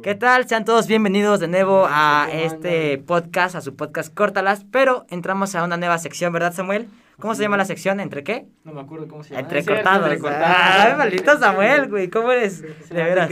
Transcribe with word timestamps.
¿Qué 0.00 0.14
tal? 0.14 0.48
Sean 0.48 0.64
todos 0.64 0.86
bienvenidos 0.86 1.38
de 1.40 1.48
nuevo 1.48 1.86
a 1.88 2.28
este 2.32 2.98
podcast, 2.98 3.54
a 3.54 3.60
su 3.60 3.76
podcast 3.76 4.12
Córtalas, 4.14 4.64
pero 4.70 5.06
entramos 5.10 5.54
a 5.54 5.62
una 5.64 5.76
nueva 5.76 5.98
sección, 5.98 6.32
¿verdad 6.32 6.52
Samuel? 6.52 6.88
¿Cómo 7.20 7.34
se 7.34 7.42
llama 7.42 7.56
la 7.56 7.64
sección? 7.64 8.00
¿Entre 8.00 8.24
qué? 8.24 8.46
No 8.64 8.72
me 8.72 8.80
acuerdo 8.80 9.06
cómo 9.06 9.22
se 9.22 9.30
llama. 9.30 9.42
Entrecortados. 9.42 10.06
Entrecortados. 10.06 10.86
Ay, 10.86 10.96
maldito 10.96 11.38
Samuel, 11.38 11.88
güey, 11.88 12.08
¿cómo 12.08 12.32
eres? 12.32 12.62
De 12.62 13.02
veras. 13.02 13.30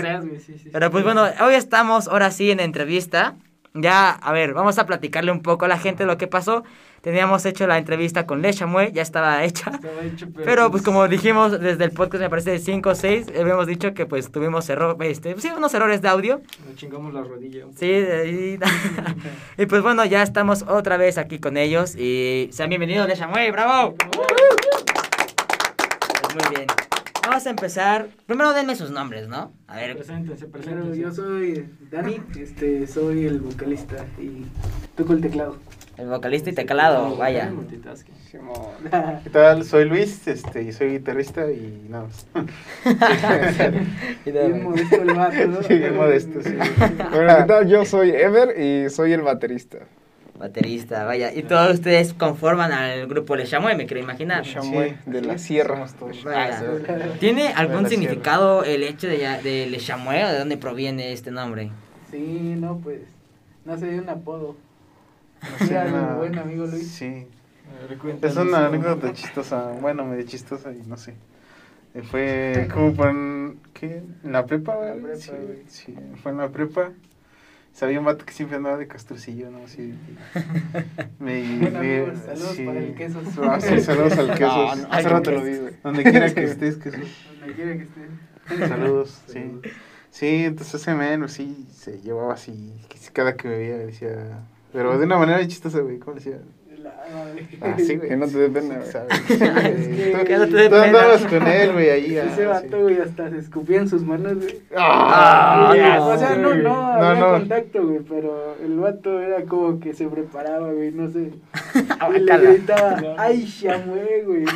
Pero 0.73 0.91
pues 0.91 1.03
bueno, 1.03 1.25
hoy 1.45 1.55
estamos 1.55 2.07
ahora 2.09 2.31
sí 2.31 2.51
en 2.51 2.61
entrevista. 2.61 3.37
Ya, 3.73 4.11
a 4.11 4.33
ver, 4.33 4.53
vamos 4.53 4.79
a 4.79 4.87
platicarle 4.87 5.31
un 5.31 5.43
poco 5.43 5.65
a 5.65 5.69
la 5.69 5.79
gente 5.79 6.05
lo 6.05 6.19
que 6.19 6.27
pasó. 6.27 6.65
Teníamos 7.03 7.47
hecho 7.47 7.69
la 7.69 7.79
entrevista 7.79 8.27
con 8.27 8.43
Le 8.43 8.53
Chamuel, 8.53 8.93
ya 8.93 9.03
estaba 9.03 9.45
hecha. 9.45 9.71
Estaba 9.75 10.03
hecho, 10.03 10.27
Pero 10.35 10.71
pues 10.71 10.83
como 10.83 11.07
dijimos 11.09 11.59
desde 11.59 11.85
el 11.85 11.93
podcast, 11.93 12.23
me 12.23 12.29
parece 12.29 12.51
de 12.51 12.59
5 12.59 12.91
o 12.91 12.95
6, 12.95 13.27
habíamos 13.41 13.67
dicho 13.67 13.95
que 13.95 14.07
pues 14.07 14.31
tuvimos 14.33 14.69
error, 14.69 14.97
este, 15.01 15.41
sí, 15.41 15.49
unos 15.57 15.73
errores 15.73 16.03
de 16.03 16.09
audio. 16.09 16.43
Nos 16.67 16.77
chingamos 16.77 17.15
la 17.15 17.23
rodilla. 17.23 17.67
Sí, 17.77 17.87
y, 17.87 18.59
y 19.63 19.67
pues 19.67 19.83
bueno, 19.83 20.05
ya 20.05 20.23
estamos 20.23 20.65
otra 20.69 20.97
vez 20.97 21.17
aquí 21.17 21.39
con 21.39 21.57
ellos 21.57 21.95
y 21.97 22.51
sean 22.53 22.69
bienvenidos, 22.69 23.09
Le 23.09 23.17
Chamuel, 23.17 23.53
bravo. 23.53 23.95
Pues 23.95 24.11
muy 26.35 26.57
bien. 26.57 26.67
Vamos 27.23 27.47
a 27.47 27.51
empezar. 27.51 28.09
Primero 28.27 28.53
denme 28.55 28.75
sus 28.75 28.91
nombres, 28.91 29.29
¿no? 29.29 29.53
A 29.69 29.77
ver, 29.77 29.95
Preséntense, 29.97 30.47
Claro, 30.47 30.53
preséntense. 30.53 30.99
yo 31.01 31.13
soy 31.13 31.69
Dani, 31.91 32.21
este, 32.39 32.87
soy 32.87 33.27
el 33.27 33.41
vocalista 33.41 34.05
y 34.19 34.45
toco 34.97 35.13
el 35.13 35.21
teclado. 35.21 35.57
el 35.99 36.09
vocalista 36.09 36.51
y 36.51 36.55
teclado, 36.55 37.17
vaya. 37.17 37.53
¿Qué 39.25 39.31
tal? 39.31 39.65
Soy 39.65 39.85
Luis, 39.85 40.27
este, 40.27 40.63
y 40.63 40.73
soy 40.73 40.93
guitarrista 40.93 41.51
y 41.53 41.87
nada 41.89 42.05
más. 42.05 42.27
Bien 44.25 44.63
modesto 44.65 44.97
el 45.03 45.15
vato, 45.15 45.47
¿no? 45.47 45.63
Sí, 45.69 45.75
bien 45.79 45.97
modesto, 45.97 46.43
sí. 46.43 46.55
Bueno, 47.11 47.37
¿qué 47.39 47.45
tal? 47.45 47.69
Yo 47.69 47.85
soy 47.85 48.11
Ever 48.11 48.59
y 48.59 48.89
soy 48.91 49.13
el 49.13 49.23
baterista. 49.23 49.79
Baterista, 50.41 51.05
vaya. 51.05 51.35
Y 51.35 51.43
todos 51.43 51.75
ustedes 51.75 52.15
conforman 52.15 52.73
al 52.73 53.07
grupo 53.07 53.37
Le 53.37 53.45
Chamuel, 53.45 53.77
me 53.77 53.85
quiero 53.85 54.03
imaginar. 54.03 54.43
Chamué 54.43 54.97
Sí, 55.05 55.11
de 55.11 55.21
la 55.21 55.37
sierra. 55.37 55.87
Vaya. 56.25 56.63
Ah, 56.89 56.95
¿Tiene 57.21 57.49
algún 57.49 57.87
significado 57.89 58.65
el 58.65 58.83
hecho 58.83 59.07
de, 59.07 59.19
ya- 59.19 59.39
de 59.43 59.67
Le 59.67 59.77
Chamuel 59.77 60.25
o 60.25 60.29
de 60.33 60.39
dónde 60.39 60.57
proviene 60.57 61.13
este 61.13 61.31
nombre? 61.31 61.71
Sí, 62.11 62.55
no, 62.57 62.79
pues, 62.79 63.03
nace 63.67 63.85
de 63.87 64.01
un 64.01 64.09
apodo. 64.09 64.57
sí. 65.59 65.69
Era 65.71 65.85
mi 65.85 65.91
Una- 65.93 66.15
buen 66.15 66.39
amigo 66.39 66.65
Luis. 66.67 66.89
Sí. 66.91 67.27
Es 68.23 68.37
una 68.37 68.67
anécdota 68.67 69.13
chistosa, 69.13 69.73
bueno, 69.81 70.05
medio 70.07 70.25
chistosa 70.25 70.73
y 70.73 70.83
no 70.89 70.97
sé. 70.97 71.15
Eh, 71.95 72.03
Fue 72.03 72.67
como 72.73 72.95
por, 72.95 73.13
¿qué? 73.75 74.03
¿En 74.25 74.33
la 74.33 74.47
prepa, 74.47 74.73
En 74.91 74.97
la 75.03 75.03
prepa, 75.03 75.17
Sí, 75.21 75.31
güey. 75.33 75.63
sí, 75.67 75.95
fue 76.23 76.33
en 76.33 76.39
la 76.39 76.49
prepa. 76.49 76.93
Sabía 77.73 77.99
un 77.99 78.05
vato 78.05 78.25
que 78.27 78.33
siempre 78.33 78.57
andaba 78.57 78.77
de 78.77 78.87
castrucillo, 78.89 79.51
¿no? 79.51 79.67
Sí. 79.69 79.95
Me, 81.19 81.43
me- 81.71 82.17
saludos 82.17 82.57
sí. 82.57 82.65
para 82.65 82.79
el 82.81 82.95
queso. 82.95 83.21
Ah, 83.43 83.61
sí, 83.61 83.81
saludos 83.81 84.19
al 84.19 84.35
queso. 84.37 84.47
No, 84.47 84.77
no, 84.77 84.89
Hace 84.93 85.09
rato 85.09 85.31
lo 85.31 85.43
vi, 85.43 85.57
güey. 85.57 85.75
Donde 85.83 86.03
quiera 86.03 86.35
que 86.35 86.45
estés, 86.45 86.77
queso. 86.77 86.99
Donde 87.39 87.55
quiera 87.55 87.73
que 87.77 87.83
esté. 87.85 88.69
Saludos, 88.69 89.23
sí. 89.29 89.61
Sí, 90.11 90.45
entonces 90.45 90.75
ese 90.81 90.95
men, 90.95 91.21
pues, 91.21 91.33
sí, 91.35 91.67
se 91.73 92.01
llevaba 92.01 92.35
así, 92.35 92.75
cada 93.13 93.37
que 93.37 93.47
me 93.49 93.57
veía 93.57 93.79
decía, 93.79 94.41
pero 94.73 94.99
de 94.99 95.07
una 95.07 95.17
manera 95.19 95.47
chistosa, 95.47 95.79
güey, 95.79 95.99
¿cómo 96.01 96.17
le 96.19 96.25
decía? 96.25 96.41
Ah, 97.61 97.75
sí, 97.79 97.97
güey. 97.97 98.09
Que 98.09 98.17
no 98.17 98.27
te 98.27 98.39
dé 98.39 98.49
pena, 98.49 98.77
güey. 98.77 98.91
¿Sabes? 98.91 99.09
Sí, 99.29 99.37
güey. 99.39 100.13
que- 100.13 100.25
Que 100.25 100.37
no 100.39 100.47
te 100.49 100.57
dé 100.57 100.65
Tú 100.69 100.71
pena. 100.71 100.85
andabas 100.85 101.27
con 101.27 101.47
él, 101.47 101.73
güey, 101.73 101.91
ahí. 101.91 102.19
ah, 102.19 102.25
Ese 102.33 102.43
sí. 102.43 102.47
vato, 102.47 102.81
güey, 102.83 102.99
hasta 103.01 103.31
se 103.31 103.39
escupía 103.39 103.79
en 103.79 103.89
sus 103.89 104.03
manos, 104.03 104.35
güey. 104.37 104.61
Ah, 104.77 105.75
no, 105.77 106.07
o 106.07 106.19
sea, 106.19 106.35
no, 106.37 106.49
güey. 106.51 106.63
no, 106.63 106.99
No, 106.99 107.05
había 107.05 107.21
no. 107.21 107.31
contacto, 107.33 107.87
güey, 107.87 108.01
pero 108.09 108.57
el 108.65 108.79
vato 108.79 109.21
era 109.21 109.43
como 109.45 109.81
que 109.81 109.93
se 109.95 110.07
preparaba, 110.09 110.73
güey, 110.73 110.93
no 110.93 111.11
sé. 111.11 111.31
Y 112.17 112.19
le 112.21 112.39
gritaba, 112.39 112.97
ay, 113.19 113.47
chamue, 113.47 114.23
güey, 114.27 114.43
no. 114.43 114.51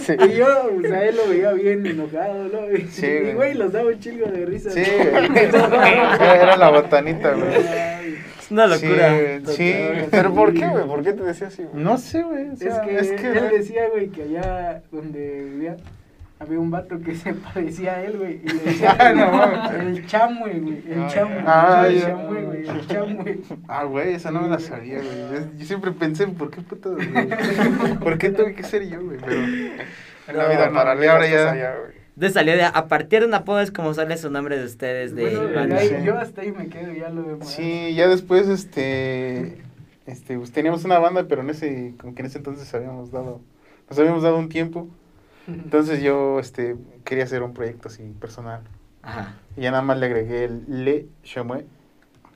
Sí. 0.00 0.12
Y 0.28 0.36
yo, 0.36 0.46
o 0.46 0.80
sea, 0.82 1.04
él 1.04 1.16
lo 1.16 1.28
veía 1.28 1.52
bien 1.52 1.84
enojado, 1.86 2.44
¿no? 2.44 2.70
Y, 2.76 2.82
Sí, 2.88 3.06
y, 3.06 3.32
güey. 3.32 3.54
los 3.54 3.72
daba 3.72 3.88
un 3.88 3.98
chingo 4.00 4.26
de 4.26 4.46
risa. 4.46 4.70
Sí, 4.70 4.80
¿no? 4.80 5.10
güey. 5.10 5.30
Era 6.20 6.56
la 6.56 6.70
botanita, 6.70 7.32
güey. 7.32 8.01
Es 8.40 8.50
una 8.50 8.66
locura. 8.66 9.08
Sí, 9.46 9.52
sí. 9.56 9.74
¿Pero 10.10 10.34
por 10.34 10.52
qué, 10.54 10.66
güey? 10.66 10.86
¿Por 10.86 11.02
qué 11.02 11.12
te 11.12 11.22
decía 11.22 11.48
así, 11.48 11.62
güey? 11.64 11.82
No 11.82 11.98
sé, 11.98 12.22
güey. 12.22 12.48
o 12.48 12.52
Es 12.52 12.78
que, 12.80 12.96
es 12.98 13.12
que 13.12 13.28
él 13.28 13.48
decía, 13.50 13.82
güey, 13.90 14.08
que 14.08 14.22
allá 14.22 14.82
donde 14.90 15.44
vivía 15.44 15.76
había 16.38 16.58
un 16.58 16.70
vato 16.72 17.00
que 17.00 17.14
se 17.16 17.34
parecía 17.34 17.94
a 17.94 18.02
él, 18.04 18.18
güey, 18.18 18.40
y 18.44 18.48
le 18.48 18.64
decía, 18.64 18.96
Ah, 18.98 19.12
no 19.70 19.80
el 19.80 20.06
chamue, 20.06 20.54
güey, 20.58 20.82
el 20.90 21.06
chamue, 21.06 21.42
ah, 21.46 21.86
el 21.88 22.02
chamue, 22.02 22.42
güey, 22.42 22.68
el 22.68 22.86
chamue. 22.88 23.38
Ah, 23.68 23.84
güey, 23.84 24.14
esa 24.14 24.30
no 24.32 24.40
me 24.42 24.48
la 24.48 24.58
sabía, 24.58 24.96
güey. 24.98 25.40
Yo- 25.42 25.46
Yo 25.58 25.64
siempre 25.66 25.92
pensé, 25.92 26.26
¿por 26.26 26.50
qué 26.50 26.60
puto? 26.62 26.96
¿Por 28.02 28.18
qué 28.18 28.30
tuve 28.30 28.54
que 28.54 28.64
ser 28.64 28.88
yo, 28.88 29.00
güey? 29.04 29.18
Pero. 29.24 29.40
En 30.28 30.36
la 30.36 30.48
vida 30.48 30.66
no, 30.68 30.72
paralela 30.74 31.12
ahora 31.12 31.28
ya- 31.28 31.50
allá, 31.52 31.74
güey. 31.78 32.01
De 32.14 32.28
salió 32.30 32.54
de, 32.54 32.64
a 32.64 32.88
partir 32.88 33.20
de 33.20 33.26
un 33.26 33.34
apodo 33.34 33.60
es 33.60 33.70
como 33.70 33.94
sale 33.94 34.16
su 34.18 34.30
nombre 34.30 34.58
de 34.58 34.66
ustedes 34.66 35.14
de 35.14 35.34
Bueno, 35.36 35.54
banda. 35.54 35.76
ahí- 35.78 35.88
sí. 35.88 35.94
yo 36.04 36.18
hasta 36.18 36.42
ahí 36.42 36.52
me 36.52 36.68
quedo, 36.68 36.92
ya 36.92 37.08
lo 37.08 37.22
demás. 37.22 37.48
Sí, 37.50 37.94
ya 37.94 38.06
después, 38.06 38.48
este, 38.48 39.62
este, 40.06 40.36
pues 40.36 40.52
teníamos 40.52 40.84
una 40.84 40.98
banda, 40.98 41.24
pero 41.26 41.40
en 41.40 41.50
ese, 41.50 41.94
como 41.98 42.14
que 42.14 42.20
en 42.20 42.26
ese 42.26 42.38
entonces 42.38 42.72
habíamos 42.74 43.10
dado, 43.10 43.40
nos 43.88 43.98
habíamos 43.98 44.22
dado 44.22 44.36
un 44.38 44.48
tiempo. 44.50 44.88
Entonces 45.48 46.02
yo, 46.02 46.38
este, 46.38 46.76
quería 47.04 47.24
hacer 47.24 47.42
un 47.42 47.54
proyecto 47.54 47.88
así 47.88 48.02
personal. 48.20 48.60
Ajá. 49.02 49.34
Y 49.56 49.62
ya 49.62 49.70
nada 49.70 49.82
más 49.82 49.98
le 49.98 50.06
agregué 50.06 50.44
el 50.44 50.64
Le 50.84 51.06
Chamué 51.24 51.64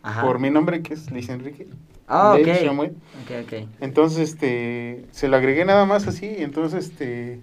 Ajá. 0.02 0.22
por 0.22 0.38
mi 0.40 0.50
nombre, 0.50 0.82
que 0.82 0.94
es 0.94 1.10
Luis 1.12 1.28
Enrique. 1.28 1.68
Ah, 2.08 2.34
Le 2.36 2.50
ok. 2.50 2.64
Chamué. 2.64 2.86
Ok, 3.22 3.44
ok. 3.44 3.68
Entonces, 3.80 4.30
este, 4.30 5.04
se 5.12 5.28
lo 5.28 5.36
agregué 5.36 5.64
nada 5.64 5.84
más 5.84 6.08
así, 6.08 6.26
y 6.38 6.42
entonces, 6.42 6.86
este, 6.90 7.40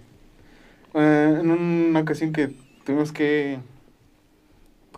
eh, 0.94 1.38
en 1.42 1.52
una 1.52 2.00
ocasión 2.02 2.32
que 2.34 2.56
tuvimos 2.86 3.12
que, 3.12 3.60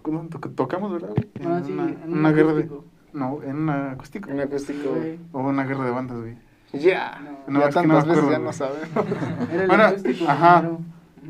¿cómo 0.02 0.24
to- 0.28 0.40
tocamos, 0.40 0.92
verdad? 0.94 1.10
güey? 1.10 1.28
En 1.36 1.48
Ah, 1.52 1.62
sí, 1.66 1.72
una, 1.72 1.84
en 1.86 1.98
un 2.12 2.20
una 2.20 2.32
guerra 2.32 2.54
de, 2.54 2.64
acústico. 2.64 2.86
no, 3.14 3.44
en 3.44 3.56
una 3.56 3.92
acústico. 3.92 4.30
Un 4.32 4.40
acústico. 4.40 4.90
Güey. 4.96 5.20
Hubo 5.34 5.50
una 5.50 5.66
guerra 5.66 5.86
de 5.86 5.92
bandas, 5.92 6.18
güey. 6.20 6.36
Ya. 6.74 7.22
No, 7.48 7.60
ya 7.62 7.68
es 7.70 7.76
que 7.76 7.88
no 7.88 7.94
tantas 7.94 8.08
veces 8.08 8.24
acuerdo, 8.24 8.32
ya 8.32 8.40
no 8.40 8.54
sabemos. 8.54 8.90
Era 9.52 9.62
el 9.64 9.68
Bueno, 9.68 9.84
acústico 9.84 10.26
ajá. 10.28 10.60
primero. 10.62 10.80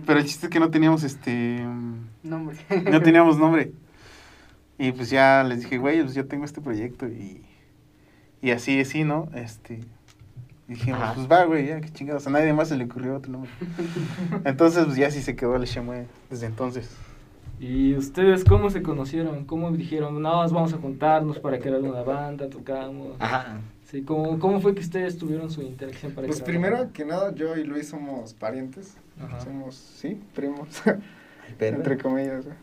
Pero 0.05 0.19
el 0.19 0.25
chiste 0.25 0.47
es 0.47 0.49
que 0.51 0.59
no 0.59 0.69
teníamos, 0.71 1.03
este, 1.03 1.65
Nombre. 2.23 2.57
no 2.91 3.01
teníamos 3.03 3.37
nombre. 3.37 3.71
Y 4.77 4.91
pues 4.91 5.09
ya 5.09 5.43
les 5.43 5.61
dije, 5.61 5.77
güey, 5.77 6.01
pues 6.01 6.13
yo 6.15 6.25
tengo 6.27 6.43
este 6.43 6.59
proyecto 6.59 7.07
y, 7.07 7.45
y 8.41 8.51
así, 8.51 8.77
así, 8.81 9.05
¿no? 9.05 9.29
Este, 9.33 9.79
dijimos, 10.67 11.01
Ajá. 11.01 11.13
pues 11.13 11.29
va, 11.31 11.43
güey, 11.45 11.67
ya, 11.67 11.81
qué 11.81 11.89
chingados. 11.89 12.25
A 12.27 12.29
nadie 12.29 12.53
más 12.53 12.69
se 12.69 12.77
le 12.77 12.85
ocurrió 12.85 13.15
otro 13.15 13.31
nombre. 13.31 13.51
Entonces, 14.45 14.85
pues 14.85 14.97
ya 14.97 15.11
sí 15.11 15.21
se 15.21 15.35
quedó 15.35 15.55
el 15.55 15.63
Shemue 15.65 16.05
desde 16.29 16.47
entonces. 16.47 16.89
¿Y 17.59 17.95
ustedes 17.95 18.43
cómo 18.43 18.69
se 18.69 18.81
conocieron? 18.81 19.45
¿Cómo 19.45 19.71
dijeron, 19.71 20.21
no, 20.21 20.41
nos 20.43 20.51
vamos 20.51 20.73
a 20.73 20.77
juntarnos 20.77 21.39
para 21.39 21.57
crear 21.59 21.79
una 21.81 22.01
banda, 22.01 22.49
tocamos? 22.49 23.15
Ajá. 23.19 23.59
Sí, 23.85 24.01
¿cómo, 24.01 24.39
¿Cómo 24.39 24.59
fue 24.59 24.73
que 24.73 24.81
ustedes 24.81 25.17
tuvieron 25.17 25.49
su 25.49 25.61
interacción 25.61 26.11
para 26.11 26.27
Pues 26.27 26.41
primero 26.41 26.77
banda? 26.77 26.91
que 26.91 27.05
nada, 27.05 27.33
yo 27.33 27.55
y 27.55 27.63
Luis 27.63 27.87
somos 27.87 28.33
parientes. 28.33 28.97
Ajá. 29.23 29.39
Somos, 29.39 29.75
sí, 29.75 30.19
primos. 30.33 30.67
Pero- 31.57 31.77
Entre 31.77 31.97
comillas, 31.97 32.43
güey. 32.45 32.57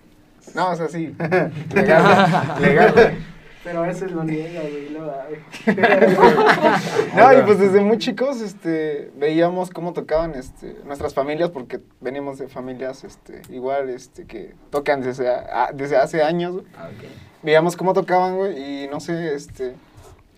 No, 0.54 0.70
o 0.72 0.76
sea, 0.76 0.88
sí. 0.88 1.14
Legal, 1.74 2.60
legal. 2.60 2.94
Pero 3.64 3.84
a 3.84 3.86
veces 3.86 4.10
lo 4.10 4.24
niega, 4.24 4.60
güey, 4.62 4.88
lo 4.88 5.06
da, 5.06 5.26
güey. 5.28 5.40
No, 7.16 7.32
y 7.38 7.42
pues 7.42 7.58
desde 7.60 7.80
muy 7.80 7.98
chicos, 7.98 8.40
este, 8.40 9.12
veíamos 9.16 9.70
cómo 9.70 9.92
tocaban, 9.92 10.34
este, 10.34 10.76
nuestras 10.84 11.14
familias, 11.14 11.50
porque 11.50 11.80
venimos 12.00 12.38
de 12.38 12.48
familias, 12.48 13.04
este, 13.04 13.42
igual, 13.50 13.88
este, 13.90 14.24
que 14.26 14.54
tocan 14.70 15.00
desde, 15.00 15.28
a- 15.28 15.70
desde 15.72 15.96
hace 15.96 16.22
años, 16.22 16.54
güey. 16.54 16.64
Ah, 16.76 16.88
ok. 16.88 17.04
Veíamos 17.42 17.76
cómo 17.76 17.92
tocaban, 17.92 18.36
güey, 18.36 18.84
y 18.84 18.88
no 18.88 18.98
sé, 18.98 19.34
este, 19.34 19.74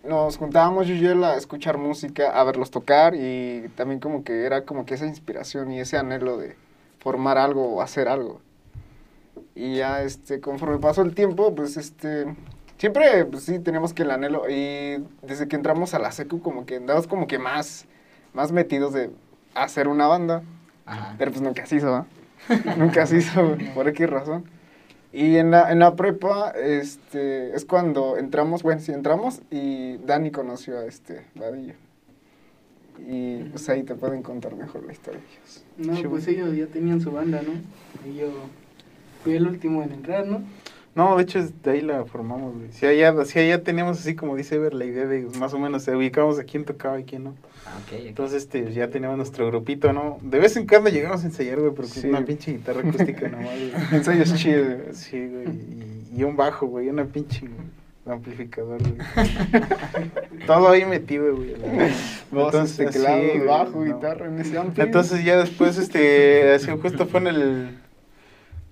nos 0.06 0.36
juntábamos 0.36 0.86
yo 0.86 0.94
y 0.94 1.06
él 1.06 1.24
a 1.24 1.36
escuchar 1.36 1.78
música, 1.78 2.30
a 2.38 2.44
verlos 2.44 2.70
tocar, 2.70 3.14
y 3.14 3.70
también 3.74 4.00
como 4.00 4.22
que 4.24 4.44
era 4.44 4.64
como 4.64 4.84
que 4.84 4.94
esa 4.94 5.06
inspiración 5.06 5.72
y 5.72 5.80
ese 5.80 5.96
anhelo 5.96 6.36
de 6.36 6.56
formar 6.98 7.38
algo 7.38 7.74
o 7.74 7.80
hacer 7.80 8.08
algo. 8.08 8.40
Y 9.54 9.76
ya, 9.76 10.02
este, 10.02 10.40
conforme 10.40 10.78
pasó 10.78 11.02
el 11.02 11.14
tiempo, 11.14 11.54
pues, 11.54 11.76
este, 11.76 12.26
siempre, 12.84 13.24
pues 13.24 13.44
sí, 13.44 13.60
teníamos 13.60 13.94
que 13.94 14.02
el 14.02 14.10
anhelo, 14.10 14.42
y 14.46 15.02
desde 15.22 15.48
que 15.48 15.56
entramos 15.56 15.94
a 15.94 15.98
la 15.98 16.12
secu, 16.12 16.42
como 16.42 16.66
que 16.66 16.76
andamos 16.76 17.06
como 17.06 17.26
que 17.26 17.38
más, 17.38 17.86
más 18.34 18.52
metidos 18.52 18.92
de 18.92 19.08
hacer 19.54 19.88
una 19.88 20.06
banda, 20.06 20.42
Ajá. 20.84 21.14
pero 21.16 21.30
pues 21.30 21.40
nunca 21.40 21.64
se 21.64 21.76
hizo, 21.76 21.90
¿va? 21.90 22.06
nunca 22.76 23.06
se 23.06 23.16
hizo, 23.16 23.56
por 23.74 23.90
qué 23.94 24.06
razón. 24.06 24.44
Y 25.14 25.36
en 25.36 25.50
la, 25.50 25.72
en 25.72 25.78
la 25.78 25.96
prepa, 25.96 26.50
este, 26.50 27.56
es 27.56 27.64
cuando 27.64 28.18
entramos, 28.18 28.62
bueno, 28.62 28.82
sí, 28.82 28.92
entramos 28.92 29.40
y 29.50 29.96
Dani 30.04 30.30
conoció 30.30 30.78
a 30.78 30.84
este 30.84 31.24
Vadillo. 31.36 31.76
Y 33.08 33.44
pues 33.44 33.66
ahí 33.70 33.82
te 33.84 33.94
pueden 33.94 34.22
contar 34.22 34.56
mejor 34.56 34.84
la 34.84 34.92
historia 34.92 35.20
de 35.20 35.26
ellos. 35.86 36.02
No, 36.02 36.10
pues 36.10 36.28
ellos 36.28 36.54
ya 36.54 36.66
tenían 36.66 37.00
su 37.00 37.10
banda, 37.12 37.40
¿no? 37.40 37.52
Y 38.06 38.16
yo 38.18 38.26
fui 39.22 39.36
el 39.36 39.46
último 39.46 39.82
en 39.82 39.92
entrar, 39.92 40.26
¿no? 40.26 40.42
No, 40.94 41.16
de 41.16 41.24
hecho, 41.24 41.40
es- 41.40 41.60
de 41.62 41.72
ahí 41.72 41.80
la 41.80 42.04
formamos, 42.04 42.54
güey. 42.54 42.70
Si 42.72 42.86
allá, 42.86 43.12
si 43.24 43.38
allá 43.40 43.62
teníamos 43.64 43.98
así, 43.98 44.14
como 44.14 44.36
dice 44.36 44.54
Ever, 44.54 44.74
la 44.74 44.84
idea 44.84 45.06
de 45.06 45.26
más 45.40 45.52
o 45.52 45.58
menos, 45.58 45.82
se 45.82 45.94
ubicamos 45.96 46.38
a 46.38 46.44
quién 46.44 46.64
tocaba 46.64 47.00
y 47.00 47.04
quién 47.04 47.24
no. 47.24 47.34
Ah. 47.66 47.80
Entonces, 47.92 48.44
este, 48.44 48.72
ya 48.72 48.88
teníamos 48.90 49.16
nuestro 49.16 49.46
grupito, 49.48 49.92
¿no? 49.92 50.18
De 50.22 50.38
vez 50.38 50.56
en 50.56 50.66
cuando 50.68 50.90
llegamos 50.90 51.24
a 51.24 51.26
ensayar, 51.26 51.58
güey, 51.58 51.72
pero 51.74 51.88
con 51.88 51.96
Sí. 52.02 52.08
una 52.08 52.24
pinche 52.24 52.52
guitarra 52.52 52.80
acústica 52.80 53.28
nomás, 53.28 53.46
güey. 53.46 53.72
Ensayos 53.92 54.34
chidos. 54.34 54.96
Sí, 54.96 55.26
güey, 55.26 55.46
y, 55.48 56.12
y 56.20 56.22
un 56.22 56.36
bajo, 56.36 56.66
güey, 56.66 56.88
una 56.88 57.04
pinche 57.06 57.48
amplificador, 58.06 58.78
güey. 58.80 58.94
Todo 60.46 60.68
ahí 60.68 60.84
metido, 60.84 61.34
güey. 61.34 61.54
Entonces, 62.30 62.76
teclado, 62.92 63.16
güey, 63.22 63.40
bajo, 63.46 63.84
no. 63.84 63.94
guitarra 63.94 64.26
en 64.26 64.38
ese 64.40 64.58
amplio. 64.58 64.84
Entonces 64.84 65.24
ya 65.24 65.38
después, 65.38 65.76
este, 65.78 66.52
así 66.52 66.70
justo 66.80 67.06
fue 67.06 67.20
en 67.20 67.26
el, 67.28 67.78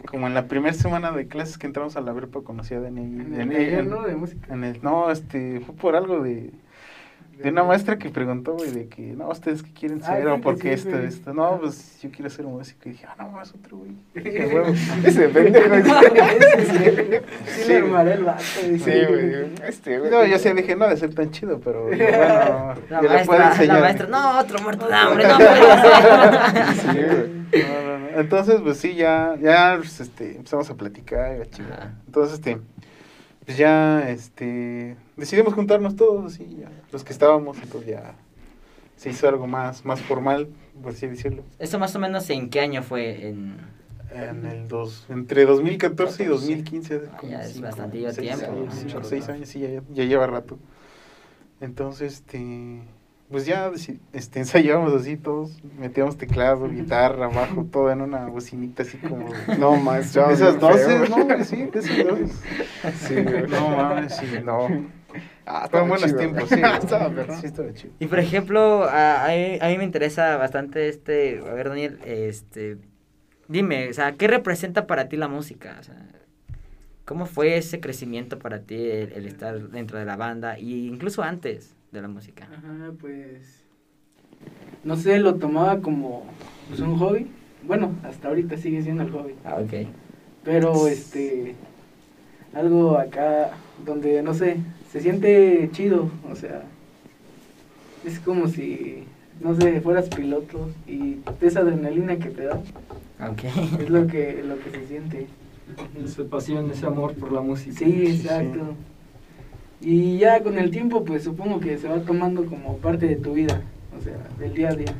como 0.08 0.26
en 0.26 0.34
la 0.34 0.46
primera 0.46 0.74
semana 0.74 1.10
de 1.12 1.26
clases 1.28 1.58
que 1.58 1.66
entramos 1.66 1.96
a 1.96 2.00
la 2.00 2.12
verpa, 2.12 2.40
conocí 2.42 2.74
a 2.74 2.80
Dani. 2.80 3.00
En 3.02 3.34
en- 3.34 3.52
en- 3.52 3.88
¿no? 3.90 4.02
De 4.02 4.14
música. 4.16 4.52
en 4.52 4.64
el, 4.64 4.82
no, 4.82 5.10
este, 5.10 5.60
fue 5.60 5.74
por 5.74 5.96
algo 5.96 6.20
de, 6.22 6.50
de 7.42 7.48
una 7.50 7.64
maestra 7.64 7.98
que 7.98 8.08
preguntó, 8.10 8.52
güey, 8.54 8.70
de 8.70 8.86
que, 8.88 9.02
no, 9.14 9.28
¿ustedes 9.28 9.62
qué 9.64 9.72
quieren 9.72 10.00
Ah, 10.04 10.06
ser? 10.14 10.22
sí, 10.22 10.28
o 10.28 10.36
que 10.36 10.42
porque 10.42 10.76
sí, 10.76 10.88
esto, 10.88 10.98
esto. 11.00 11.34
No, 11.34 11.58
pues 11.60 11.98
yo 12.00 12.10
quiero 12.10 12.30
ser 12.30 12.44
músico. 12.44 12.80
Y 12.88 12.92
dije, 12.92 13.06
ah, 13.08 13.16
no, 13.32 13.42
es 13.42 13.52
otro, 13.52 13.78
güey. 13.78 13.92
Qué 14.14 14.46
huevo. 14.52 14.68
Ese 15.04 15.28
pendejo. 15.28 15.74
Sí, 17.46 17.68
le 17.68 17.76
armaré 17.78 18.14
el 18.14 18.24
vato. 18.24 18.42
Sí, 18.42 18.76
güey. 18.78 19.46
Este, 19.66 19.98
güey. 19.98 20.10
No, 20.10 20.24
yo 20.24 20.38
sí 20.38 20.52
dije, 20.52 20.76
no, 20.76 20.86
de 20.88 20.96
ser 20.96 21.14
tan 21.14 21.30
chido, 21.30 21.58
pero 21.60 21.84
bueno, 21.84 22.04
La 22.90 23.02
yo 23.02 23.08
le 23.08 23.24
puedo 23.24 23.40
maestra, 23.40 23.66
la 23.66 23.80
maestra, 23.80 24.06
no, 24.08 24.38
otro 24.38 24.58
muerto 24.60 24.86
de 24.88 24.94
hambre, 24.94 25.26
no 25.28 25.36
puede 25.36 25.56
ser. 25.56 26.74
Sí, 26.74 26.86
güey. 26.86 27.42
No, 27.64 27.82
no. 27.82 27.91
Entonces, 28.16 28.60
pues 28.60 28.78
sí, 28.78 28.94
ya, 28.94 29.36
ya 29.40 29.76
pues, 29.78 30.00
este, 30.00 30.36
empezamos 30.36 30.68
a 30.70 30.74
platicar 30.74 31.38
la 31.38 31.46
chingada. 31.46 32.00
Entonces, 32.06 32.34
este, 32.34 32.58
pues 33.44 33.56
ya, 33.56 34.08
este, 34.08 34.96
decidimos 35.16 35.54
juntarnos 35.54 35.96
todos, 35.96 36.32
así, 36.32 36.56
ya, 36.60 36.70
los 36.92 37.04
que 37.04 37.12
estábamos, 37.12 37.58
entonces 37.62 37.90
ya 37.90 38.14
se 38.96 39.10
hizo 39.10 39.28
algo 39.28 39.46
más, 39.46 39.84
más 39.84 40.00
formal, 40.00 40.48
por 40.80 40.92
así 40.92 41.06
decirlo. 41.06 41.42
Eso 41.58 41.78
más 41.78 41.94
o 41.96 41.98
menos 41.98 42.28
en 42.30 42.50
qué 42.50 42.60
año 42.60 42.82
fue 42.82 43.28
en... 43.28 43.56
En 44.14 44.44
el 44.44 44.68
dos, 44.68 45.06
entre 45.08 45.46
2014 45.46 46.24
y 46.24 46.26
2015. 46.26 46.96
hace 46.96 47.06
Ah, 47.10 47.16
como 47.16 47.32
ya 47.32 47.40
es 47.40 47.54
cinco, 47.54 47.70
seis 47.72 48.16
tiempo, 48.16 48.52
Mucho 48.52 49.04
seis 49.04 49.28
años, 49.30 49.48
sí, 49.48 49.60
ya, 49.60 49.82
ya 49.90 50.04
lleva 50.04 50.26
rato. 50.26 50.58
Entonces, 51.62 52.12
este, 52.12 52.82
pues 53.32 53.46
ya 53.46 53.72
este, 54.12 54.38
ensayábamos 54.40 54.92
así 54.92 55.16
todos, 55.16 55.60
metíamos 55.78 56.16
teclado, 56.16 56.68
guitarra, 56.68 57.28
bajo, 57.28 57.64
todo 57.64 57.90
en 57.90 58.02
una 58.02 58.26
bocinita 58.26 58.82
así 58.82 58.98
como... 58.98 59.28
No, 59.58 59.76
maestro. 59.76 60.30
Esas 60.30 60.60
doces. 60.60 61.10
¿no? 61.10 61.24
güey? 61.24 61.44
Sí, 61.44 61.68
esas 61.72 62.04
doces. 62.06 62.40
Sí, 62.98 63.14
güey. 63.22 63.48
No 63.48 63.70
mames, 63.70 64.16
sí, 64.16 64.26
no. 64.44 64.68
Ah, 65.44 65.66
Fueron 65.68 65.88
buenos 65.88 66.06
chido, 66.06 66.18
tiempos, 66.18 66.48
sí. 66.48 66.54
Estaba. 66.54 67.10
Sí, 67.40 67.46
estaba 67.46 67.74
chido. 67.74 67.92
Y 67.98 68.06
por 68.06 68.20
ejemplo, 68.20 68.84
a, 68.84 69.24
a 69.24 69.28
mí, 69.28 69.58
a 69.60 69.68
mí 69.68 69.76
me 69.76 69.82
interesa 69.82 70.36
bastante 70.36 70.88
este, 70.88 71.40
a 71.40 71.52
ver 71.52 71.68
Daniel, 71.68 71.98
este, 72.04 72.78
dime, 73.48 73.88
o 73.90 73.92
sea, 73.92 74.12
¿qué 74.12 74.28
representa 74.28 74.86
para 74.86 75.08
ti 75.08 75.16
la 75.16 75.26
música? 75.26 75.76
O 75.80 75.82
sea, 75.82 75.96
¿cómo 77.04 77.26
fue 77.26 77.56
ese 77.56 77.80
crecimiento 77.80 78.38
para 78.38 78.60
ti 78.60 78.76
el, 78.76 79.12
el 79.12 79.26
estar 79.26 79.68
dentro 79.68 79.98
de 79.98 80.04
la 80.04 80.16
banda 80.16 80.54
e 80.56 80.62
incluso 80.62 81.24
antes 81.24 81.74
de 81.92 82.02
la 82.02 82.08
música? 82.08 82.48
Ajá, 82.52 82.92
pues. 83.00 83.62
No 84.82 84.96
sé, 84.96 85.18
lo 85.20 85.36
tomaba 85.36 85.80
como 85.80 86.24
pues, 86.68 86.80
un 86.80 86.96
hobby. 86.98 87.28
Bueno, 87.64 87.92
hasta 88.02 88.28
ahorita 88.28 88.56
sigue 88.56 88.82
siendo 88.82 89.04
el 89.04 89.10
hobby. 89.10 89.34
Ah, 89.44 89.56
ok. 89.60 89.86
Pero 90.42 90.88
este. 90.88 91.54
Algo 92.54 92.98
acá 92.98 93.52
donde, 93.86 94.22
no 94.22 94.34
sé, 94.34 94.56
se 94.90 95.00
siente 95.00 95.68
chido. 95.72 96.10
O 96.30 96.34
sea, 96.34 96.62
es 98.04 98.18
como 98.20 98.48
si, 98.48 99.04
no 99.40 99.54
sé, 99.54 99.80
fueras 99.80 100.08
piloto 100.08 100.68
y 100.86 101.18
esa 101.40 101.60
adrenalina 101.60 102.16
que 102.18 102.30
te 102.30 102.44
da 102.44 102.60
Ah, 103.18 103.30
Ok. 103.30 103.44
es 103.80 103.88
lo 103.88 104.06
que, 104.06 104.42
lo 104.42 104.58
que 104.58 104.70
se 104.70 104.86
siente. 104.86 105.26
Esa 106.04 106.24
pasión, 106.24 106.70
ese 106.70 106.84
amor 106.86 107.14
por 107.14 107.32
la 107.32 107.40
música. 107.40 107.76
Sí, 107.78 108.04
exacto. 108.06 108.74
Y 109.82 110.18
ya 110.18 110.42
con 110.42 110.58
el 110.58 110.70
tiempo, 110.70 111.04
pues 111.04 111.24
supongo 111.24 111.60
que 111.60 111.76
se 111.76 111.88
va 111.88 112.00
tomando 112.00 112.46
como 112.46 112.76
parte 112.78 113.06
de 113.06 113.16
tu 113.16 113.34
vida, 113.34 113.60
o 113.98 114.00
sea, 114.00 114.16
del 114.38 114.54
día 114.54 114.68
a 114.70 114.74
día. 114.74 114.94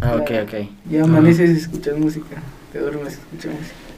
Ah, 0.00 0.16
ok, 0.16 0.30
ok. 0.42 0.68
Ya 0.90 1.04
amaneces 1.04 1.50
y 1.50 1.52
escuchas 1.54 1.96
música, 1.96 2.42
te 2.72 2.80
duermes 2.80 3.14
escuchas 3.14 3.52
música. 3.52 3.88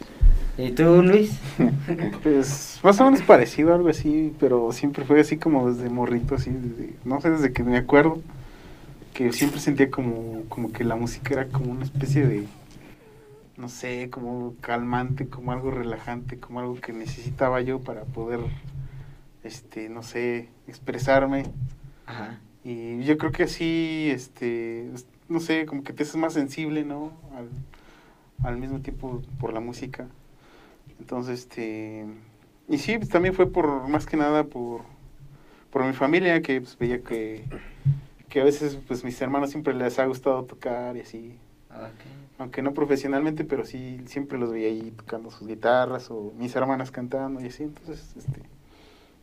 ¿Y 0.58 0.72
tú, 0.72 1.02
Luis? 1.02 1.38
Pues 2.22 2.78
más 2.82 3.00
o 3.00 3.04
menos 3.04 3.22
parecido, 3.22 3.74
algo 3.74 3.88
así, 3.88 4.34
pero 4.38 4.72
siempre 4.72 5.04
fue 5.04 5.20
así 5.20 5.38
como 5.38 5.72
desde 5.72 5.88
morrito, 5.88 6.34
así, 6.34 6.50
desde, 6.50 6.94
no 7.04 7.20
sé, 7.20 7.30
desde 7.30 7.52
que 7.52 7.62
me 7.62 7.78
acuerdo, 7.78 8.20
que 9.14 9.32
siempre 9.32 9.60
sentía 9.60 9.90
como, 9.90 10.42
como 10.48 10.70
que 10.72 10.84
la 10.84 10.96
música 10.96 11.32
era 11.32 11.48
como 11.48 11.72
una 11.72 11.84
especie 11.84 12.26
de, 12.26 12.46
no 13.56 13.68
sé, 13.68 14.10
como 14.10 14.54
calmante, 14.60 15.28
como 15.28 15.52
algo 15.52 15.70
relajante, 15.70 16.38
como 16.38 16.60
algo 16.60 16.74
que 16.74 16.92
necesitaba 16.92 17.60
yo 17.62 17.80
para 17.80 18.02
poder, 18.02 18.40
este, 19.44 19.88
no 19.88 20.02
sé, 20.02 20.48
expresarme. 20.66 21.44
Ajá. 22.06 22.40
Y 22.64 23.02
yo 23.04 23.16
creo 23.18 23.32
que 23.32 23.44
así, 23.44 24.08
este, 24.10 24.92
es- 24.92 25.06
no 25.28 25.40
sé, 25.40 25.64
como 25.66 25.82
que 25.82 25.92
te 25.92 26.02
haces 26.02 26.16
más 26.16 26.32
sensible, 26.34 26.84
¿no? 26.84 27.12
Al, 27.36 27.48
al 28.46 28.56
mismo 28.58 28.80
tiempo 28.80 29.22
por 29.38 29.52
la 29.52 29.60
música. 29.60 30.08
Entonces, 30.98 31.40
este, 31.40 32.06
y 32.68 32.78
sí, 32.78 32.98
pues 32.98 33.08
también 33.08 33.34
fue 33.34 33.50
por, 33.50 33.88
más 33.88 34.06
que 34.06 34.16
nada 34.16 34.44
por, 34.44 34.82
por 35.70 35.84
mi 35.84 35.92
familia, 35.92 36.42
que 36.42 36.60
pues 36.60 36.76
veía 36.78 37.00
que, 37.02 37.44
que 38.28 38.40
a 38.40 38.44
veces, 38.44 38.78
pues 38.86 39.04
mis 39.04 39.20
hermanos 39.22 39.50
siempre 39.50 39.72
les 39.74 39.98
ha 39.98 40.06
gustado 40.06 40.44
tocar 40.44 40.96
y 40.96 41.00
así. 41.00 41.38
Aunque 42.38 42.62
no 42.62 42.72
profesionalmente, 42.74 43.44
pero 43.44 43.64
sí, 43.64 44.00
siempre 44.06 44.38
los 44.38 44.50
veía 44.50 44.68
ahí 44.68 44.92
tocando 44.96 45.30
sus 45.30 45.46
guitarras 45.46 46.10
o 46.10 46.32
mis 46.36 46.54
hermanas 46.56 46.90
cantando 46.90 47.40
y 47.40 47.46
así. 47.46 47.62
Entonces, 47.64 48.14
este, 48.16 48.42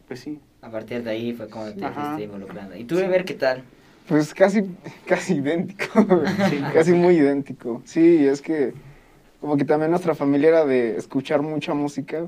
pues 0.08 0.22
sí. 0.22 0.40
A 0.62 0.70
partir 0.70 1.04
de 1.04 1.12
ahí 1.12 1.34
fue 1.34 1.50
como 1.50 1.66
te 1.66 1.88
fuiste 1.90 2.24
involucrando. 2.24 2.76
¿Y 2.76 2.86
tú, 2.86 2.96
ver 2.96 3.26
qué 3.26 3.34
tal? 3.34 3.64
Pues 4.08 4.34
casi, 4.34 4.64
casi 5.06 5.36
idéntico. 5.36 6.06
Sí. 6.50 6.62
casi 6.74 6.94
muy 6.94 7.18
idéntico. 7.18 7.82
Sí, 7.86 8.26
es 8.26 8.42
que 8.42 8.74
como 9.42 9.58
que 9.58 9.66
también 9.66 9.92
nuestra 9.92 10.16
familia 10.16 10.50
era 10.50 10.66
de 10.66 10.98
escuchar 10.98 11.42
mucha 11.42 11.74
música 11.74 12.28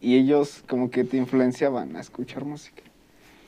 y 0.00 0.16
ellos 0.16 0.64
como 0.68 0.90
que 0.90 1.04
te 1.04 1.16
influenciaban 1.16 1.96
a 1.96 2.00
escuchar 2.00 2.44
música. 2.44 2.82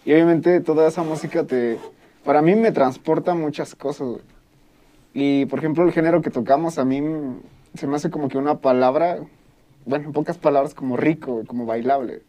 Y 0.05 0.13
obviamente 0.13 0.61
toda 0.61 0.89
esa 0.89 1.03
música 1.03 1.45
te, 1.45 1.79
para 2.25 2.43
mí 2.43 2.55
me 2.55 2.73
transporta 2.73 3.35
muchas 3.35 3.75
cosas. 3.75 4.09
güey. 4.09 4.23
Y 5.13 5.47
por 5.47 5.59
ejemplo 5.59 5.85
el 5.85 5.93
género 5.93 6.23
que 6.23 6.31
tocamos 6.31 6.79
a 6.79 6.85
mí 6.85 7.03
se 7.75 7.87
me 7.87 7.97
hace 7.97 8.11
como 8.11 8.29
que 8.29 8.39
una 8.39 8.59
palabra, 8.59 9.19
bueno, 9.87 10.07
en 10.07 10.13
pocas 10.13 10.39
palabras 10.39 10.75
como 10.75 10.97
rico, 10.97 11.45
como 11.47 11.67
bailable. 11.67 12.23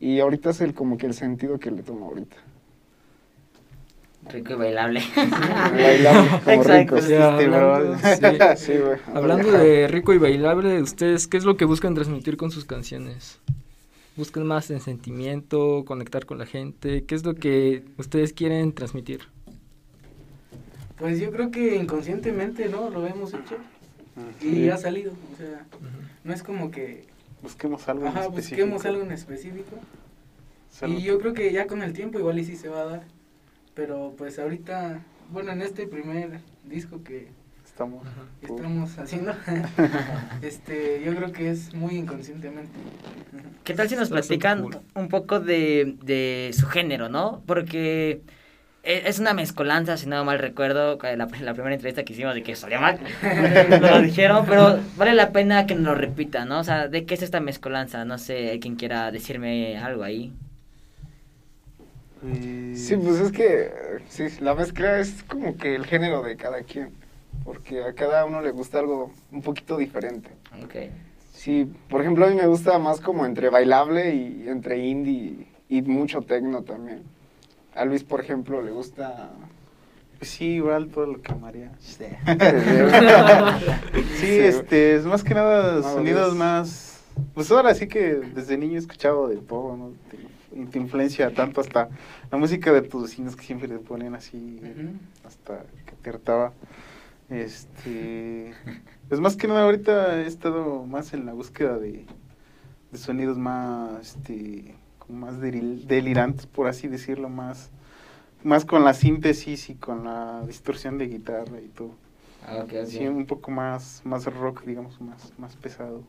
Y 0.00 0.18
ahorita 0.20 0.50
es 0.50 0.60
el 0.62 0.74
como 0.74 0.96
que 0.96 1.06
el 1.06 1.14
sentido 1.14 1.58
que 1.58 1.70
le 1.70 1.82
tomo 1.82 2.06
ahorita. 2.06 2.36
Rico 4.32 4.52
y 4.52 4.56
bailable. 4.56 5.02
Bailable 5.72 6.28
como 6.44 6.62
Exacto. 6.62 6.96
rico. 6.96 8.56
Sí. 8.56 8.66
Sí. 8.72 8.72
Hablando 9.14 9.52
de 9.52 9.88
rico 9.88 10.12
y 10.12 10.18
bailable, 10.18 10.80
¿ustedes 10.82 11.26
qué 11.26 11.36
es 11.36 11.44
lo 11.44 11.56
que 11.56 11.64
buscan 11.64 11.94
transmitir 11.94 12.36
con 12.36 12.50
sus 12.50 12.64
canciones? 12.64 13.38
¿Buscan 14.16 14.46
más 14.46 14.70
en 14.70 14.80
sentimiento, 14.80 15.84
conectar 15.86 16.26
con 16.26 16.38
la 16.38 16.46
gente? 16.46 17.04
¿Qué 17.04 17.14
es 17.14 17.24
lo 17.24 17.34
que 17.34 17.84
ustedes 17.96 18.32
quieren 18.32 18.72
transmitir? 18.72 19.20
Pues 20.98 21.18
yo 21.18 21.30
creo 21.30 21.50
que 21.50 21.76
inconscientemente, 21.76 22.68
¿no? 22.68 22.90
Lo 22.90 23.06
hemos 23.06 23.32
hecho 23.32 23.56
y 24.42 24.68
ha 24.68 24.76
salido, 24.76 25.12
o 25.32 25.36
sea, 25.36 25.64
no 26.24 26.34
es 26.34 26.42
como 26.42 26.70
que, 26.70 27.06
Busquemos 27.42 27.88
algo 27.88 28.02
en 28.06 28.08
ajá, 28.08 28.20
específico. 28.26 28.56
busquemos 28.66 28.84
algo 28.86 29.02
en 29.02 29.12
específico. 29.12 29.76
Algo- 30.82 30.98
Y 30.98 31.02
yo 31.02 31.18
creo 31.20 31.32
que 31.34 31.52
ya 31.52 31.66
con 31.66 31.82
el 31.82 31.92
tiempo 31.92 32.18
igual 32.18 32.38
y 32.38 32.44
sí 32.44 32.56
se 32.56 32.68
va 32.68 32.82
a 32.82 32.84
dar. 32.84 33.02
Pero 33.74 34.14
pues 34.18 34.38
ahorita, 34.38 35.00
bueno, 35.32 35.52
en 35.52 35.62
este 35.62 35.86
primer 35.86 36.40
disco 36.64 37.02
que 37.02 37.28
Estamos. 37.64 38.06
estamos 38.42 38.98
haciendo, 38.98 39.32
este, 40.42 41.02
yo 41.04 41.14
creo 41.14 41.32
que 41.32 41.50
es 41.50 41.72
muy 41.74 41.96
inconscientemente. 41.96 42.72
¿Qué 43.64 43.74
tal 43.74 43.88
si 43.88 43.96
nos 43.96 44.10
platican 44.10 44.66
un 44.94 45.08
poco 45.08 45.40
de, 45.40 45.96
de 46.02 46.50
su 46.52 46.66
género, 46.66 47.08
no? 47.08 47.42
Porque 47.46 48.22
es 48.82 49.18
una 49.18 49.34
mezcolanza, 49.34 49.96
si 49.96 50.06
no 50.06 50.24
mal 50.24 50.38
recuerdo, 50.38 50.98
la, 51.02 51.16
la 51.40 51.54
primera 51.54 51.74
entrevista 51.74 52.04
que 52.04 52.12
hicimos 52.12 52.34
de 52.34 52.42
que 52.42 52.56
solía 52.56 52.80
mal, 52.80 53.00
nos 53.80 53.90
lo 53.90 54.00
dijeron, 54.02 54.46
pero 54.46 54.80
vale 54.96 55.14
la 55.14 55.32
pena 55.32 55.66
que 55.66 55.74
nos 55.74 55.84
lo 55.84 55.94
repitan, 55.94 56.48
¿no? 56.48 56.60
O 56.60 56.64
sea, 56.64 56.88
¿de 56.88 57.04
qué 57.06 57.14
es 57.14 57.22
esta 57.22 57.40
mezcolanza? 57.40 58.04
No 58.04 58.18
sé, 58.18 58.50
hay 58.50 58.60
quien 58.60 58.76
quiera 58.76 59.10
decirme 59.10 59.78
algo 59.78 60.02
ahí. 60.04 60.32
Eh, 62.22 62.74
Sí, 62.74 62.96
pues 62.96 63.20
es 63.20 63.32
que 63.32 63.70
sí, 64.08 64.26
la 64.40 64.54
mezcla 64.54 64.98
es 65.00 65.22
como 65.24 65.56
que 65.56 65.74
el 65.74 65.86
género 65.86 66.22
de 66.22 66.36
cada 66.36 66.62
quien, 66.62 66.92
porque 67.44 67.82
a 67.82 67.94
cada 67.94 68.24
uno 68.26 68.40
le 68.42 68.50
gusta 68.52 68.78
algo 68.80 69.12
un 69.32 69.42
poquito 69.42 69.76
diferente. 69.76 70.30
Ok. 70.62 70.74
Sí, 71.32 71.66
por 71.88 72.00
ejemplo, 72.02 72.26
a 72.26 72.30
mí 72.30 72.36
me 72.36 72.46
gusta 72.46 72.78
más 72.78 73.00
como 73.00 73.24
entre 73.26 73.48
bailable 73.50 74.14
y 74.14 74.48
entre 74.48 74.78
indie 74.86 75.48
y, 75.68 75.78
y 75.78 75.82
mucho 75.82 76.22
tecno 76.22 76.62
también. 76.62 77.04
A 77.74 77.84
Luis, 77.84 78.04
por 78.04 78.20
ejemplo, 78.20 78.62
le 78.62 78.70
gusta... 78.70 79.30
Pues 80.18 80.30
sí, 80.30 80.56
igual 80.56 80.88
todo 80.88 81.06
lo 81.06 81.22
que 81.22 81.34
María. 81.34 81.72
Sí, 81.78 82.04
Sí, 84.16 84.38
este, 84.38 84.96
es 84.96 85.06
más 85.06 85.24
que 85.24 85.32
nada 85.34 85.76
No, 85.76 85.82
sonidos 85.82 86.34
más... 86.34 87.02
Pues 87.34 87.50
ahora 87.50 87.74
sí 87.74 87.86
que 87.88 88.14
desde 88.34 88.58
niño 88.58 88.76
he 88.76 88.78
escuchado 88.78 89.28
de 89.28 89.36
todo, 89.36 89.76
¿no? 89.76 89.92
Te, 90.10 90.18
te 90.66 90.78
influencia 90.78 91.32
tanto 91.32 91.60
hasta 91.60 91.88
la 92.30 92.38
música 92.38 92.72
de 92.72 92.82
tus 92.82 93.02
vecinos 93.02 93.36
que 93.36 93.44
siempre 93.44 93.68
te 93.68 93.78
ponen 93.78 94.14
así, 94.14 94.60
hasta 95.24 95.64
que 95.86 95.92
te 96.02 96.10
hartaba. 96.10 96.52
Este, 97.28 98.52
pues 99.08 99.20
más 99.20 99.36
que 99.36 99.46
nada 99.46 99.62
ahorita 99.62 100.22
he 100.22 100.26
estado 100.26 100.84
más 100.84 101.12
en 101.14 101.26
la 101.26 101.32
búsqueda 101.32 101.78
de, 101.78 102.04
de 102.90 102.98
sonidos 102.98 103.38
más, 103.38 104.16
este, 104.16 104.74
más 105.10 105.40
delil- 105.40 105.84
delirantes, 105.86 106.46
por 106.46 106.68
así 106.68 106.88
decirlo, 106.88 107.28
más, 107.28 107.70
más 108.42 108.64
con 108.64 108.84
la 108.84 108.94
síntesis 108.94 109.70
y 109.70 109.74
con 109.74 110.04
la 110.04 110.42
distorsión 110.46 110.98
de 110.98 111.08
guitarra 111.08 111.60
y 111.60 111.68
todo. 111.68 111.94
Ah, 112.46 112.64
un 113.10 113.26
poco 113.26 113.50
más, 113.50 114.00
más 114.04 114.24
rock, 114.24 114.64
digamos, 114.64 115.00
más, 115.00 115.32
más 115.38 115.56
pesado. 115.56 116.02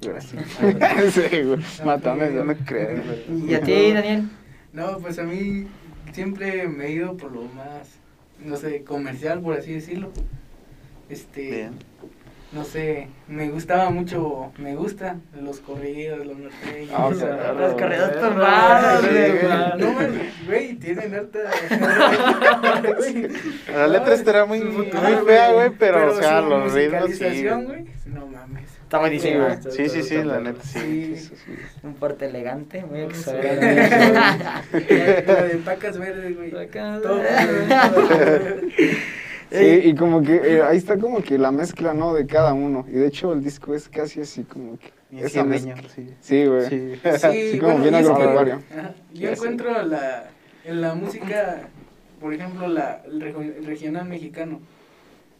Gracias. 0.00 0.44
sí, 1.12 1.42
güey. 1.42 1.58
Mátame. 1.84 2.30
No, 2.30 2.54
creo, 2.66 3.02
güey. 3.02 3.50
¿Y 3.50 3.54
a 3.54 3.60
ti, 3.62 3.92
Daniel? 3.92 4.28
No, 4.72 4.98
pues 4.98 5.18
a 5.18 5.22
mí 5.24 5.66
siempre 6.12 6.68
me 6.68 6.86
he 6.86 6.92
ido 6.92 7.16
por 7.16 7.32
lo 7.32 7.42
más, 7.42 7.96
no 8.44 8.56
sé, 8.56 8.82
comercial, 8.84 9.40
por 9.40 9.56
así 9.56 9.72
decirlo. 9.72 10.10
Este, 11.08 11.50
Bien. 11.50 11.72
No 12.56 12.64
sé, 12.64 13.08
me 13.28 13.50
gustaba 13.50 13.90
mucho, 13.90 14.50
me 14.56 14.74
gusta 14.74 15.16
los 15.38 15.60
corridos, 15.60 16.26
los 16.26 16.38
norteños. 16.38 16.90
Ah, 16.94 17.10
sea, 17.14 17.36
claro. 17.36 17.60
Los 17.60 17.74
corridos 17.74 18.12
tumbados, 18.18 19.10
güey. 19.10 19.32
No, 19.76 19.94
güey, 20.46 20.74
tienen 20.76 21.14
harta. 21.14 21.38
La 23.76 23.88
letra 23.88 24.14
estará 24.14 24.46
muy, 24.46 24.64
muy 24.64 24.86
fea, 25.26 25.52
güey, 25.52 25.68
pero, 25.78 26.10
o 26.10 26.14
sea, 26.16 26.40
su 26.40 26.48
los 26.48 26.72
ritmos 26.72 27.10
sí. 27.10 27.46
güey. 27.46 27.84
no 28.06 28.26
mames. 28.26 28.70
Está 28.84 29.00
buenísimo. 29.00 29.44
güey. 29.44 29.58
Sí, 29.70 29.90
sí, 29.90 30.02
sí, 30.02 30.24
la 30.24 30.40
neta, 30.40 30.62
sí. 30.62 31.14
Sí. 31.16 31.34
Un 31.82 31.92
porte 31.92 32.24
elegante, 32.24 32.86
muy 32.86 33.00
la 33.00 33.06
de 34.72 35.60
pacas 35.62 35.98
verdes, 35.98 36.34
güey. 36.34 36.52
Pacas 36.52 37.02
verdes. 37.02 37.68
Sí, 39.50 39.80
y 39.84 39.94
como 39.94 40.22
que 40.22 40.34
eh, 40.36 40.62
ahí 40.62 40.76
está 40.76 40.96
como 41.00 41.22
que 41.22 41.38
la 41.38 41.50
mezcla, 41.52 41.94
¿no? 41.94 42.12
De 42.14 42.26
cada 42.26 42.52
uno. 42.54 42.84
Y 42.88 42.92
de 42.92 43.06
hecho 43.06 43.32
el 43.32 43.42
disco 43.44 43.74
es 43.74 43.88
casi 43.88 44.20
así 44.20 44.42
como 44.44 44.78
que... 44.78 44.92
Esa 45.18 45.44
mezcla. 45.44 45.76
sí. 45.94 46.08
Sí, 46.20 46.46
güey. 46.46 46.68
Sí. 46.68 46.92
Sí, 47.52 47.58
como 47.60 47.78
bien 47.78 47.94
agropecuario. 47.94 48.60
yo 49.14 49.30
encuentro 49.30 49.82
la, 49.82 50.24
en 50.64 50.80
la 50.80 50.94
música, 50.94 51.68
por 52.20 52.34
ejemplo, 52.34 52.66
la, 52.66 53.02
el 53.06 53.64
regional 53.64 54.06
mexicano, 54.08 54.60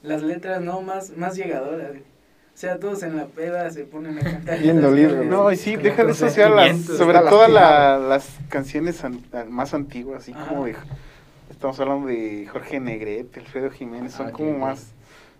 las 0.03 0.23
letras 0.23 0.61
no 0.63 0.81
más, 0.83 1.17
más 1.17 1.37
llegadoras. 1.37 1.89
güey. 1.89 2.01
O 2.01 2.59
sea, 2.59 2.79
todos 2.79 3.03
en 3.03 3.17
la 3.17 3.27
peda 3.27 3.69
se 3.71 3.85
ponen 3.85 4.17
a 4.19 4.23
cantar. 4.23 4.59
Bien 4.61 4.81
dolido. 4.81 5.23
No, 5.25 5.51
y 5.53 5.57
sí, 5.57 5.77
deja 5.77 6.05
de 6.05 6.13
asociar 6.13 6.53
las, 6.53 6.79
sobre 6.81 7.19
todo 7.19 7.49
la, 7.49 7.99
las 7.99 8.39
canciones 8.49 9.05
an- 9.05 9.21
an- 9.33 9.51
más 9.53 9.75
antiguas, 9.75 10.23
así 10.23 10.33
Ajá. 10.33 10.47
como 10.49 10.65
de, 10.65 10.75
estamos 11.57 11.81
hablando 11.81 12.07
de 12.07 12.47
Jorge 12.47 12.79
Negrete, 12.81 13.41
Alfredo 13.41 13.71
Jiménez, 13.71 14.13
son 14.13 14.29
Ah, 14.29 14.33
como 14.33 14.59
más, 14.59 14.93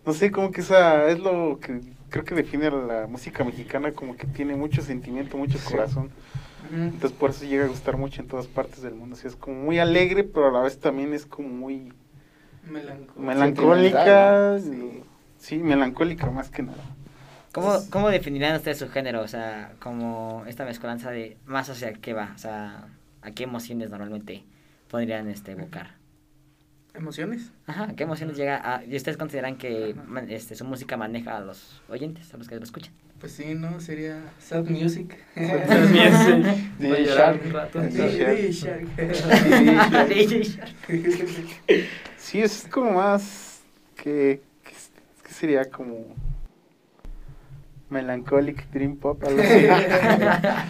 no 0.05 0.13
sé, 0.13 0.31
como 0.33 0.51
que 0.51 0.63
esa 0.63 1.09
es 1.09 1.19
lo 1.21 1.59
que 1.61 1.81
creo 2.11 2.25
que 2.25 2.35
define 2.35 2.67
a 2.69 2.71
la 2.71 3.07
música 3.07 3.45
mexicana, 3.45 3.93
como 3.93 4.17
que 4.17 4.27
tiene 4.27 4.57
mucho 4.57 4.83
sentimiento, 4.83 5.37
mucho 5.37 5.59
Sí. 5.59 5.73
corazón, 5.73 6.11
entonces 6.73 7.13
por 7.13 7.31
eso 7.31 7.45
llega 7.45 7.65
a 7.65 7.69
gustar 7.69 7.97
mucho 7.97 8.21
en 8.23 8.29
todas 8.29 8.47
partes 8.47 8.83
del 8.83 8.95
mundo, 8.95 9.15
así 9.17 9.27
es 9.29 9.37
como 9.37 9.63
muy 9.63 9.79
alegre, 9.79 10.25
pero 10.25 10.49
a 10.49 10.53
la 10.53 10.61
vez 10.61 10.79
también 10.81 11.13
es 11.13 11.27
como 11.27 11.49
muy 11.49 11.93
Melancólico. 12.65 13.21
melancólica, 13.21 14.59
Sentimental, 14.59 15.03
sí, 15.39 15.59
melancólica 15.59 16.31
más 16.31 16.51
que 16.51 16.63
nada. 16.63 16.83
¿Cómo, 17.53 17.75
¿Cómo 17.91 18.09
definirían 18.11 18.57
ustedes 18.57 18.79
su 18.79 18.89
género? 18.89 19.23
O 19.23 19.29
sea, 19.29 19.73
como 19.79 20.45
esta 20.47 20.65
mezcolanza 20.65 21.11
de 21.11 21.37
más 21.47 21.71
hacia 21.71 21.93
qué 21.95 22.13
va, 22.13 22.33
o 22.35 22.39
sea, 22.39 22.89
a 23.23 23.31
qué 23.31 23.45
emociones 23.45 23.91
normalmente 23.91 24.45
podrían 24.89 25.29
este, 25.29 25.53
evocar. 25.53 25.96
¿Emociones? 26.97 27.53
Ajá, 27.67 27.85
¿a 27.85 27.95
qué 27.95 28.05
emociones 28.05 28.37
llega 28.37 28.57
a... 28.63 28.83
¿Y 28.85 28.97
ustedes 28.97 29.17
consideran 29.19 29.57
que 29.57 29.95
man- 30.07 30.31
este, 30.31 30.55
su 30.55 30.65
música 30.65 30.97
maneja 30.97 31.37
a 31.37 31.41
los 31.41 31.83
oyentes, 31.89 32.33
a 32.33 32.39
los 32.39 32.49
que 32.49 32.57
lo 32.57 32.63
escuchan? 32.65 32.93
Pues 33.21 33.33
sí, 33.33 33.55
¿no? 33.55 33.81
Sería 33.81 34.19
sad 34.39 34.65
music. 34.65 35.17
También 35.35 36.13
sí. 36.25 36.69
DJ 36.79 37.05
Shark. 37.05 37.43
DJ 37.91 38.53
Shark. 38.53 38.87
DJ 40.09 40.43
Shark. 40.45 40.71
Sí, 42.19 42.41
es 42.41 42.67
como 42.71 42.93
más 42.93 43.61
que, 43.95 44.41
que, 44.65 44.73
que 45.23 45.33
sería 45.35 45.65
como 45.71 46.07
melancholic 47.91 48.69
dream 48.71 48.97
pop, 48.97 49.23
algo 49.25 49.41
así. 49.41 49.67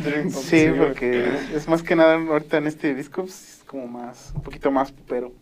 Dream 0.04 0.30
Pop, 0.30 0.42
sí, 0.42 0.66
porque 0.76 1.24
es 1.54 1.66
más 1.68 1.82
que 1.82 1.96
nada 1.96 2.14
ahorita 2.14 2.58
en 2.58 2.66
este 2.66 2.94
disco 2.94 3.22
pues, 3.22 3.58
es 3.60 3.64
como 3.64 3.86
más, 3.86 4.32
un 4.34 4.42
poquito 4.42 4.70
más 4.70 4.92
pero 5.08 5.32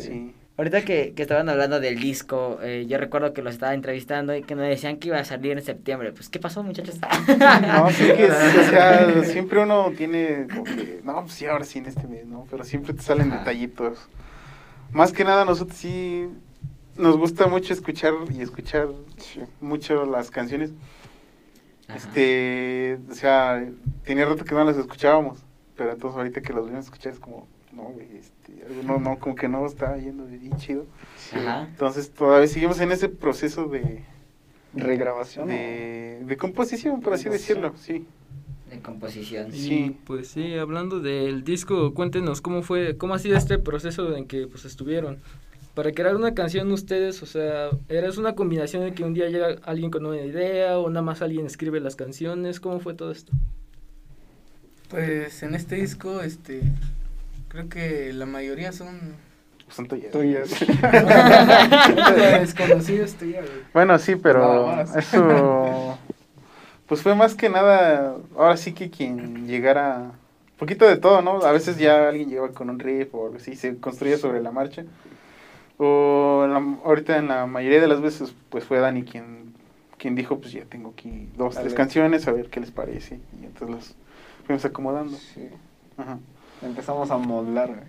sí. 0.00 0.34
Ahorita 0.58 0.82
que, 0.84 1.14
que 1.16 1.22
estaban 1.22 1.48
hablando 1.48 1.80
del 1.80 1.98
disco, 1.98 2.58
eh, 2.62 2.84
yo 2.86 2.98
recuerdo 2.98 3.32
que 3.32 3.40
los 3.42 3.54
estaba 3.54 3.72
entrevistando 3.74 4.36
y 4.36 4.42
que 4.42 4.54
me 4.54 4.68
decían 4.68 4.98
que 4.98 5.08
iba 5.08 5.18
a 5.18 5.24
salir 5.24 5.52
en 5.56 5.64
septiembre. 5.64 6.12
Pues, 6.12 6.28
¿qué 6.28 6.38
pasó, 6.38 6.62
muchachos? 6.62 6.98
No, 7.66 7.90
sí 7.90 8.04
que, 8.04 8.26
es- 8.26 8.56
o 8.58 8.70
sea, 8.70 9.24
siempre 9.24 9.60
uno 9.60 9.90
tiene 9.96 10.46
como 10.48 10.64
que, 10.64 11.00
no, 11.04 11.22
pues 11.22 11.32
sí, 11.32 11.46
ahora 11.46 11.64
sí 11.64 11.78
en 11.78 11.86
este 11.86 12.06
mes, 12.06 12.26
¿no? 12.26 12.46
Pero 12.50 12.64
siempre 12.64 12.92
te 12.92 13.00
salen 13.02 13.28
Ajá. 13.32 13.38
detallitos. 13.38 14.08
Más 14.92 15.10
que 15.12 15.24
nada 15.24 15.46
nosotros 15.46 15.76
sí 15.78 16.28
nos 16.98 17.16
gusta 17.16 17.46
mucho 17.46 17.72
escuchar 17.72 18.12
y 18.30 18.42
escuchar 18.42 18.88
mucho 19.60 20.04
las 20.04 20.30
canciones. 20.30 20.70
Ajá. 21.88 21.96
Este, 21.96 22.98
o 23.10 23.14
sea, 23.14 23.64
tenía 24.04 24.26
rato 24.26 24.44
que 24.44 24.54
no 24.54 24.64
las 24.64 24.76
escuchábamos, 24.76 25.38
pero 25.76 25.92
entonces 25.92 26.16
ahorita 26.18 26.42
que 26.42 26.52
las 26.52 26.60
volvimos 26.62 26.84
a 26.84 26.88
escuchar 26.88 27.12
es 27.14 27.18
como, 27.18 27.48
no, 27.72 27.84
güey, 27.84 28.06
este, 28.16 28.64
algo 28.66 28.82
no, 28.82 28.98
no, 28.98 29.18
como 29.18 29.34
que 29.34 29.48
no 29.48 29.64
está 29.66 29.96
yendo 29.96 30.24
bien 30.26 30.56
chido. 30.56 30.86
Ajá. 31.32 31.66
Entonces 31.70 32.10
todavía 32.10 32.46
seguimos 32.48 32.80
en 32.80 32.92
ese 32.92 33.08
proceso 33.08 33.66
de, 33.66 34.04
Regrabación. 34.74 35.48
de, 35.48 36.22
de 36.24 36.36
composición, 36.36 37.00
por 37.00 37.14
así 37.14 37.28
decirlo, 37.28 37.72
sí. 37.76 38.06
De 38.70 38.78
composición. 38.80 39.48
Y 39.54 39.58
Sí. 39.58 39.96
pues 40.06 40.28
sí, 40.28 40.54
hablando 40.54 41.00
del 41.00 41.44
disco, 41.44 41.92
cuéntenos 41.94 42.40
cómo 42.40 42.62
fue, 42.62 42.96
cómo 42.96 43.14
ha 43.14 43.18
sido 43.18 43.36
este 43.36 43.58
proceso 43.58 44.16
en 44.16 44.26
que 44.26 44.46
pues 44.46 44.64
estuvieron. 44.64 45.18
Para 45.74 45.92
crear 45.92 46.14
una 46.16 46.34
canción 46.34 46.70
ustedes, 46.72 47.22
o 47.22 47.26
sea, 47.26 47.70
¿era 47.88 48.06
es 48.06 48.18
una 48.18 48.34
combinación 48.34 48.84
de 48.84 48.92
que 48.92 49.04
un 49.04 49.14
día 49.14 49.28
llega 49.30 49.56
alguien 49.64 49.90
con 49.90 50.04
una 50.04 50.20
idea 50.20 50.78
o 50.78 50.88
nada 50.90 51.00
más 51.02 51.22
alguien 51.22 51.46
escribe 51.46 51.80
las 51.80 51.96
canciones? 51.96 52.60
¿Cómo 52.60 52.78
fue 52.80 52.92
todo 52.94 53.10
esto? 53.10 53.32
Pues 54.88 55.42
en 55.42 55.54
este 55.54 55.76
disco, 55.76 56.20
este, 56.20 56.60
creo 57.52 57.68
que 57.68 58.12
la 58.14 58.24
mayoría 58.24 58.72
son 58.72 58.98
Santo 59.68 59.94
ya. 59.96 60.10
Tuyas. 60.10 60.50
desconocidos, 62.40 63.14
tú 63.14 63.26
ya, 63.26 63.40
güey. 63.40 63.52
Bueno, 63.74 63.98
sí, 63.98 64.16
pero 64.16 64.40
Nada 64.66 64.76
más. 64.84 64.96
eso, 64.96 65.98
pues 66.86 67.02
fue 67.02 67.14
más 67.14 67.34
que 67.34 67.48
nada, 67.50 68.16
ahora 68.36 68.56
sí 68.56 68.72
que 68.72 68.90
quien 68.90 69.46
llegara, 69.46 69.98
un 69.98 70.56
poquito 70.58 70.86
de 70.86 70.96
todo, 70.96 71.20
¿no? 71.22 71.42
A 71.42 71.52
veces 71.52 71.76
ya 71.78 72.08
alguien 72.08 72.28
llegaba 72.30 72.52
con 72.52 72.70
un 72.70 72.78
riff 72.78 73.14
o 73.14 73.26
algo 73.26 73.36
así, 73.36 73.54
se 73.54 73.76
construía 73.78 74.16
sobre 74.18 74.42
la 74.42 74.50
marcha. 74.50 74.84
O 75.78 76.46
la- 76.48 76.76
ahorita 76.84 77.16
en 77.18 77.28
la 77.28 77.46
mayoría 77.46 77.80
de 77.80 77.88
las 77.88 78.00
veces, 78.00 78.34
pues 78.50 78.64
fue 78.64 78.78
Dani 78.78 79.02
quien, 79.04 79.52
quien 79.98 80.14
dijo, 80.14 80.38
pues 80.38 80.52
ya 80.52 80.64
tengo 80.64 80.90
aquí 80.90 81.28
dos, 81.36 81.54
tres 81.54 81.74
canciones, 81.74 82.28
a 82.28 82.32
ver 82.32 82.48
qué 82.50 82.60
les 82.60 82.70
parece. 82.70 83.20
Y 83.40 83.44
entonces 83.46 83.70
las 83.76 83.94
fuimos 84.46 84.64
acomodando. 84.64 85.16
Sí. 85.16 85.48
Ajá. 85.96 86.18
Empezamos 86.62 87.10
a 87.10 87.16
modelar, 87.18 87.68
güey, 87.68 87.80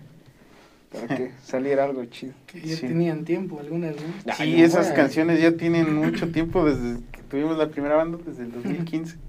Para 1.06 1.16
que 1.16 1.30
saliera 1.42 1.84
algo 1.84 2.04
chido. 2.06 2.32
Que 2.46 2.60
ya 2.60 2.76
Sí. 2.76 2.86
tenían 2.88 3.24
tiempo 3.24 3.58
algunas, 3.60 3.94
¿no? 3.96 4.02
Sí, 4.34 4.42
Ay, 4.42 4.62
esas 4.62 4.88
canciones 4.92 5.40
ya 5.40 5.52
tienen 5.56 5.94
mucho 5.94 6.30
tiempo 6.32 6.64
desde 6.64 7.00
que 7.12 7.22
tuvimos 7.28 7.56
la 7.58 7.68
primera 7.68 7.96
banda, 7.96 8.18
desde 8.26 8.44
el 8.44 8.52
2015. 8.52 9.16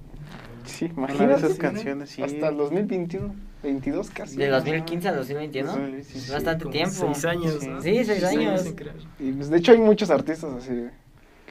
Sí, 0.65 0.85
imagínate. 0.97 1.45
esas 1.45 1.59
canciones, 1.59 2.09
sí. 2.09 2.23
Hasta 2.23 2.47
el 2.47 2.57
2021, 2.57 3.35
22 3.61 4.09
casi. 4.09 4.35
De 4.35 4.47
2015 4.47 5.07
a 5.09 5.13
2021. 5.13 5.71
Sí, 5.75 6.03
sí, 6.03 6.17
Es 6.17 6.23
sí. 6.23 6.31
bastante 6.31 6.65
tiempo. 6.65 6.91
Seis 7.13 7.25
años, 7.25 7.57
Sí. 7.61 7.67
¿no? 7.67 7.81
Sí, 7.83 8.03
seis 8.03 8.23
años. 8.23 8.73
Y 9.19 9.31
pues 9.33 9.49
de 9.51 9.57
hecho 9.59 9.73
hay 9.73 9.77
muchos 9.77 10.09
artistas 10.09 10.51
así 10.57 10.87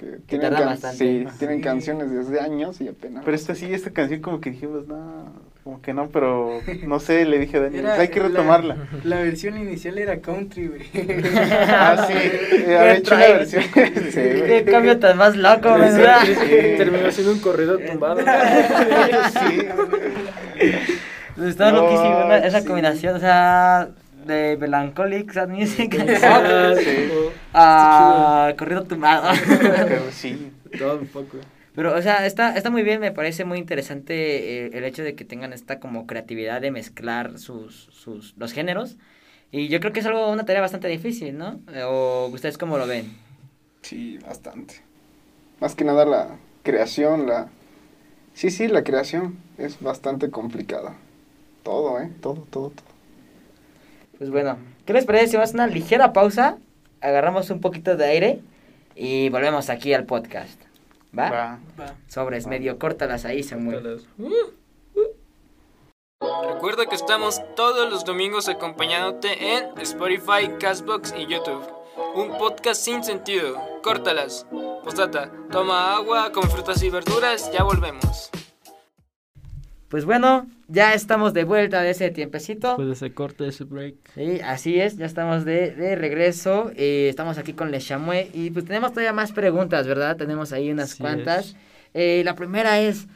que 0.01 0.07
tienen, 0.27 0.53
can- 0.53 0.67
bastante. 0.67 0.99
sí, 0.99 1.27
tienen 1.39 1.61
canciones 1.61 2.11
desde 2.11 2.41
años 2.41 2.81
y 2.81 2.89
apenas. 2.89 3.25
Pero 3.25 3.37
esta 3.37 3.55
sí, 3.55 3.73
esta 3.73 3.93
canción 3.93 4.21
como 4.21 4.41
que 4.41 4.51
dijimos, 4.51 4.89
no, 4.89 5.33
como 5.65 5.81
que 5.81 5.95
no, 5.95 6.09
pero 6.11 6.61
no 6.87 7.01
sé, 7.01 7.25
le 7.25 7.39
dije 7.39 7.57
a 7.57 7.61
Daniel, 7.63 7.85
Era 7.87 7.95
hay 7.95 8.09
que 8.09 8.21
la- 8.21 8.29
retomarla. 8.29 8.77
La, 9.03 9.17
versión 9.21 9.57
inicial 9.57 9.97
era 9.97 10.21
country, 10.21 10.67
güey. 10.69 10.83
Ah, 11.67 12.05
sí, 12.07 12.13
eh, 12.15 12.77
había 12.79 12.97
hecho 12.97 13.15
una 13.15 13.27
versión. 13.29 13.63
Sí, 13.75 14.21
güey. 14.21 14.47
Qué 14.47 14.65
cambio 14.71 14.99
tan 14.99 15.17
más 15.17 15.35
loco, 15.37 15.73
¿verdad? 15.73 16.19
Sí. 16.27 16.35
Terminó 16.77 17.11
siendo 17.11 17.33
un 17.33 17.39
corrido 17.41 17.79
tumbado. 17.79 18.19
Sí. 18.21 19.67
Está 21.47 21.73
No, 21.73 21.83
loquísimo 21.83 22.25
¿no? 22.29 22.35
esa 22.35 22.61
sí. 22.61 22.67
combinación, 22.67 23.17
o 23.17 23.19
sea, 23.21 23.89
de 24.27 24.57
melancholic 24.61 25.33
sad 25.33 25.49
music 25.49 25.97
Ah, 26.23 26.73
Sí. 26.77 26.85
sí. 26.85 27.09
a 27.55 28.53
corrido 28.59 28.85
tumbado. 28.85 29.29
Pero 29.61 30.03
sí. 30.13 30.53
Todo 30.79 30.99
un 30.99 31.07
poco. 31.07 31.39
Pero, 31.75 31.95
o 31.95 32.03
sea, 32.03 32.25
está, 32.25 32.57
está 32.57 32.71
muy 32.71 32.85
bien, 32.85 33.01
me 33.01 33.11
parece 33.11 33.45
muy 33.45 33.59
interesante 33.59 34.67
eh, 34.67 34.71
el 34.75 34.85
hecho 34.85 35.03
de 35.03 35.17
que 35.17 35.25
tengan 35.25 35.53
esta 35.53 35.81
como 35.81 36.07
creatividad 36.07 36.61
de 36.61 36.71
mezclar 36.71 37.39
sus, 37.39 37.89
sus, 37.91 38.35
los 38.37 38.53
géneros. 38.53 38.97
Y 39.51 39.69
yo 39.69 39.81
creo 39.81 39.93
que 39.93 40.01
es 40.01 40.07
algo, 40.07 40.31
una 40.31 40.45
tarea 40.45 40.61
bastante 40.61 40.87
difícil, 40.89 41.37
¿no? 41.37 41.61
Eh, 41.73 41.83
¿O 41.83 42.27
ustedes 42.33 42.59
cómo 42.59 42.79
lo 42.79 42.87
ven? 42.87 43.17
Sí, 43.83 44.19
bastante. 44.19 44.77
Más 45.61 45.75
que 45.75 45.85
nada 45.85 46.05
la 46.05 46.37
creación, 46.63 47.27
la... 47.27 47.49
Sí, 48.35 48.51
sí, 48.51 48.69
la 48.69 48.85
creación 48.85 49.37
es 49.59 49.81
bastante 49.81 50.31
complicada. 50.31 50.95
Todo, 51.65 52.01
¿eh? 52.01 52.11
Todo, 52.21 52.47
todo, 52.51 52.71
todo. 52.71 52.87
Pues 54.19 54.31
bueno, 54.31 54.59
¿qué 54.87 54.93
les 54.93 55.05
parece 55.05 55.29
si 55.29 55.37
vamos 55.37 55.51
a 55.51 55.55
una 55.55 55.67
ligera 55.67 56.13
pausa? 56.13 56.59
Agarramos 57.01 57.51
un 57.51 57.61
poquito 57.61 57.97
de 57.97 58.05
aire 58.05 58.41
y 58.95 59.29
volvemos 59.29 59.71
aquí 59.71 59.93
al 59.93 60.05
podcast. 60.05 60.64
¿Va? 61.17 61.31
Va. 61.31 61.61
Va. 61.79 61.95
Sobres, 62.09 62.47
medio 62.47 62.79
córtalas 62.79 63.25
ahí, 63.25 63.43
se 63.43 63.57
mueve. 63.57 64.01
Recuerda 66.53 66.87
que 66.87 66.95
estamos 66.95 67.43
todos 67.57 67.91
los 67.91 68.05
domingos 68.05 68.49
acompañándote 68.49 69.57
en 69.57 69.79
Spotify, 69.79 70.49
Castbox 70.59 71.15
y 71.17 71.27
YouTube. 71.27 71.63
Un 72.15 72.39
podcast 72.39 72.81
sin 72.81 73.05
sentido. 73.05 73.61
Córtalas. 73.83 74.47
Postdata, 74.83 75.31
toma 75.51 75.95
agua 75.95 76.33
con 76.33 76.45
frutas 76.51 76.83
y 76.83 76.91
verduras, 76.91 77.51
ya 77.53 77.63
volvemos. 77.63 78.31
Pues 79.95 80.07
bueno, 80.07 80.49
ya 80.67 80.93
estamos 80.93 81.35
de 81.35 81.45
vuelta 81.45 81.81
de 81.81 81.91
ese 81.91 82.11
tiempecito. 82.11 82.75
Puede 82.75 82.97
ser 82.97 83.15
corte 83.15 83.47
ese 83.47 83.63
break. 83.63 83.95
Sí, 84.17 84.41
así 84.41 84.81
es, 84.81 84.97
ya 84.97 85.07
estamos 85.07 85.45
de, 85.45 85.71
de 85.71 85.95
regreso. 85.95 86.73
eh, 86.75 87.07
estamos 87.09 87.39
aquí 87.39 87.53
con 87.53 87.71
Le 87.71 87.79
Chamois 87.79 88.27
y 88.35 88.51
pues 88.51 88.65
tenemos 88.65 88.91
todavía 88.91 89.13
más 89.13 89.31
preguntas, 89.31 89.87
¿verdad? 89.87 90.17
Tenemos 90.17 90.53
ahí 90.53 90.73
unas 90.73 90.95
Así 90.95 91.01
cuantas. 91.01 91.55
Eh, 91.93 92.23
la 92.25 92.35
primera 92.35 92.81
es, 92.81 93.07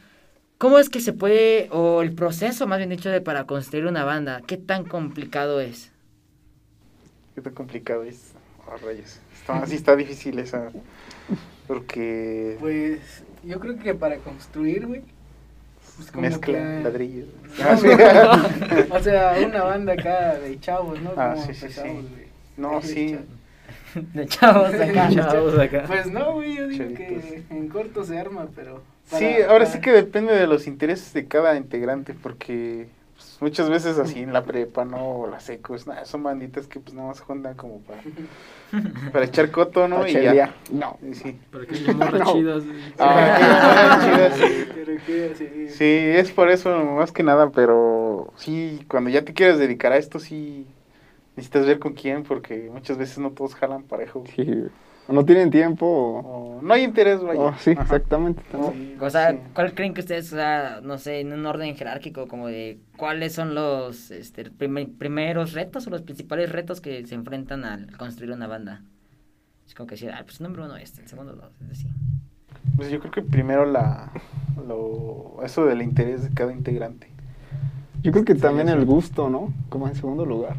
¿cómo 0.57 0.79
es 0.79 0.89
que 0.89 1.01
se 1.01 1.11
puede, 1.11 1.67
o 1.73 2.01
el 2.01 2.13
proceso 2.13 2.65
más 2.65 2.77
bien 2.77 2.91
dicho, 2.91 3.09
de 3.09 3.19
para 3.19 3.43
construir 3.43 3.85
una 3.85 4.05
banda? 4.05 4.41
¿Qué 4.47 4.55
tan 4.55 4.85
complicado 4.85 5.59
es? 5.59 5.91
Qué 7.35 7.41
tan 7.41 7.55
complicado 7.55 8.03
es. 8.05 8.31
Oh, 8.65 8.77
rayos. 8.77 9.19
Está, 9.37 9.65
sí 9.65 9.75
está 9.75 9.97
difícil 9.97 10.39
esa. 10.39 10.71
Porque 11.67 12.55
Pues 12.61 13.25
yo 13.43 13.59
creo 13.59 13.77
que 13.77 13.93
para 13.95 14.15
construir, 14.19 14.87
güey. 14.87 15.01
Pues 15.99 16.11
como 16.11 16.21
mezcla 16.21 16.53
que- 16.57 16.81
ladrillos. 16.83 17.27
Ah, 17.61 18.47
o 18.91 18.99
sea, 18.99 19.35
una 19.45 19.63
banda 19.63 19.93
acá 19.93 20.35
de 20.37 20.57
chavos, 20.59 21.01
¿no? 21.01 21.11
Ah, 21.17 21.33
Como 21.33 21.45
sí, 21.47 21.53
sí, 21.53 21.67
sí. 21.69 22.07
No, 22.57 22.81
sí. 22.81 23.17
De 24.13 24.27
chavos 24.27 24.73
acá. 24.73 25.09
Chavos 25.09 25.59
acá. 25.59 25.83
Pues 25.87 26.05
no, 26.11 26.33
güey, 26.33 26.55
yo 26.55 26.67
digo 26.67 26.83
Chavitos. 26.95 27.23
que 27.23 27.43
en 27.49 27.67
corto 27.69 28.03
se 28.05 28.17
arma, 28.19 28.47
pero... 28.55 28.81
Sí, 29.05 29.25
ahora 29.41 29.65
para- 29.65 29.65
sí 29.65 29.81
que 29.81 29.91
depende 29.91 30.33
de 30.35 30.45
los 30.47 30.67
intereses 30.67 31.11
de 31.13 31.27
cada 31.27 31.57
integrante, 31.57 32.13
porque 32.13 32.87
muchas 33.41 33.69
veces 33.69 33.97
así 33.99 34.19
en 34.21 34.33
la 34.33 34.43
prepa, 34.45 34.85
¿no? 34.85 35.21
O 35.21 35.27
la 35.27 35.39
seco, 35.39 35.75
es, 35.75 35.87
nah, 35.87 36.05
son 36.05 36.23
banditas 36.23 36.67
que 36.67 36.79
pues 36.79 36.93
nada 36.93 37.07
más 37.09 37.19
juntan 37.21 37.55
como 37.55 37.79
para, 37.81 38.01
para 39.11 39.25
echar 39.25 39.51
coto, 39.51 39.87
¿no? 39.87 40.07
Y 40.07 40.13
ya. 40.13 40.55
No. 40.71 40.97
Sí. 41.13 41.39
Para 41.51 41.65
que 41.65 41.75
haya 41.75 41.93
morras 41.93 42.21
No. 42.25 42.33
chidas. 42.33 42.63
Ah, 42.99 43.99
chidas, 44.03 45.37
sí. 45.37 45.67
Sí, 45.69 45.83
es 45.85 46.31
por 46.31 46.49
eso 46.49 46.83
más 46.85 47.11
que 47.11 47.23
nada, 47.23 47.49
pero 47.51 48.33
sí, 48.37 48.85
cuando 48.89 49.09
ya 49.09 49.23
te 49.23 49.33
quieres 49.33 49.57
dedicar 49.57 49.91
a 49.91 49.97
esto, 49.97 50.19
sí 50.19 50.67
necesitas 51.35 51.65
ver 51.65 51.79
con 51.79 51.93
quién, 51.93 52.23
porque 52.23 52.69
muchas 52.71 52.97
veces 52.97 53.17
no 53.19 53.31
todos 53.31 53.55
jalan 53.55 53.83
parejo. 53.83 54.23
Sí. 54.35 54.67
O 55.09 55.13
no 55.13 55.25
tienen 55.25 55.49
tiempo 55.49 55.85
o... 55.85 56.59
O 56.59 56.61
no 56.61 56.73
hay 56.73 56.83
interés, 56.83 57.21
vaya. 57.21 57.39
o 57.39 57.57
sí, 57.57 57.71
Ajá. 57.71 57.81
exactamente. 57.83 58.41
Sí, 58.51 58.95
O 58.99 59.09
sea, 59.09 59.31
sí. 59.31 59.39
¿cuál 59.53 59.73
creen 59.73 59.93
que 59.93 60.01
ustedes, 60.01 60.31
o 60.33 60.35
sea, 60.35 60.81
no 60.83 60.97
sé, 60.97 61.21
en 61.21 61.31
un 61.33 61.45
orden 61.45 61.75
jerárquico, 61.75 62.27
como 62.27 62.47
de 62.47 62.79
cuáles 62.97 63.33
son 63.33 63.55
los 63.55 64.11
este, 64.11 64.51
primer- 64.51 64.91
primeros 64.97 65.53
retos 65.53 65.87
o 65.87 65.89
los 65.89 66.01
principales 66.01 66.51
retos 66.51 66.81
que 66.81 67.05
se 67.07 67.15
enfrentan 67.15 67.63
al 67.65 67.95
construir 67.97 68.31
una 68.33 68.47
banda? 68.47 68.83
Es 69.67 69.73
como 69.75 69.87
que 69.87 69.95
decir, 69.95 70.11
ah, 70.11 70.21
pues 70.23 70.41
número 70.41 70.65
uno 70.65 70.75
este, 70.77 71.01
el 71.01 71.07
segundo 71.07 71.33
dos, 71.33 71.51
es 71.61 71.69
decir. 71.69 71.91
Pues 72.75 72.89
yo 72.91 72.99
creo 72.99 73.11
que 73.11 73.21
primero 73.21 73.65
la, 73.65 74.11
lo, 74.67 75.37
eso 75.43 75.65
del 75.65 75.81
interés 75.81 76.23
de 76.23 76.33
cada 76.33 76.51
integrante. 76.51 77.07
Yo 78.01 78.11
creo 78.11 78.25
que 78.25 78.35
Sí, 78.35 78.41
también 78.41 78.67
sí. 78.67 78.73
el 78.73 78.85
gusto, 78.85 79.29
¿no? 79.29 79.53
Como 79.69 79.87
en 79.87 79.95
segundo 79.95 80.25
lugar. 80.25 80.55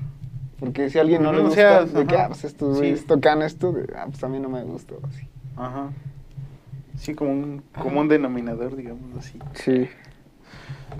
Porque 0.60 0.90
si 0.90 0.98
alguien 0.98 1.22
no 1.22 1.32
le 1.32 1.38
Ujú, 1.38 1.46
o 1.46 1.48
gusta, 1.48 1.86
sea, 1.86 2.00
de 2.00 2.06
que, 2.06 2.16
ah, 2.16 2.26
pues 2.28 2.44
estos 2.44 2.74
Sí. 2.74 2.80
güeyes 2.80 3.06
tocan 3.06 3.42
esto, 3.42 3.72
de, 3.72 3.92
ah, 3.96 4.06
pues 4.08 4.22
a 4.22 4.28
mí 4.28 4.38
no 4.38 4.48
me 4.48 4.62
gusta. 4.62 4.94
o 4.94 5.06
Así. 5.06 5.26
Ajá. 5.56 5.90
Sí, 6.98 7.14
como 7.14 7.32
un, 7.32 7.62
como 7.82 8.00
un 8.00 8.08
denominador, 8.08 8.76
digamos 8.76 9.16
así. 9.16 9.38
Sí. 9.54 9.88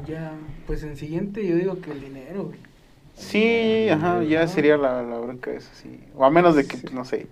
Ya, 0.07 0.33
pues 0.67 0.83
en 0.83 0.97
siguiente 0.97 1.47
yo 1.47 1.57
digo 1.57 1.81
que 1.81 1.93
el 1.93 2.01
dinero, 2.01 2.45
güey. 2.45 2.59
Sí, 3.15 3.89
ajá, 3.91 4.23
ya 4.23 4.47
sería 4.49 4.79
la, 4.79 5.03
la 5.03 5.19
bronca 5.19 5.51
eso, 5.51 5.69
sí. 5.75 6.01
O 6.17 6.25
a 6.25 6.31
menos 6.31 6.57
de 6.57 6.67
que, 6.67 6.79
pues, 6.79 6.93
no 6.95 7.05
sé, 7.05 7.27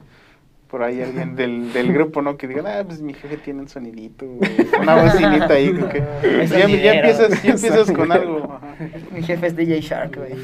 por 0.68 0.82
ahí 0.82 1.02
alguien 1.02 1.34
del, 1.34 1.72
del 1.74 1.92
grupo, 1.92 2.22
¿no? 2.22 2.36
Que 2.36 2.46
diga, 2.46 2.62
ah, 2.66 2.84
pues 2.84 3.00
mi 3.00 3.14
jefe 3.14 3.36
tiene 3.38 3.62
un 3.62 3.68
sonidito, 3.68 4.26
una 4.80 5.02
bocinita 5.02 5.54
ahí, 5.54 5.72
que... 5.72 6.04
Es 6.42 6.50
ya, 6.50 6.68
ya 6.68 6.94
empiezas, 6.94 7.42
ya 7.42 7.50
empiezas 7.52 7.90
con 7.90 8.12
algo. 8.12 8.44
Ajá. 8.44 8.76
Mi 9.12 9.22
jefe 9.22 9.46
es 9.48 9.56
DJ 9.56 9.80
Shark, 9.80 10.16
güey. 10.16 10.34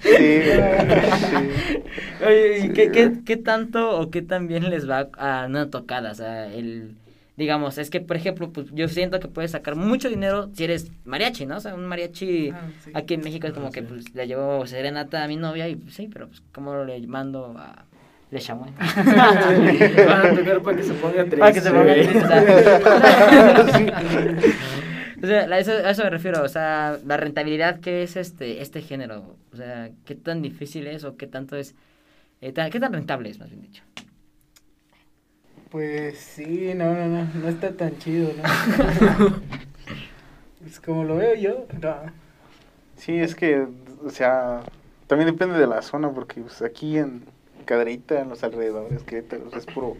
Sí, 0.00 0.42
sí. 0.42 1.82
Oye, 2.26 2.58
¿y 2.60 2.68
qué, 2.70 2.90
qué, 2.90 3.12
qué 3.24 3.36
tanto 3.36 3.98
o 3.98 4.10
qué 4.10 4.22
tan 4.22 4.46
bien 4.46 4.70
les 4.70 4.88
va 4.88 5.08
a 5.18 5.46
una 5.46 5.70
tocada? 5.70 6.12
O 6.12 6.14
sea, 6.14 6.46
el, 6.46 6.94
digamos, 7.36 7.78
es 7.78 7.90
que, 7.90 8.00
por 8.00 8.16
ejemplo, 8.16 8.50
pues 8.52 8.68
yo 8.72 8.86
siento 8.88 9.18
que 9.20 9.28
puedes 9.28 9.50
sacar 9.50 9.74
mucho 9.76 10.08
dinero 10.08 10.50
si 10.54 10.64
eres 10.64 10.90
mariachi, 11.04 11.46
¿no? 11.46 11.56
O 11.56 11.60
sea, 11.60 11.74
un 11.74 11.86
mariachi 11.86 12.50
Ah, 12.50 12.68
sí. 12.84 12.90
aquí 12.94 13.14
en 13.14 13.20
México 13.22 13.46
es 13.46 13.52
como 13.52 13.70
que, 13.72 13.80
sí. 13.80 13.86
pues, 13.88 14.14
le 14.14 14.26
llevo 14.26 14.66
serenata 14.66 15.24
a 15.24 15.28
mi 15.28 15.36
novia 15.36 15.68
y, 15.68 15.76
pues, 15.76 15.94
sí, 15.94 16.08
pero, 16.12 16.28
pues, 16.28 16.42
¿cómo 16.52 16.84
le 16.84 17.04
mando 17.06 17.54
a 17.58 17.84
Le 18.30 18.38
Chamois? 18.40 18.72
Van 18.78 20.26
a 20.26 20.34
tocar 20.34 20.62
para 20.62 20.76
que 20.76 20.82
se 20.84 20.94
ponga 20.94 21.22
triste. 21.24 21.36
Para 21.38 21.52
que 21.52 21.60
se 21.60 21.70
ponga 21.70 21.92
triste, 21.94 22.18
o 22.18 22.26
sea. 22.28 24.02
O 25.22 25.26
sea, 25.26 25.40
a 25.44 25.58
eso, 25.58 25.72
a 25.72 25.90
eso 25.90 26.04
me 26.04 26.10
refiero, 26.10 26.42
o 26.42 26.48
sea, 26.48 26.98
la 27.06 27.16
rentabilidad 27.16 27.80
que 27.80 28.02
es 28.02 28.14
este 28.16 28.60
este 28.60 28.82
género, 28.82 29.36
o 29.54 29.56
sea, 29.56 29.88
qué 30.04 30.14
tan 30.14 30.42
difícil 30.42 30.86
es 30.86 31.04
o 31.04 31.16
qué 31.16 31.26
tanto 31.26 31.56
es, 31.56 31.74
eh, 32.42 32.52
tan- 32.52 32.70
qué 32.70 32.78
tan 32.78 32.92
rentable 32.92 33.30
es, 33.30 33.38
más 33.38 33.48
bien 33.48 33.62
dicho. 33.62 33.82
Pues 35.74 36.20
sí, 36.20 36.72
no, 36.76 36.94
no, 36.94 37.08
no, 37.08 37.28
no 37.34 37.48
está 37.48 37.76
tan 37.76 37.98
chido, 37.98 38.30
¿no? 38.36 38.44
pues 40.60 40.78
como 40.78 41.02
lo 41.02 41.16
veo 41.16 41.34
yo, 41.34 41.66
no. 41.82 41.96
Sí, 42.96 43.18
es 43.18 43.34
que, 43.34 43.66
o 44.04 44.10
sea, 44.10 44.62
también 45.08 45.28
depende 45.28 45.58
de 45.58 45.66
la 45.66 45.82
zona, 45.82 46.12
porque 46.12 46.42
pues, 46.42 46.62
aquí 46.62 46.96
en 46.96 47.24
Cadereyta, 47.64 48.20
en 48.20 48.28
los 48.28 48.44
alrededores, 48.44 49.02
Querétaro, 49.02 49.50
es 49.52 49.66
puro, 49.66 49.96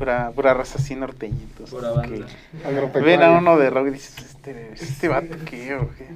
pura, 0.00 0.32
pura 0.34 0.54
raza 0.54 0.78
así 0.78 0.96
norteña. 0.96 1.36
entonces, 1.40 1.72
Pura 1.74 1.90
que 1.92 1.98
banda. 2.10 2.26
Agropecuaria. 2.66 3.18
Ven 3.18 3.22
a 3.22 3.38
uno 3.38 3.56
de 3.58 3.70
rock 3.70 3.86
y 3.88 3.90
dices, 3.90 4.18
este, 4.18 4.72
este 4.72 5.08
vato 5.08 5.36
qué, 5.48 5.74
o 5.76 5.90
qué. 5.96 6.08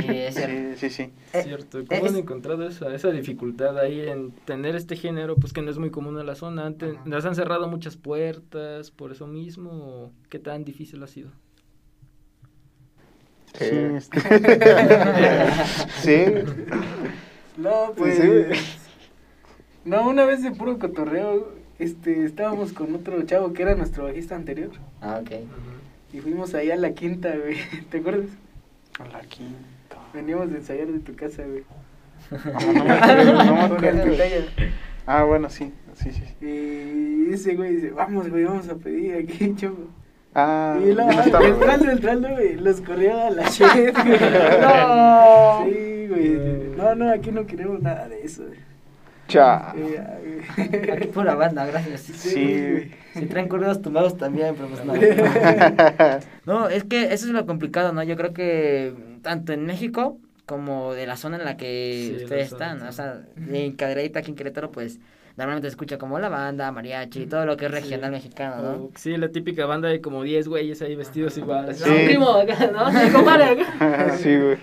Sí, 0.00 0.08
es 0.08 0.34
cierto. 0.34 0.52
Sí, 0.78 0.88
sí, 0.88 0.90
sí. 0.90 1.12
Eh, 1.34 1.42
Cierto, 1.42 1.78
¿cómo 1.86 2.06
es- 2.06 2.12
han 2.12 2.18
encontrado 2.18 2.66
esa, 2.66 2.94
esa 2.94 3.10
dificultad 3.10 3.78
ahí 3.78 4.08
en 4.08 4.30
tener 4.46 4.76
este 4.76 4.96
género? 4.96 5.36
Pues 5.36 5.52
que 5.52 5.60
no 5.60 5.70
es 5.70 5.78
muy 5.78 5.90
común 5.90 6.18
en 6.18 6.26
la 6.26 6.34
zona. 6.36 6.64
Antes. 6.66 6.94
¿Les 7.04 7.24
han 7.24 7.34
cerrado 7.34 7.68
muchas 7.68 7.96
puertas 7.96 8.90
por 8.90 9.12
eso 9.12 9.26
mismo? 9.26 9.70
¿O 9.72 10.12
¿Qué 10.30 10.38
tan 10.38 10.64
difícil 10.64 11.02
ha 11.02 11.06
sido? 11.06 11.30
Sí, 13.54 13.64
Sí. 13.64 13.76
este. 13.96 14.20
sí. 16.00 16.24
No, 17.56 17.92
pues. 17.96 18.16
Sí, 18.16 18.62
no, 19.84 20.08
una 20.08 20.24
vez 20.24 20.42
de 20.42 20.52
puro 20.52 20.78
cotorreo, 20.78 21.52
este, 21.82 22.24
estábamos 22.24 22.72
con 22.72 22.94
otro 22.94 23.20
chavo 23.22 23.52
que 23.52 23.62
era 23.62 23.74
nuestro 23.74 24.04
bajista 24.04 24.36
anterior. 24.36 24.70
Ah, 25.00 25.20
ok. 25.22 25.30
Y 26.12 26.20
fuimos 26.20 26.54
allá 26.54 26.74
a 26.74 26.76
la 26.78 26.92
quinta, 26.92 27.34
güey. 27.36 27.56
¿Te 27.90 27.98
acuerdas? 27.98 28.26
A 28.98 29.08
la 29.08 29.20
quinta. 29.22 29.56
Veníamos 30.14 30.50
de 30.50 30.58
ensayar 30.58 30.88
de 30.88 31.00
tu 31.00 31.14
casa, 31.16 31.42
güey. 31.44 31.64
No, 32.30 32.72
no 32.72 32.84
me 32.84 32.90
acuerdo, 32.92 33.34
no 33.44 33.78
me 33.80 33.88
el 33.88 33.98
acuerdo. 34.00 34.46
Ah, 35.06 35.24
bueno, 35.24 35.50
sí, 35.50 35.72
sí, 35.94 36.12
sí. 36.12 36.22
Y 36.46 37.32
ese 37.32 37.56
güey 37.56 37.76
dice, 37.76 37.90
vamos, 37.90 38.28
güey, 38.30 38.44
vamos 38.44 38.68
a 38.68 38.76
pedir 38.76 39.16
aquí, 39.16 39.54
chavo. 39.56 39.88
Ah, 40.34 40.78
Y 40.80 40.94
no 40.94 41.10
estaba, 41.10 41.40
güey. 41.40 41.52
entrando, 41.52 41.90
entrando, 41.90 42.28
güey, 42.30 42.56
los 42.56 42.80
corrió 42.80 43.18
a 43.20 43.30
la 43.30 43.48
shit, 43.48 43.66
güey. 43.94 44.20
No. 44.60 45.64
Sí, 45.66 46.06
güey. 46.08 46.76
No, 46.76 46.94
no, 46.94 47.10
aquí 47.10 47.30
no 47.32 47.46
queremos 47.46 47.80
nada 47.82 48.08
de 48.08 48.22
eso, 48.22 48.44
güey. 48.46 48.58
Cha. 49.28 49.70
Aquí 50.92 51.06
pura 51.08 51.34
banda, 51.34 51.64
gracias. 51.66 52.00
Sí. 52.02 52.90
Si 53.14 53.26
traen 53.26 53.48
corridos 53.48 53.80
tumbados 53.82 54.16
también, 54.16 54.54
pero 54.56 54.68
pues 54.68 54.84
no. 54.84 54.94
No, 56.46 56.68
es 56.68 56.84
que 56.84 57.04
eso 57.12 57.26
es 57.26 57.32
lo 57.32 57.46
complicado, 57.46 57.92
¿no? 57.92 58.02
Yo 58.02 58.16
creo 58.16 58.32
que 58.32 58.94
tanto 59.22 59.52
en 59.52 59.64
México 59.66 60.18
como 60.46 60.92
de 60.94 61.06
la 61.06 61.16
zona 61.16 61.36
en 61.38 61.44
la 61.44 61.56
que 61.56 62.04
Sí, 62.08 62.16
la 62.18 62.22
ustedes 62.24 62.50
zona, 62.50 62.64
están, 62.66 62.80
sí. 62.80 62.86
o 62.88 62.92
sea, 62.92 63.20
en 63.36 63.72
Cadereyta, 63.72 64.18
aquí 64.18 64.30
en 64.30 64.36
Querétaro, 64.36 64.70
pues 64.72 64.98
normalmente 65.36 65.68
se 65.68 65.72
escucha 65.72 65.98
como 65.98 66.18
la 66.18 66.28
banda, 66.28 66.70
mariachi, 66.72 67.26
todo 67.26 67.46
lo 67.46 67.56
que 67.56 67.66
es 67.66 67.70
regional 67.70 68.10
mexicano, 68.12 68.56
¿no? 68.62 68.70
O- 68.70 68.90
Sí, 68.96 69.16
la 69.16 69.28
típica 69.28 69.66
banda 69.66 69.88
de 69.88 70.00
como 70.00 70.22
10 70.22 70.48
güeyes 70.48 70.82
ahí 70.82 70.94
vestidos 70.96 71.36
igual. 71.38 71.74
Sí. 71.74 71.84
No, 71.88 71.94
primo, 72.06 72.28
acá, 72.30 72.70
¿no? 72.72 72.90
Sí, 73.00 73.10
compadre, 73.10 73.44
acá. 73.62 74.16
Sí, 74.18 74.36
güey. 74.36 74.58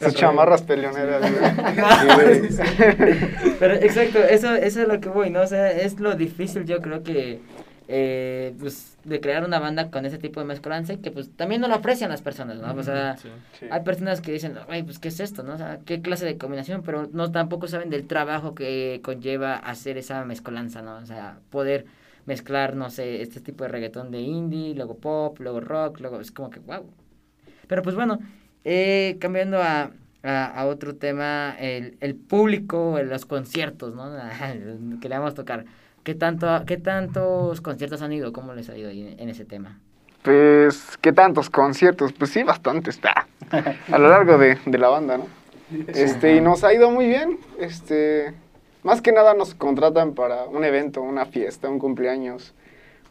Sus 0.00 0.14
chamarras 0.14 0.62
peleoneras, 0.62 1.20
güey. 2.16 2.48
Sí, 2.50 2.62
güey. 2.98 3.56
Pero 3.58 3.74
exacto, 3.74 4.18
eso, 4.18 4.54
eso 4.54 4.82
es 4.82 4.88
lo 4.88 5.00
que 5.00 5.08
voy, 5.08 5.30
¿no? 5.30 5.42
O 5.42 5.46
sea, 5.46 5.70
es 5.70 5.98
lo 6.00 6.14
difícil, 6.14 6.64
yo 6.64 6.80
creo 6.80 7.02
que, 7.02 7.40
eh, 7.88 8.54
pues, 8.58 8.96
de 9.04 9.20
crear 9.20 9.44
una 9.44 9.58
banda 9.58 9.90
con 9.90 10.06
ese 10.06 10.18
tipo 10.18 10.40
de 10.40 10.46
mezcolanza 10.46 10.92
y 10.94 10.98
que, 10.98 11.10
pues, 11.10 11.30
también 11.36 11.60
no 11.60 11.68
lo 11.68 11.74
aprecian 11.74 12.10
las 12.10 12.22
personas, 12.22 12.58
¿no? 12.60 12.72
O 12.74 12.82
sea, 12.82 13.16
Sí. 13.16 13.28
Sí. 13.58 13.66
hay 13.70 13.80
personas 13.82 14.20
que 14.20 14.32
dicen, 14.32 14.56
ay, 14.68 14.82
pues, 14.82 14.98
¿qué 14.98 15.08
es 15.08 15.20
esto, 15.20 15.42
no? 15.42 15.54
O 15.54 15.58
sea, 15.58 15.80
¿qué 15.84 16.00
clase 16.02 16.24
de 16.26 16.38
combinación? 16.38 16.82
Pero 16.82 17.08
no 17.12 17.30
tampoco 17.32 17.68
saben 17.68 17.90
del 17.90 18.06
trabajo 18.06 18.54
que 18.54 19.00
conlleva 19.02 19.56
hacer 19.56 19.98
esa 19.98 20.24
mezcolanza, 20.24 20.82
¿no? 20.82 20.96
O 20.96 21.06
sea, 21.06 21.38
poder 21.50 21.86
mezclar, 22.26 22.76
no 22.76 22.88
sé, 22.90 23.20
este 23.22 23.40
tipo 23.40 23.64
de 23.64 23.68
reggaetón 23.70 24.10
de 24.12 24.20
indie, 24.20 24.74
luego 24.74 24.96
pop, 24.98 25.38
luego 25.40 25.60
rock, 25.60 26.00
luego 26.00 26.20
es 26.20 26.30
como 26.30 26.50
que, 26.50 26.60
wow. 26.60 26.84
Pero, 27.66 27.82
pues, 27.82 27.94
bueno, 27.96 28.18
eh, 28.64 29.16
cambiando 29.20 29.60
a, 29.62 29.90
a, 30.22 30.46
a 30.46 30.66
otro 30.66 30.94
tema, 30.96 31.56
el, 31.58 31.96
el 32.00 32.14
público, 32.14 32.98
los 33.02 33.26
conciertos, 33.26 33.94
¿no? 33.94 34.10
que 35.00 35.08
le 35.08 35.16
vamos 35.18 35.32
a 35.32 35.34
tocar. 35.34 35.64
¿Qué, 36.04 36.14
tanto, 36.14 36.64
¿Qué 36.66 36.78
tantos 36.78 37.60
conciertos 37.60 38.02
han 38.02 38.12
ido? 38.12 38.32
¿Cómo 38.32 38.54
les 38.54 38.68
ha 38.68 38.76
ido 38.76 38.88
ahí 38.88 39.14
en, 39.18 39.28
ese 39.28 39.44
tema? 39.44 39.78
Pues, 40.22 40.96
¿qué 41.00 41.12
tantos 41.12 41.48
conciertos? 41.48 42.12
Pues 42.12 42.30
sí, 42.30 42.42
bastantes. 42.42 42.98
ah, 43.04 43.26
A 43.92 43.98
lo 43.98 44.08
largo 44.08 44.38
de, 44.38 44.58
de 44.66 44.78
la 44.78 44.88
banda, 44.88 45.18
¿no? 45.18 45.26
Este, 45.88 46.36
y 46.36 46.40
nos 46.40 46.64
ha 46.64 46.74
ido 46.74 46.90
muy 46.90 47.06
bien. 47.06 47.38
Este, 47.58 48.34
más 48.82 49.00
que 49.00 49.12
nada 49.12 49.34
nos 49.34 49.54
contratan 49.54 50.14
para 50.14 50.44
un 50.44 50.64
evento, 50.64 51.02
una 51.02 51.24
fiesta, 51.24 51.68
un 51.68 51.78
cumpleaños, 51.78 52.54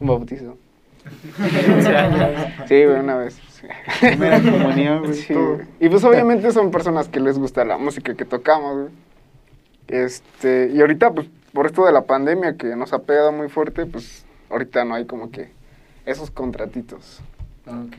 un 0.00 0.08
bautizo. 0.08 0.56
Sí, 2.68 2.84
güey, 2.84 3.00
una 3.00 3.16
vez. 3.16 3.34
sí. 3.48 3.66
Primera 4.00 4.40
comunión, 4.40 5.00
güey, 5.00 5.14
Sí. 5.14 5.34
Y 5.80 5.88
pues 5.88 6.04
obviamente 6.04 6.52
son 6.52 6.70
personas 6.70 7.08
que 7.08 7.18
les 7.18 7.38
gusta 7.38 7.64
la 7.64 7.76
música 7.76 8.14
que 8.14 8.24
tocamos, 8.24 8.82
güey. 8.82 8.92
Este, 9.88 10.70
y 10.72 10.80
ahorita, 10.80 11.10
pues, 11.12 11.26
por 11.52 11.66
esto 11.66 11.84
de 11.86 11.92
la 11.92 12.02
pandemia 12.06 12.56
que 12.56 12.74
nos 12.76 12.92
ha 12.92 13.00
pegado 13.00 13.32
muy 13.32 13.48
fuerte, 13.48 13.86
pues, 13.86 14.24
ahorita 14.50 14.84
no 14.84 14.94
hay 14.94 15.04
como 15.06 15.30
que 15.30 15.50
esos 16.06 16.30
contratitos. 16.30 17.20
Ok. 17.66 17.98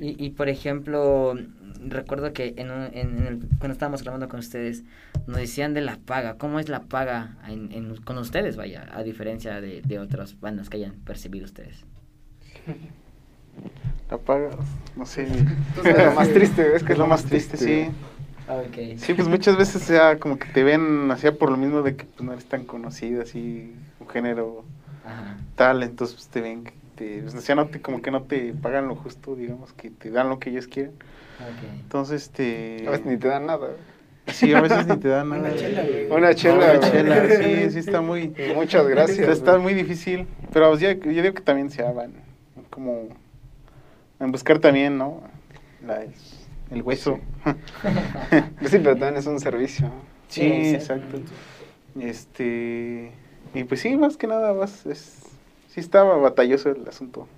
Y, 0.00 0.24
y 0.24 0.30
por 0.30 0.48
ejemplo, 0.48 1.34
recuerdo 1.86 2.32
que 2.32 2.54
en, 2.56 2.70
un- 2.70 2.90
en- 2.94 3.18
en 3.18 3.26
el- 3.26 3.38
cuando 3.58 3.72
estábamos 3.72 4.02
grabando 4.02 4.28
con 4.28 4.40
ustedes, 4.40 4.84
nos 5.26 5.36
decían 5.36 5.74
de 5.74 5.82
la 5.82 5.98
paga. 5.98 6.38
¿Cómo 6.38 6.58
es 6.58 6.68
la 6.68 6.80
paga 6.80 7.36
en, 7.46 7.70
en- 7.72 7.96
con 7.98 8.16
ustedes, 8.18 8.56
vaya? 8.56 8.88
A 8.92 9.02
diferencia 9.02 9.60
de, 9.60 9.82
de 9.82 9.98
otras 9.98 10.40
bandas 10.40 10.70
que 10.70 10.78
hayan 10.78 10.92
percibido 11.04 11.44
ustedes. 11.44 11.84
La 14.10 14.18
pagas, 14.18 14.54
no 14.96 15.04
sé. 15.06 15.26
Entonces, 15.76 16.04
lo 16.04 16.12
más 16.12 16.28
triste, 16.30 16.76
es 16.76 16.82
que 16.82 16.92
es 16.92 16.98
lo 16.98 17.06
más 17.06 17.24
triste, 17.24 17.56
sí. 17.56 17.88
Ok. 18.60 18.98
Sí, 18.98 19.14
pues 19.14 19.28
muchas 19.28 19.56
veces 19.56 19.86
ya 19.88 20.18
como 20.18 20.38
que 20.38 20.46
te 20.46 20.62
ven 20.62 21.10
así 21.10 21.30
por 21.30 21.50
lo 21.50 21.56
mismo 21.56 21.82
de 21.82 21.96
que 21.96 22.04
pues, 22.04 22.22
no 22.22 22.32
eres 22.32 22.44
tan 22.46 22.64
conocido, 22.64 23.22
así, 23.22 23.74
un 24.00 24.08
género 24.08 24.64
Ajá. 25.04 25.36
tal, 25.56 25.82
entonces 25.82 26.16
pues, 26.16 26.28
te 26.28 26.40
ven, 26.40 26.64
te, 26.96 27.22
pues, 27.22 27.34
no 27.54 27.66
te, 27.68 27.80
como 27.80 28.02
que 28.02 28.10
no 28.10 28.22
te 28.22 28.52
pagan 28.54 28.88
lo 28.88 28.94
justo, 28.96 29.34
digamos, 29.34 29.72
que 29.72 29.90
te 29.90 30.10
dan 30.10 30.28
lo 30.28 30.38
que 30.38 30.50
ellos 30.50 30.66
quieren. 30.66 30.92
Entonces, 31.82 32.22
este... 32.22 32.84
A 32.86 32.90
veces 32.90 33.06
ni 33.06 33.16
te 33.16 33.28
dan 33.28 33.46
nada. 33.46 33.68
Sí, 34.28 34.52
a 34.54 34.60
veces 34.60 34.86
ni 34.86 34.96
te 34.96 35.08
dan 35.08 35.28
nada. 35.30 35.48
Una 35.48 35.56
chela, 35.56 35.82
güey. 35.82 36.10
Una 36.10 36.34
chela, 36.34 36.56
Una 36.56 36.80
chela, 36.80 37.28
sí, 37.28 37.70
sí 37.70 37.78
está 37.78 38.00
muy... 38.00 38.28
Muchas 38.54 38.86
gracias. 38.86 39.28
Está, 39.28 39.58
muy 39.58 39.74
difícil, 39.74 40.26
pero 40.52 40.70
pues, 40.70 40.80
ya- 40.80 40.92
yo 40.94 41.22
digo 41.22 41.34
que 41.34 41.42
también 41.42 41.70
se 41.70 41.82
van 41.82 42.12
como 42.70 43.08
en 44.20 44.32
buscar 44.32 44.58
también, 44.58 44.96
¿no? 44.96 45.20
La- 45.86 46.04
el 46.72 46.82
hueso. 46.82 47.18
Pues 48.58 48.70
sí, 48.70 48.78
pero 48.78 48.92
también 48.96 49.16
es 49.16 49.26
un 49.26 49.40
servicio. 49.40 49.90
Sí, 50.28 50.40
Sí, 50.40 50.74
exacto. 50.74 51.18
Este 52.00 53.12
y 53.54 53.64
pues 53.64 53.80
sí, 53.80 53.96
más 53.96 54.16
que 54.16 54.26
nada, 54.26 54.54
más 54.54 54.86
es 54.86 55.22
sí 55.68 55.80
estaba 55.80 56.16
batalloso 56.16 56.70
el 56.70 56.86
asunto. 56.88 57.28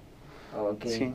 Ok. 0.57 0.85
Sí. 0.87 1.13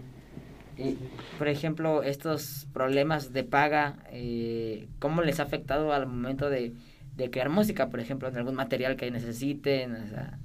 Y, 0.77 0.97
por 1.37 1.47
ejemplo, 1.47 2.03
estos 2.03 2.67
problemas 2.73 3.33
de 3.33 3.43
paga, 3.43 3.99
eh, 4.11 4.87
¿cómo 4.99 5.21
les 5.21 5.39
ha 5.39 5.43
afectado 5.43 5.91
al 5.93 6.07
momento 6.07 6.49
de, 6.49 6.73
de 7.15 7.29
crear 7.31 7.49
música? 7.49 7.89
Por 7.89 7.99
ejemplo, 7.99 8.27
en 8.29 8.37
algún 8.37 8.55
material 8.55 8.95
que 8.95 9.11
necesiten. 9.11 9.95
O 9.95 10.07
sea, 10.07 10.39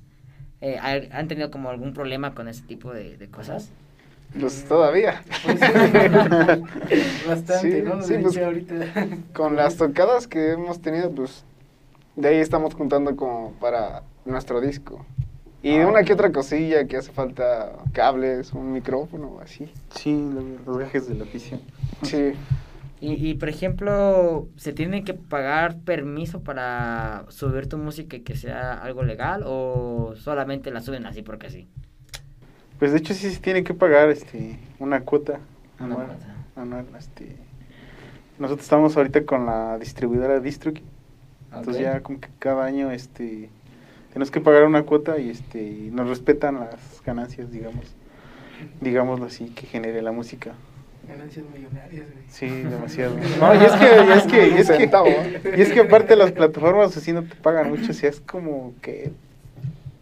eh, 0.61 0.79
¿ha- 0.81 1.19
¿Han 1.19 1.29
tenido 1.29 1.51
como 1.51 1.71
algún 1.71 1.93
problema 1.95 2.35
con 2.35 2.49
ese 2.49 2.63
tipo 2.65 2.93
de, 2.93 3.17
de 3.19 3.31
cosas? 3.31 3.75
Pues 4.39 4.65
todavía. 4.65 5.23
Pues, 5.45 5.61
Bastante, 7.27 7.59
Sí, 7.61 7.83
¿no? 7.83 8.03
sí, 8.03 8.15
De 8.15 8.19
pues- 8.21 8.37
hecho, 8.37 8.47
ahorita. 8.47 8.75
Con 9.33 9.57
las 9.57 9.77
tocadas 9.77 10.27
que 10.27 10.53
hemos 10.53 10.81
tenido, 10.81 11.11
pues 11.11 11.45
de 12.17 12.29
ahí 12.29 12.37
estamos 12.39 12.75
juntando 12.75 13.17
como 13.17 13.53
para 13.61 14.03
nuestro 14.25 14.61
disco. 14.61 15.05
Y 15.63 15.79
de 15.79 15.87
una 15.87 16.03
que 16.03 16.13
otra 16.13 16.31
cosilla 16.31 16.87
que 16.87 16.99
hace 16.99 17.11
falta 17.11 17.73
cables, 17.93 18.53
un 18.53 18.73
micrófono, 18.73 19.39
así. 19.43 19.73
Sí, 19.95 20.13
lo- 20.35 20.43
los 20.73 20.79
gajes 20.79 21.09
del 21.09 21.23
oficio. 21.23 21.59
Sí. 22.03 22.33
Y, 23.01 23.31
y, 23.31 23.35
por 23.35 23.49
ejemplo, 23.49 24.49
¿se 24.57 24.73
tiene 24.73 25.05
que 25.05 25.15
pagar 25.15 25.77
permiso 25.79 26.41
para 26.41 27.25
subir 27.29 27.67
tu 27.69 27.77
música 27.79 28.17
y 28.17 28.21
que 28.21 28.37
sea 28.37 28.75
algo 28.75 29.03
legal 29.03 29.43
o 29.47 30.15
solamente 30.17 30.71
la 30.71 30.81
suben 30.81 31.07
así 31.07 31.23
porque 31.23 31.51
sí? 31.51 31.69
Pues 32.85 32.93
de 32.93 32.99
hecho 32.99 33.15
sí 33.15 33.31
se 33.31 33.41
tiene 33.41 33.65
que 33.65 33.73
pagar 33.73 34.11
este 34.11 34.59
una 34.79 35.01
cuota 35.01 35.39
Una 35.79 35.87
anual. 35.87 36.07
cuota. 36.09 36.35
anual, 36.55 36.87
este 36.99 37.35
nosotros 38.39 38.67
estamos 38.67 38.95
ahorita 38.95 39.25
con 39.25 39.47
la 39.47 39.79
distribuidora 39.79 40.39
Distruc. 40.39 40.81
Entonces 41.57 41.83
ya 41.83 42.03
como 42.03 42.21
que 42.21 42.29
cada 42.39 42.63
año 42.67 42.91
este 42.91 43.49
tenemos 44.13 44.31
que 44.31 44.43
pagar 44.43 44.65
una 44.65 44.83
cuota 44.83 45.19
y 45.19 45.31
este 45.31 45.63
y 45.63 45.91
nos 45.95 46.11
respetan 46.11 46.57
las 46.61 47.03
ganancias, 47.07 47.51
digamos. 47.51 47.95
Digámoslo 48.83 49.25
así, 49.25 49.47
que 49.47 49.67
genere 49.67 50.03
la 50.03 50.13
música. 50.13 50.53
Ganancias 51.09 51.47
millonarias, 51.57 52.05
güey. 52.13 52.25
Sí, 52.29 52.49
demasiado. 52.51 53.17
No, 53.41 53.55
y 53.55 53.65
es 53.65 53.73
que, 53.73 53.87
y 53.87 54.13
es 54.13 54.27
que, 54.27 54.49
y 54.49 54.59
es 54.59 54.69
que, 54.69 55.57
y 55.57 55.61
es 55.63 55.73
que 55.73 55.81
aparte 55.81 56.17
las 56.17 56.33
plataformas 56.33 56.95
así 56.99 57.15
no 57.15 57.23
te 57.23 57.35
pagan 57.37 57.71
mucho, 57.71 57.93
o 57.93 57.95
sea, 57.95 58.11
es 58.11 58.21
como 58.21 58.75
que, 58.83 59.11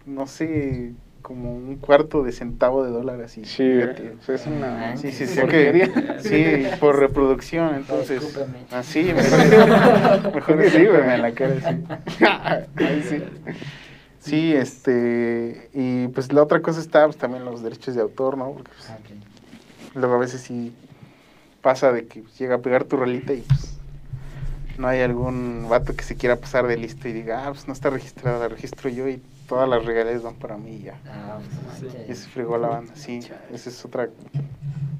no 0.05 0.27
sé, 0.27 0.95
como 1.23 1.55
un 1.55 1.77
cuarto 1.77 2.23
de 2.23 2.33
centavo 2.33 2.85
de 2.85 2.91
dólar 2.91 3.21
así. 3.23 3.45
Sí, 3.45 3.63
fíjate. 3.81 4.17
es 4.29 4.47
una... 4.47 4.97
Sí, 4.97 5.13
sí, 5.13 5.27
sí, 5.27 5.41
que, 5.47 6.19
sí, 6.21 6.67
por 6.81 6.99
reproducción, 6.99 7.75
entonces, 7.77 8.23
Escúpeme. 8.23 8.59
así, 8.73 9.05
mejor, 9.15 10.35
mejor 10.35 10.63
Sí, 10.65 10.71
sí, 10.71 10.87
güey. 10.87 11.01
en 11.15 11.23
la 11.23 11.33
cara, 11.33 11.55
sí. 11.61 12.25
Ahí 12.85 13.03
sí. 13.09 13.23
Sí, 14.21 14.53
este, 14.55 15.71
y 15.75 16.09
pues 16.09 16.33
la 16.33 16.43
otra 16.43 16.61
cosa 16.61 16.81
está, 16.81 17.05
pues 17.07 17.17
también 17.17 17.45
los 17.45 17.63
derechos 17.63 17.95
de 17.95 18.03
autor, 18.03 18.37
¿no? 18.37 18.53
Porque 18.53 18.71
pues, 18.77 18.91
Ok. 18.91 19.97
luego 19.97 20.15
a 20.15 20.19
veces 20.19 20.41
sí 20.43 20.73
pasa 21.61 21.93
de 21.93 22.07
que 22.07 22.21
pues, 22.23 22.39
llega 22.39 22.57
a 22.57 22.59
pegar 22.59 22.85
tu 22.85 22.97
rolita 22.97 23.33
y 23.33 23.41
pues 23.41 23.79
no 24.79 24.87
hay 24.89 25.01
algún 25.01 25.67
vato 25.69 25.95
que 25.95 26.03
se 26.05 26.17
quiera 26.17 26.37
pasar 26.37 26.67
de 26.67 26.77
listo 26.77 27.09
y 27.09 27.13
diga, 27.13 27.47
ah, 27.47 27.51
pues 27.53 27.67
no 27.67 27.73
está 27.73 27.91
registrada, 27.91 28.39
la 28.39 28.49
registro 28.49 28.89
yo 28.91 29.09
y 29.09 29.21
todas 29.53 29.69
las 29.69 29.85
regalías 29.85 30.23
van 30.23 30.37
para 30.37 30.57
mí 30.57 30.79
ya. 30.79 30.99
Ah, 31.05 31.38
pues, 31.79 31.93
Sí. 31.93 31.99
Y 32.11 32.15
se 32.15 32.27
fregó 32.31 32.57
la 32.57 32.69
banda, 32.69 32.95
sí, 32.97 33.21
ese 33.53 33.69
es 33.69 33.85
otro 33.85 34.09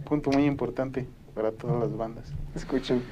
punto 0.05 0.31
muy 0.31 0.45
importante. 0.45 1.07
Para 1.35 1.51
todas 1.53 1.81
las 1.81 1.97
bandas. 1.97 2.33
Escuchen. 2.55 3.03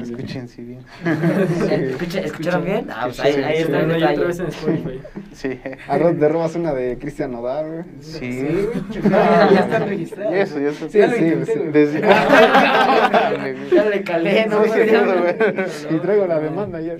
Escuchen, 0.00 0.46
sí, 0.48 0.62
bien. 0.62 0.80
Escucha- 1.04 2.20
¿Escucharon 2.20 2.64
bien? 2.64 2.86
Ah, 2.90 3.02
pues 3.06 3.18
ahí, 3.20 3.32
ahí 3.42 3.56
sí, 3.56 3.62
está 3.62 3.80
el 3.80 3.90
otra 3.90 4.26
vez 4.26 4.38
en 4.40 4.46
Spotify. 4.46 5.00
Sí. 5.34 5.58
A 5.88 5.98
Rod 5.98 6.14
te 6.16 6.28
robas 6.28 6.54
una 6.54 6.72
de 6.72 6.96
Cristian 6.96 7.32
Nodal, 7.32 7.66
güey. 7.68 7.84
Sí. 8.00 8.18
Sí, 8.20 8.46
güey. 8.46 9.02
Ya, 9.10 9.48
están 9.60 9.88
registrados. 9.88 10.32
Y 10.32 10.38
eso, 10.38 10.60
ya 10.60 10.68
está. 10.68 10.88
Sí, 10.88 10.98
Ya 10.98 11.06
lo 11.08 11.12
sí, 11.16 11.24
intenté, 11.24 11.52
sí. 11.52 11.58
güey. 11.58 11.72
Desde... 11.72 12.00
Ya 12.00 13.84
le 13.90 14.02
calé, 14.04 14.46
¿no? 14.46 14.62
Sí, 14.64 14.70
güey. 14.70 15.96
Y 15.96 15.98
traigo 16.00 16.26
la 16.28 16.38
demanda 16.38 16.80
ya. 16.80 16.96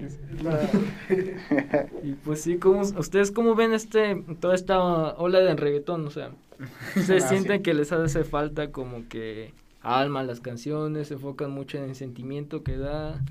Y 2.02 2.12
pues 2.24 2.40
sí, 2.42 2.56
¿cómo, 2.58 2.80
¿ustedes 2.80 3.30
cómo 3.30 3.54
ven 3.54 3.72
este 3.72 4.22
toda 4.40 4.54
esta 4.56 4.80
ola 4.82 5.38
de 5.40 5.54
reggaetón? 5.54 6.06
O 6.06 6.10
sea, 6.10 6.30
¿ustedes 6.96 7.24
Ah, 7.24 7.28
sienten 7.28 7.58
sí. 7.58 7.62
que 7.62 7.74
les 7.74 7.92
hace 7.92 8.24
falta 8.24 8.70
como 8.72 9.08
que 9.08 9.52
alma 9.84 10.20
a 10.20 10.24
las 10.24 10.40
canciones, 10.40 11.08
se 11.08 11.14
enfocan 11.14 11.50
mucho 11.50 11.78
en 11.78 11.84
el 11.84 11.94
sentimiento 11.94 12.62
que 12.62 12.76
da? 12.76 13.22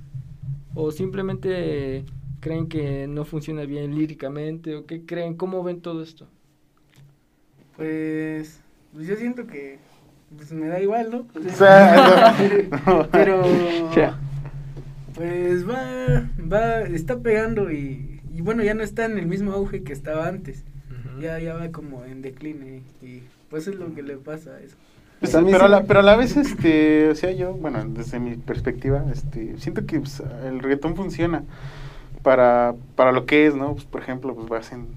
¿O 0.76 0.92
simplemente 0.92 2.06
creen 2.40 2.68
que 2.68 3.08
no 3.08 3.26
funciona 3.26 3.64
bien 3.64 3.96
líricamente? 3.96 4.76
¿O 4.76 4.86
qué 4.86 5.06
creen? 5.06 5.36
¿Cómo 5.36 5.64
ven 5.64 5.82
todo 5.82 6.02
esto? 6.02 6.28
Pues, 7.76 8.62
pues 8.94 9.08
yo 9.08 9.16
siento 9.16 9.48
que 9.48 9.80
pues 10.36 10.52
me 10.52 10.68
da 10.68 10.80
igual, 10.80 11.12
¿no? 11.12 11.28
O 11.36 11.56
sea, 11.56 12.36
no. 12.86 13.08
pero 13.12 13.44
pues 15.14 15.68
va, 15.70 16.30
va, 16.52 16.82
está 16.82 17.20
pegando 17.20 17.72
y, 17.72 18.22
y 18.34 18.42
bueno, 18.42 18.64
ya 18.64 18.74
no 18.74 18.84
está 18.84 19.06
en 19.06 19.18
el 19.18 19.28
mismo 19.28 19.52
auge 19.52 19.84
que 19.84 19.94
estaba 19.94 20.28
antes. 20.28 20.64
Ya, 21.20 21.40
ya 21.40 21.54
va 21.54 21.72
como 21.72 22.04
en 22.06 22.24
decline 22.24 22.82
y 23.02 23.22
pues 23.50 23.68
es 23.68 23.76
lo 23.76 23.94
que 23.94 24.02
le 24.02 24.18
pasa 24.18 24.56
a 24.56 24.62
eso. 24.62 24.76
Pues, 25.32 25.34
pero, 25.52 25.66
a 25.66 25.68
la, 25.70 25.80
me- 25.82 25.86
pero 25.88 26.00
a 26.02 26.04
la 26.04 26.16
vez, 26.16 26.36
este, 26.38 27.10
o 27.10 27.16
sea, 27.16 27.32
yo, 27.32 27.54
bueno, 27.54 27.84
desde 27.88 28.20
mi 28.20 28.36
perspectiva, 28.36 29.04
este, 29.12 29.56
siento 29.58 29.86
que 29.86 30.00
pues, 30.00 30.22
el 30.46 30.60
reggaetón 30.60 30.96
funciona 30.96 31.44
para, 32.24 32.76
para 32.96 33.12
lo 33.12 33.26
que 33.26 33.48
es, 33.48 33.56
¿no? 33.56 33.74
Pues, 33.74 33.86
por 33.86 34.02
ejemplo, 34.02 34.36
pues 34.36 34.50
vas 34.50 34.72
en 34.72 34.88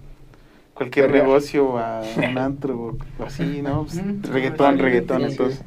cualquier 0.75 1.11
negocio, 1.11 1.79
a 1.79 2.03
un 2.17 2.39
antro 2.39 2.97
o 3.19 3.25
así, 3.25 3.63
¿no? 3.63 3.85
Pues, 3.85 3.97
reggaetón, 4.33 4.79
reggaetón, 4.79 5.23
entonces, 5.31 5.63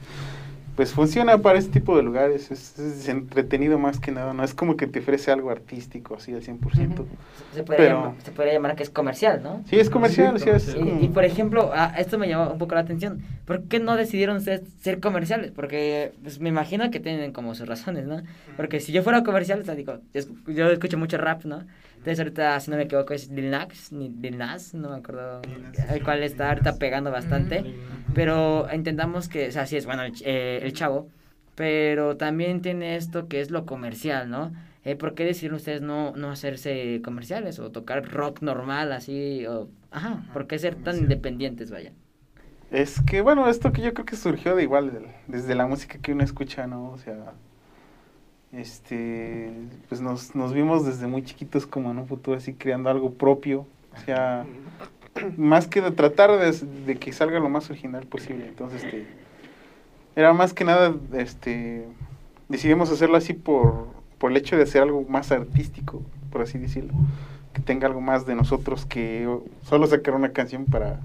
pues 0.79 0.93
funciona 0.93 1.37
para 1.39 1.59
ese 1.59 1.67
tipo 1.67 1.97
de 1.97 2.03
lugares, 2.03 2.51
es, 2.51 2.79
es 2.79 3.09
entretenido 3.09 3.77
más 3.77 3.99
que 3.99 4.13
nada, 4.13 4.33
no 4.33 4.45
es 4.45 4.53
como 4.53 4.77
que 4.77 4.87
te 4.87 4.99
ofrece 4.99 5.29
algo 5.29 5.49
artístico 5.49 6.15
así 6.15 6.33
al 6.33 6.41
100%. 6.41 6.93
Ujú. 7.01 7.05
Se 7.53 7.63
podría, 7.63 7.77
Pero- 7.85 7.95
llamar, 7.99 8.13
se 8.23 8.31
podría 8.31 8.53
llamar 8.53 8.75
que 8.77 8.83
es 8.83 8.89
comercial, 8.89 9.41
¿no? 9.43 9.61
Sí, 9.69 9.77
es 9.77 9.89
comercial, 9.89 10.39
Sí, 10.39 10.49
es 10.49 10.73
como- 10.75 11.01
Y, 11.01 11.03
y, 11.03 11.09
por 11.09 11.25
ejemplo, 11.25 11.71
ah, 11.73 11.93
esto 11.97 12.17
me 12.17 12.29
llamó 12.29 12.49
un 12.53 12.57
poco 12.59 12.75
la 12.75 12.79
atención. 12.81 13.21
¿Por 13.43 13.63
qué 13.63 13.81
no 13.81 13.97
decidieron 13.97 14.39
ser, 14.39 14.63
ser 14.79 15.01
comerciales? 15.01 15.51
Porque 15.51 16.13
pues, 16.23 16.39
me 16.39 16.47
imagino 16.47 16.89
que 16.91 17.01
tienen 17.01 17.33
como 17.33 17.55
sus 17.55 17.67
razones, 17.67 18.05
¿no? 18.07 18.21
Porque 18.55 18.79
si 18.79 18.93
yo 18.93 19.03
fuera 19.03 19.21
comercial, 19.25 19.59
o 19.59 19.65
sea, 19.65 19.75
digo, 19.75 19.97
yo 20.47 20.69
escucho 20.71 20.97
mucho 20.97 21.17
rap, 21.17 21.43
¿no? 21.43 21.65
Entonces 21.99 22.19
ahorita, 22.19 22.59
si 22.59 22.71
no 22.71 22.77
me 22.77 22.83
equivoco, 22.83 23.13
es 23.13 23.29
Lil 23.29 23.49
Nas, 23.51 23.91
ni- 23.91 24.09
Lil 24.09 24.37
Nas, 24.37 24.73
no 24.73 24.89
me 24.89 24.97
acuerdo 24.97 25.49
el 25.87 26.03
cual 26.03 26.23
está 26.23 26.49
ahorita 26.49 26.77
pegando 26.79 27.11
bastante. 27.11 27.67
Pero 28.13 28.67
intentamos 28.73 29.29
que, 29.29 29.47
o 29.49 29.51
sea, 29.51 29.65
sí 29.67 29.77
es 29.77 29.85
bueno 29.85 30.03
el, 30.03 30.13
ch- 30.13 30.23
eh, 30.25 30.59
el 30.63 30.73
chavo, 30.73 31.11
pero 31.55 32.17
también 32.17 32.61
tiene 32.61 32.95
esto 32.95 33.27
que 33.27 33.41
es 33.41 33.51
lo 33.51 33.65
comercial, 33.65 34.29
¿no? 34.29 34.53
Eh, 34.83 34.95
¿Por 34.95 35.13
qué 35.13 35.25
decidieron 35.25 35.57
ustedes 35.57 35.81
no, 35.81 36.13
no 36.15 36.31
hacerse 36.31 37.01
comerciales 37.03 37.59
o 37.59 37.71
tocar 37.71 38.05
rock 38.09 38.41
normal 38.41 38.91
así? 38.93 39.45
O, 39.45 39.69
ajá, 39.91 40.23
¿por 40.31 40.47
qué 40.47 40.57
ser 40.59 40.75
tan 40.81 40.97
independientes, 40.97 41.69
vaya? 41.71 41.93
Es 42.71 43.01
que, 43.01 43.21
bueno, 43.21 43.47
esto 43.49 43.71
que 43.71 43.81
yo 43.81 43.93
creo 43.93 44.05
que 44.05 44.15
surgió 44.15 44.55
de 44.55 44.63
igual, 44.63 45.07
desde 45.27 45.55
la 45.55 45.65
música 45.67 45.97
que 45.99 46.11
uno 46.13 46.23
escucha, 46.23 46.67
¿no? 46.67 46.91
O 46.91 46.97
sea, 46.97 47.33
este, 48.51 49.51
pues 49.87 50.01
nos, 50.01 50.35
nos 50.35 50.53
vimos 50.53 50.85
desde 50.85 51.07
muy 51.07 51.23
chiquitos 51.23 51.65
como 51.65 51.91
en 51.91 51.99
un 51.99 52.07
futuro 52.07 52.37
así 52.37 52.53
creando 52.53 52.89
algo 52.89 53.13
propio, 53.13 53.65
o 53.95 53.99
sea, 54.05 54.45
más 55.37 55.67
que 55.67 55.81
de 55.81 55.91
tratar 55.91 56.31
de, 56.31 56.51
de 56.85 56.95
que 56.97 57.13
salga 57.13 57.39
lo 57.39 57.49
más 57.49 57.69
original 57.69 58.05
posible, 58.07 58.47
entonces, 58.47 58.83
este, 58.83 59.07
era 60.15 60.33
más 60.33 60.53
que 60.53 60.63
nada, 60.63 60.95
este, 61.13 61.85
decidimos 62.47 62.91
hacerlo 62.91 63.17
así 63.17 63.33
por, 63.33 63.87
por 64.17 64.31
el 64.31 64.37
hecho 64.37 64.57
de 64.57 64.63
hacer 64.63 64.81
algo 64.81 65.05
más 65.07 65.31
artístico, 65.31 66.01
por 66.31 66.41
así 66.41 66.57
decirlo, 66.57 66.93
que 67.53 67.61
tenga 67.61 67.87
algo 67.87 68.01
más 68.01 68.25
de 68.25 68.35
nosotros 68.35 68.85
que 68.85 69.27
solo 69.63 69.87
sacar 69.87 70.15
una 70.15 70.31
canción 70.31 70.65
para 70.65 70.99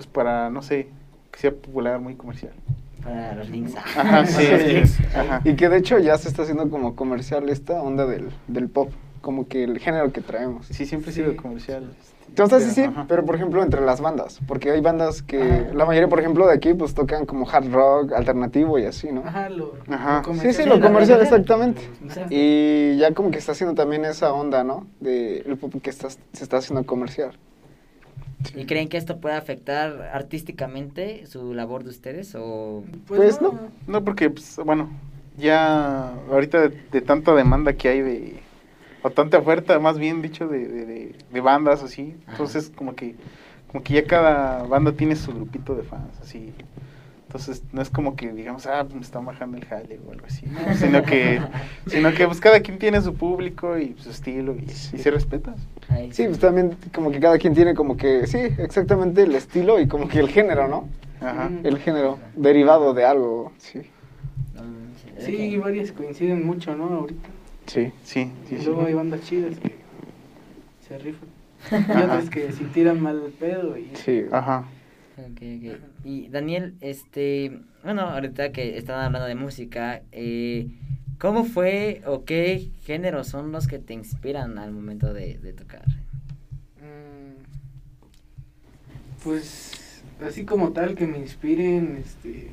pues 0.00 0.08
para, 0.08 0.48
no 0.48 0.62
sé, 0.62 0.88
que 1.30 1.38
sea 1.38 1.50
popular, 1.50 2.00
muy 2.00 2.14
comercial. 2.14 2.54
Para 3.02 3.34
los 3.34 3.48
links. 3.50 3.74
Ajá, 3.96 4.26
sí, 4.26 4.46
sí, 4.86 5.02
ajá. 5.14 5.40
Y 5.44 5.54
que 5.54 5.68
de 5.68 5.78
hecho 5.78 5.98
ya 5.98 6.16
se 6.18 6.28
está 6.28 6.42
haciendo 6.42 6.68
como 6.70 6.94
comercial 6.96 7.48
esta 7.48 7.80
onda 7.82 8.06
del, 8.06 8.30
del 8.48 8.68
pop, 8.68 8.90
como 9.20 9.48
que 9.48 9.64
el 9.64 9.78
género 9.78 10.12
que 10.12 10.20
traemos. 10.20 10.66
Sí, 10.66 10.86
siempre 10.86 11.12
Sí. 11.12 11.20
sido 11.22 11.36
comercial. 11.36 11.90
Entonces 12.28 12.62
sí, 12.62 12.70
sí, 12.70 12.82
ajá. 12.82 13.06
pero 13.08 13.24
por 13.24 13.34
ejemplo 13.34 13.60
entre 13.60 13.80
las 13.80 14.00
bandas, 14.00 14.38
porque 14.46 14.70
hay 14.70 14.80
bandas 14.80 15.20
que 15.20 15.42
Ajá. 15.42 15.74
la 15.74 15.84
mayoría, 15.84 16.08
por 16.08 16.20
ejemplo, 16.20 16.46
de 16.46 16.54
aquí 16.54 16.74
pues 16.74 16.94
tocan 16.94 17.26
como 17.26 17.44
hard 17.50 17.72
rock, 17.72 18.12
alternativo 18.12 18.78
y 18.78 18.84
así, 18.84 19.10
¿no? 19.10 19.22
Ajá, 19.26 19.48
lo, 19.48 19.74
Ajá. 19.88 20.22
lo 20.24 20.34
Sí, 20.34 20.52
sí, 20.52 20.62
lo 20.64 20.74
comercial, 20.80 20.92
comercial. 20.92 21.20
exactamente. 21.22 21.82
Ajá. 22.08 22.26
Y 22.30 22.96
ya 22.98 23.12
como 23.14 23.32
que 23.32 23.38
está 23.38 23.50
haciendo 23.50 23.74
también 23.74 24.04
esa 24.04 24.32
onda, 24.32 24.62
¿no? 24.62 24.86
De 25.00 25.38
el 25.38 25.56
pop 25.56 25.74
que 25.82 25.90
está, 25.90 26.08
se 26.08 26.20
está 26.32 26.58
haciendo 26.58 26.86
comercial. 26.86 27.36
¿Y 28.56 28.64
creen 28.64 28.88
que 28.88 28.96
esto 28.96 29.20
puede 29.20 29.36
afectar 29.36 30.10
artísticamente 30.12 31.26
su 31.26 31.54
labor 31.54 31.84
de 31.84 31.90
ustedes 31.90 32.34
o 32.38 32.82
Pues 33.06 33.40
no. 33.40 33.52
No, 33.86 34.04
porque, 34.04 34.30
pues, 34.30 34.56
bueno, 34.64 34.88
ya 35.36 36.10
ahorita 36.30 36.68
de, 36.68 36.76
de 36.90 37.00
tanta 37.00 37.34
demanda 37.34 37.72
que 37.74 37.88
hay 37.88 38.00
de, 38.00 38.40
o 39.02 39.10
tanta 39.10 39.38
oferta, 39.38 39.78
más 39.78 39.98
bien 39.98 40.22
dicho, 40.22 40.48
de, 40.48 40.66
de, 40.66 40.86
de- 40.86 41.14
de 41.32 41.40
bandas 41.40 41.82
así, 41.82 42.14
Ajá. 42.26 42.32
entonces 42.32 42.72
como 42.74 42.94
que, 42.94 43.14
como 43.70 43.82
que 43.84 43.94
ya 43.94 44.06
cada 44.06 44.64
banda 44.64 44.92
tiene 44.92 45.16
su 45.16 45.32
grupito 45.32 45.74
de 45.74 45.82
fans, 45.82 46.18
así. 46.20 46.52
Entonces 47.30 47.62
no 47.70 47.80
es 47.80 47.90
como 47.90 48.16
que 48.16 48.32
digamos, 48.32 48.66
ah, 48.66 48.84
me 48.92 49.02
están 49.02 49.24
bajando 49.24 49.56
el 49.56 49.64
jale 49.64 50.00
o 50.04 50.10
algo 50.10 50.26
así, 50.26 50.46
¿no? 50.46 50.74
sino 50.74 51.04
que, 51.04 51.40
sino 51.86 52.12
que 52.12 52.26
pues 52.26 52.40
cada 52.40 52.58
quien 52.58 52.76
tiene 52.76 53.00
su 53.00 53.14
público 53.14 53.78
y 53.78 53.94
su 53.98 54.10
estilo 54.10 54.56
y, 54.56 54.64
y 54.64 54.98
se 54.98 55.10
respeta. 55.12 55.54
Sí, 56.10 56.24
pues 56.24 56.40
también 56.40 56.76
como 56.92 57.12
que 57.12 57.20
cada 57.20 57.38
quien 57.38 57.54
tiene 57.54 57.76
como 57.76 57.96
que, 57.96 58.26
sí, 58.26 58.38
exactamente 58.58 59.22
el 59.22 59.36
estilo 59.36 59.78
y 59.78 59.86
como 59.86 60.08
que 60.08 60.18
el 60.18 60.28
género, 60.28 60.66
¿no? 60.66 60.88
Ajá. 61.20 61.48
Mm. 61.50 61.66
El 61.66 61.78
género 61.78 62.18
derivado 62.34 62.94
de 62.94 63.04
algo, 63.04 63.52
sí. 63.58 63.82
Sí, 65.20 65.56
varias 65.56 65.92
coinciden 65.92 66.44
mucho, 66.44 66.74
¿no? 66.74 66.86
Ahorita. 66.86 67.28
Sí. 67.66 67.92
Sí, 68.02 68.32
sí, 68.48 68.56
Y 68.56 68.58
sí. 68.58 68.64
luego 68.64 68.86
hay 68.86 68.94
bandas 68.94 69.20
chidas 69.22 69.56
que 69.60 69.76
se 70.88 70.98
rifan. 70.98 71.28
Y 71.70 72.02
otras 72.02 72.28
que 72.28 72.50
si 72.50 72.64
tiran 72.64 73.00
mal 73.00 73.22
el 73.24 73.30
pedo 73.30 73.78
y... 73.78 73.92
Sí. 73.94 74.24
Ajá. 74.32 74.64
Ok, 75.20 75.42
ok. 75.72 76.04
Y 76.04 76.28
Daniel, 76.28 76.74
este, 76.80 77.60
bueno, 77.84 78.02
ahorita 78.02 78.52
que 78.52 78.78
están 78.78 79.00
hablando 79.00 79.26
de 79.28 79.34
música, 79.34 80.02
eh, 80.12 80.68
¿cómo 81.18 81.44
fue 81.44 82.02
o 82.06 82.24
qué 82.24 82.70
géneros 82.82 83.28
son 83.28 83.52
los 83.52 83.66
que 83.66 83.78
te 83.78 83.92
inspiran 83.94 84.58
al 84.58 84.72
momento 84.72 85.12
de, 85.12 85.38
de 85.38 85.52
tocar? 85.52 85.84
Mm, 86.78 87.42
Pues 89.22 90.02
así 90.26 90.44
como 90.44 90.72
tal 90.72 90.94
que 90.94 91.06
me 91.06 91.18
inspiren, 91.18 91.98
este... 91.98 92.52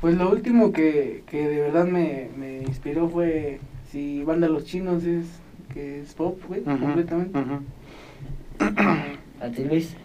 Pues 0.00 0.16
lo 0.16 0.30
último 0.30 0.72
que, 0.72 1.24
que 1.26 1.48
de 1.48 1.60
verdad 1.60 1.86
me, 1.86 2.28
me 2.36 2.58
inspiró 2.58 3.08
fue, 3.08 3.60
si 3.90 4.22
Banda 4.24 4.46
Los 4.48 4.64
Chinos 4.66 5.04
es, 5.04 5.26
que 5.72 6.00
es 6.02 6.14
pop, 6.14 6.38
güey, 6.48 6.62
completamente. 6.62 7.38
ujú. 7.38 7.60
¿A 9.40 9.48
ti, 9.50 9.64
Luis? 9.64 9.96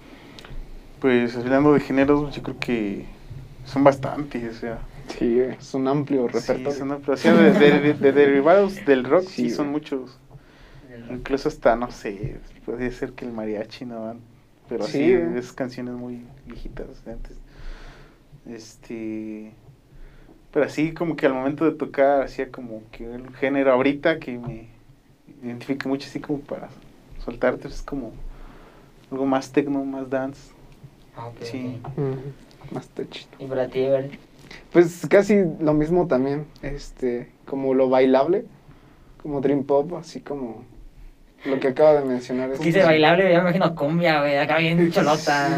Pues 1.02 1.36
hablando 1.36 1.74
de 1.74 1.80
géneros, 1.80 2.34
yo 2.34 2.44
creo 2.44 2.60
que 2.60 3.06
son 3.66 3.84
bastantes, 3.84 4.56
o 4.56 4.60
sea. 4.60 4.80
Sí, 5.18 5.40
es 5.40 5.74
un 5.74 5.88
amplio 5.88 6.28
Sí, 6.30 6.34
repertorio. 6.36 6.80
son 6.80 6.92
amplios. 6.92 7.20
O 7.20 7.24
sea, 7.24 7.34
de, 7.34 7.52
de- 7.82 7.94
de 7.96 8.12
derivados 8.14 8.86
del 8.86 9.04
rock 9.04 9.24
sí, 9.24 9.44
Sí, 9.44 9.50
son 9.50 9.68
güey. 9.68 9.74
muchos. 9.82 10.20
Incluso 11.10 11.50
hasta, 11.50 11.76
no 11.76 11.92
sé, 11.92 12.40
podría 12.66 12.92
ser 12.92 13.14
que 13.14 13.26
el 13.26 13.34
mariachi, 13.34 13.86
¿no? 13.86 14.16
Pero 14.70 14.86
Sí, 14.86 14.92
sí, 15.00 15.16
güey. 15.16 15.38
es 15.40 15.52
canciones 15.52 15.96
muy 15.96 16.22
viejitas 16.46 17.04
de 17.04 17.12
antes. 17.14 17.38
Este... 18.48 19.54
Pero 20.54 20.66
así 20.66 20.94
como 20.94 21.16
que 21.16 21.26
al 21.26 21.34
momento 21.34 21.66
de 21.66 21.72
tocar, 21.72 22.22
hacía 22.24 22.52
como 22.52 22.84
que 22.92 23.06
el 23.06 23.34
género 23.38 23.72
ahorita 23.72 24.20
que 24.20 24.38
me 24.38 24.68
identifica 25.44 25.88
mucho 25.90 26.08
así 26.08 26.20
como 26.20 26.40
para 26.42 26.70
soltarte, 27.24 27.68
es 27.70 27.82
como 27.82 28.12
algo 29.12 29.26
más 29.26 29.52
techno, 29.52 29.84
más 29.86 30.10
dance. 30.10 30.52
Ah, 31.22 31.32
Sí. 31.42 31.80
Ujú, 31.98 32.74
Más 32.74 32.88
techito. 32.90 33.38
¿Y 33.40 33.46
para 33.46 33.68
ti? 33.68 33.86
Pues 34.72 35.06
casi 35.08 35.44
lo 35.60 35.74
mismo 35.74 36.08
también, 36.08 36.46
este, 36.62 37.30
como 37.46 37.74
lo 37.74 37.90
bailable, 37.90 38.46
como 39.22 39.40
Dream 39.42 39.64
Pop, 39.66 39.94
así 39.96 40.22
como 40.22 40.64
lo 41.46 41.60
que 41.60 41.70
acaba 41.70 41.94
de 41.96 42.06
mencionar. 42.06 42.52
es- 42.52 42.60
Quise 42.60 42.84
bailable, 42.84 43.24
ya 43.32 43.38
me 43.42 43.50
imagino 43.50 43.74
cumbia, 43.76 44.20
güey, 44.20 44.38
acá 44.38 44.58
bien 44.58 44.92
cholota. 44.92 45.50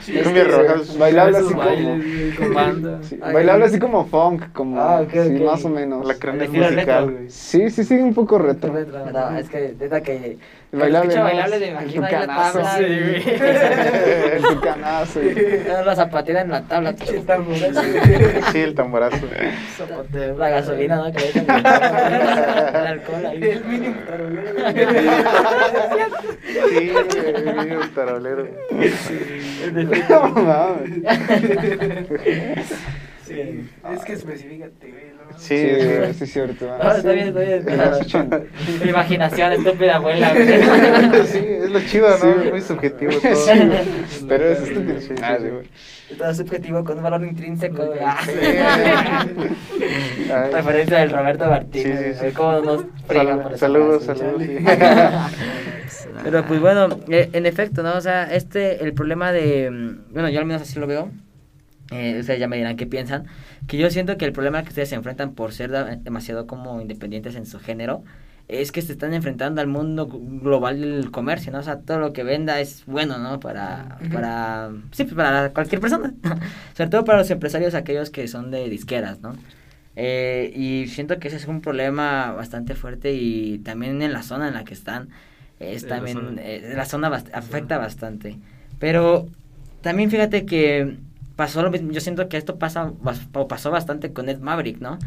Sí. 0.00 0.12
Cumbia 0.22 0.44
roja. 0.44 0.74
Bailable 0.98 1.38
así 1.38 1.54
como... 1.54 1.64
güey, 1.64 2.48
banda. 2.54 2.98
sí, 3.02 3.18
Ay, 3.22 3.32
bailable 3.34 3.64
así 3.64 3.78
como 3.78 4.06
funk, 4.06 4.52
como... 4.52 4.80
Ah, 4.80 5.00
ok, 5.00 5.10
sí, 5.12 5.36
ok. 5.36 5.42
más 5.50 5.64
o 5.64 5.68
menos. 5.68 6.06
La 6.06 6.14
crema 6.14 6.36
El 6.38 6.42
estilo 6.44 6.64
musical, 6.64 6.86
retro. 7.06 7.12
güey. 7.18 7.30
Sí, 7.30 7.70
sí, 7.70 7.84
sí, 7.84 7.94
un 7.94 8.14
poco 8.14 8.38
retro. 8.38 8.72
No, 9.12 9.38
es 9.38 9.48
que, 9.48 9.74
neta 9.78 10.00
que. 10.02 10.38
Bailable, 10.72 11.14
bailable, 11.16 11.58
me 11.60 11.66
En 11.66 11.70
imagino 11.72 12.00
tu 12.00 12.06
ahí 12.06 12.12
la 12.12 12.20
canazo, 12.26 12.58
tabla. 12.58 12.78
sí, 12.78 12.84
y- 12.84 14.36
En 14.36 14.42
tu 14.42 14.60
canazo. 14.60 15.20
La 15.84 15.94
zapatera 15.96 16.40
en 16.40 16.50
la 16.50 16.62
tabla. 16.62 16.94
Sí, 18.52 18.58
el 18.58 18.74
tamborazo. 18.74 19.24
Zapateo. 19.76 20.36
La 20.38 20.48
gasolina, 20.48 20.96
¿no? 20.96 21.12
Que 21.12 21.20
le 21.20 21.28
echan 21.28 21.46
el 21.48 22.86
alcohol 22.86 23.26
ahí. 23.26 23.40
El 23.42 23.64
mínimo 23.64 23.94
Sí, 26.70 26.90
güey, 26.90 27.88
tarolero. 27.94 28.48
No 30.08 30.28
mames. 30.30 30.90
Sí, 33.26 33.40
es 33.94 34.04
que 34.04 34.12
específicate, 34.12 34.86
güey. 34.90 35.04
¿no? 35.16 35.38
Sí, 35.38 35.56
Sí, 35.58 35.80
sí. 35.80 35.86
güey, 35.96 36.14
sí, 36.14 36.24
es 36.24 36.32
cierto. 36.32 36.66
No, 36.82 36.92
está 36.92 37.12
bien, 37.12 37.28
está 37.28 37.40
bien. 37.40 37.64
En 37.68 37.78
los 37.78 38.00
80. 38.02 38.40
Mi 38.84 38.90
imaginación, 38.90 39.52
estúpida 39.52 39.96
abuela. 39.96 40.32
güey. 40.34 40.46
Sí, 41.26 41.38
es 41.38 41.70
lo 41.70 41.80
chido, 41.80 42.16
Sí, 42.18 42.26
¿no? 42.26 42.34
güey. 42.34 42.50
Muy 42.50 42.60
subjetivo 42.60 43.12
todo. 43.22 43.34
Sí. 43.34 44.26
Pero 44.28 44.44
es 44.50 44.58
Sí, 44.58 44.64
estúpido. 44.64 45.00
sí, 45.00 45.14
Ah, 45.22 45.36
sí. 45.38 45.44
sí, 45.44 45.50
güey. 45.50 45.66
Todo 46.18 46.34
subjetivo 46.34 46.84
con 46.84 46.98
un 46.98 47.02
valor 47.02 47.24
intrínseco. 47.24 47.82
Referencia 50.52 50.98
del 50.98 51.10
Roberto 51.10 51.46
Martínez. 51.46 52.18
Sí, 52.18 52.26
sí, 52.26 52.34
¿Cómo 52.34 52.60
nos 52.60 52.84
Saludos, 53.58 54.04
saludos. 54.04 54.42
Pero 56.22 56.44
pues 56.46 56.60
bueno, 56.60 56.88
eh, 57.08 57.30
en 57.32 57.46
efecto, 57.46 57.82
¿no? 57.82 57.94
O 57.96 58.00
sea, 58.00 58.24
este, 58.34 58.84
el 58.84 58.92
problema 58.92 59.32
de, 59.32 59.70
mm, 59.70 60.12
bueno, 60.12 60.28
yo 60.28 60.40
al 60.40 60.46
menos 60.46 60.62
así 60.62 60.78
lo 60.78 60.86
veo, 60.86 61.10
eh, 61.90 62.18
ustedes 62.20 62.38
ya 62.40 62.48
me 62.48 62.56
dirán 62.56 62.76
qué 62.76 62.86
piensan, 62.86 63.26
que 63.66 63.76
yo 63.76 63.90
siento 63.90 64.16
que 64.16 64.24
el 64.24 64.32
problema 64.32 64.62
que 64.62 64.68
ustedes 64.68 64.88
se 64.90 64.94
enfrentan 64.94 65.34
por 65.34 65.52
ser 65.52 65.70
demasiado 66.00 66.46
como 66.46 66.80
independientes 66.80 67.34
en 67.36 67.46
su 67.46 67.58
género, 67.60 68.04
es 68.48 68.72
que 68.72 68.82
se 68.82 68.92
están 68.92 69.14
enfrentando 69.14 69.60
al 69.60 69.66
mundo 69.68 70.08
gl- 70.08 70.40
global 70.42 70.80
del 70.80 71.10
comercio, 71.10 71.50
¿no? 71.52 71.60
O 71.60 71.62
sea, 71.62 71.80
todo 71.80 71.98
lo 71.98 72.12
que 72.12 72.24
venda 72.24 72.60
es 72.60 72.84
bueno, 72.86 73.18
¿no? 73.18 73.40
Para, 73.40 73.98
para, 74.12 74.70
sí, 74.92 75.04
pues, 75.04 75.14
para 75.14 75.50
cualquier 75.52 75.80
persona, 75.80 76.12
sobre 76.76 76.90
todo 76.90 77.04
para 77.04 77.18
los 77.18 77.30
empresarios, 77.30 77.74
aquellos 77.74 78.10
que 78.10 78.28
son 78.28 78.50
de 78.50 78.68
disqueras, 78.68 79.20
¿no? 79.20 79.34
Eh, 79.96 80.52
y 80.56 80.88
siento 80.88 81.18
que 81.18 81.28
ese 81.28 81.36
es 81.36 81.46
un 81.46 81.60
problema 81.60 82.32
bastante 82.32 82.74
fuerte 82.74 83.12
y 83.14 83.58
también 83.60 84.02
en 84.02 84.12
la 84.12 84.22
zona 84.22 84.48
en 84.48 84.54
la 84.54 84.64
que 84.64 84.74
están, 84.74 85.08
es 85.60 85.82
Sí, 85.82 85.88
la 85.88 85.96
también, 85.96 86.16
zona. 86.16 86.42
eh, 86.42 86.72
la 86.74 86.84
zona 86.84 87.10
bast- 87.10 87.30
afecta 87.32 87.78
bastante. 87.78 88.36
Pero 88.80 89.28
también 89.82 90.10
fíjate 90.10 90.46
que 90.46 90.96
pasó 91.36 91.62
lo 91.62 91.70
mismo, 91.70 91.90
yo 91.90 92.00
siento 92.00 92.28
que 92.28 92.36
esto 92.36 92.58
pasa, 92.58 92.92
o 93.32 93.48
pasó 93.48 93.70
bastante 93.70 94.12
con 94.12 94.28
Ed 94.28 94.38
Maverick, 94.38 94.80
¿no? 94.80 94.98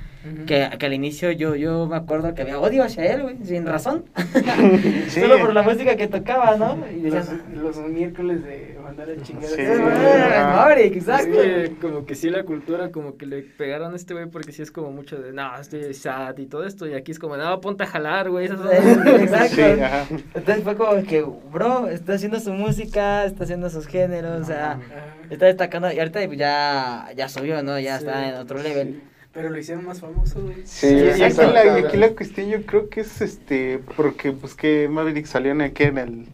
Que, 0.46 0.70
que 0.78 0.86
al 0.86 0.94
inicio 0.94 1.32
yo, 1.32 1.56
yo 1.56 1.88
me 1.88 1.96
acuerdo 1.96 2.34
que 2.34 2.42
había 2.42 2.60
odio 2.60 2.84
hacia 2.84 3.06
él, 3.06 3.24
güey, 3.24 3.38
sin 3.44 3.66
razón. 3.66 4.06
Sí. 5.08 5.22
Solo 5.22 5.40
por 5.40 5.54
la 5.54 5.62
música 5.62 5.96
que 5.96 6.08
tocaba, 6.08 6.58
¿no? 6.58 6.78
Y 6.92 7.02
decías, 7.02 7.32
Los, 7.54 7.78
los 7.78 7.90
miércoles 7.90 8.44
de 8.44 8.77
mandar 8.88 9.10
a 9.10 9.22
chingar. 9.22 9.44
Sí. 9.50 9.62
"Eh, 9.62 9.74
Ed 9.74 10.44
Maverick, 10.44 10.96
Es 10.96 11.04
exacto. 11.08 11.32
que 11.42 11.76
como 11.82 12.06
que 12.06 12.16
sí 12.16 12.30
la 12.30 12.44
cultura 12.44 12.92
como 12.92 13.18
que 13.18 13.26
le 13.26 13.42
pegaron 13.44 13.94
a 13.94 13.96
este 13.96 14.14
güey 14.14 14.28
porque 14.28 14.52
sí 14.52 14.62
es 14.62 14.72
como 14.72 14.92
mucho 14.92 15.18
de 15.22 15.34
no, 15.34 15.56
estoy 15.60 15.94
sad 15.94 16.38
y 16.38 16.46
todo 16.48 16.66
esto 16.66 16.88
y 16.88 16.94
aquí 16.94 17.12
es 17.12 17.20
como 17.20 17.38
no, 17.38 17.62
ponte 17.62 17.84
a 17.84 17.88
jalar, 17.88 18.30
güey. 18.30 18.46
esas 18.46 18.60
son-" 18.60 18.68
Exacto. 19.22 19.56
Sí, 19.56 19.62
ajá. 19.82 20.08
Entonces 20.34 20.64
fue 20.64 20.76
como 20.76 21.04
que, 21.04 21.22
bro, 21.52 21.88
está 21.88 22.14
haciendo 22.14 22.40
su 22.40 22.54
música, 22.54 23.26
está 23.26 23.44
haciendo 23.44 23.70
sus 23.70 23.88
géneros, 23.88 24.42
o 24.42 24.46
sea, 24.46 24.72
Ajá. 24.72 24.82
está 25.30 25.46
destacando. 25.48 25.92
Y 25.92 26.00
ahorita 26.00 26.24
ya, 26.34 27.10
ya 27.16 27.30
subió, 27.30 27.62
¿no? 27.64 27.80
Ya 27.80 27.98
Sí, 28.00 28.06
está 28.06 28.30
en 28.30 28.36
otro 28.36 28.58
level. 28.62 28.94
Sí, 28.94 29.02
Pero 29.34 29.50
lo 29.52 29.58
hicieron 29.60 29.86
más 29.86 30.00
famoso, 30.00 30.42
güey. 30.42 30.56
Sí, 30.66 30.88
Y, 30.88 30.90
y 31.00 31.10
aquí, 31.10 31.24
exacto. 31.24 31.54
la, 31.54 31.66
y 31.80 31.84
aquí 31.86 31.98
la 31.98 32.10
cuestión 32.10 32.50
yo 32.50 32.62
creo 32.66 32.90
que 32.90 33.02
es 33.02 33.22
este, 33.22 33.80
porque 33.96 34.32
pues 34.32 34.56
que 34.56 34.88
Maverick 34.90 35.26
salió 35.28 35.52
en, 35.52 35.72
¿qué? 35.74 35.84
en 35.86 35.98
el 36.00 36.26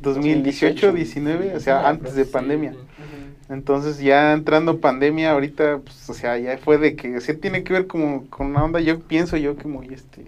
2018, 0.00 0.92
19, 0.92 1.54
o 1.56 1.60
sea, 1.60 1.88
antes 1.88 2.14
de 2.14 2.24
pandemia. 2.24 2.74
Entonces 3.48 3.98
ya 3.98 4.32
entrando 4.32 4.80
pandemia 4.80 5.32
ahorita, 5.32 5.78
pues, 5.78 6.08
o 6.08 6.14
sea, 6.14 6.38
ya 6.38 6.56
fue 6.58 6.78
de 6.78 6.94
que, 6.94 7.20
sí 7.20 7.34
tiene 7.34 7.64
que 7.64 7.72
ver 7.72 7.86
como 7.86 8.26
con 8.30 8.48
una 8.48 8.64
onda, 8.64 8.80
yo 8.80 9.00
pienso 9.00 9.36
yo 9.36 9.56
que 9.56 9.66
muy, 9.66 9.88
este, 9.92 10.26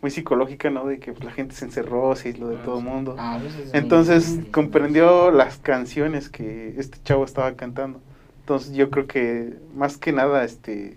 muy 0.00 0.10
psicológica, 0.10 0.70
¿no? 0.70 0.86
De 0.86 1.00
que 1.00 1.12
pues, 1.12 1.24
la 1.24 1.32
gente 1.32 1.54
se 1.56 1.64
encerró, 1.64 2.14
se 2.14 2.28
aisló 2.28 2.48
de 2.48 2.56
Ah, 2.56 2.62
todo 2.64 2.78
el 2.78 2.84
mundo. 2.84 3.16
Ah, 3.18 3.40
es 3.44 3.74
Entonces 3.74 4.38
comprendió 4.52 5.32
las 5.32 5.58
canciones 5.58 6.28
que 6.28 6.74
este 6.78 6.98
chavo 7.02 7.24
estaba 7.24 7.54
cantando. 7.54 8.00
Entonces 8.40 8.72
yo 8.74 8.88
creo 8.90 9.06
que 9.08 9.54
más 9.74 9.96
que 9.96 10.12
nada, 10.12 10.44
este, 10.44 10.96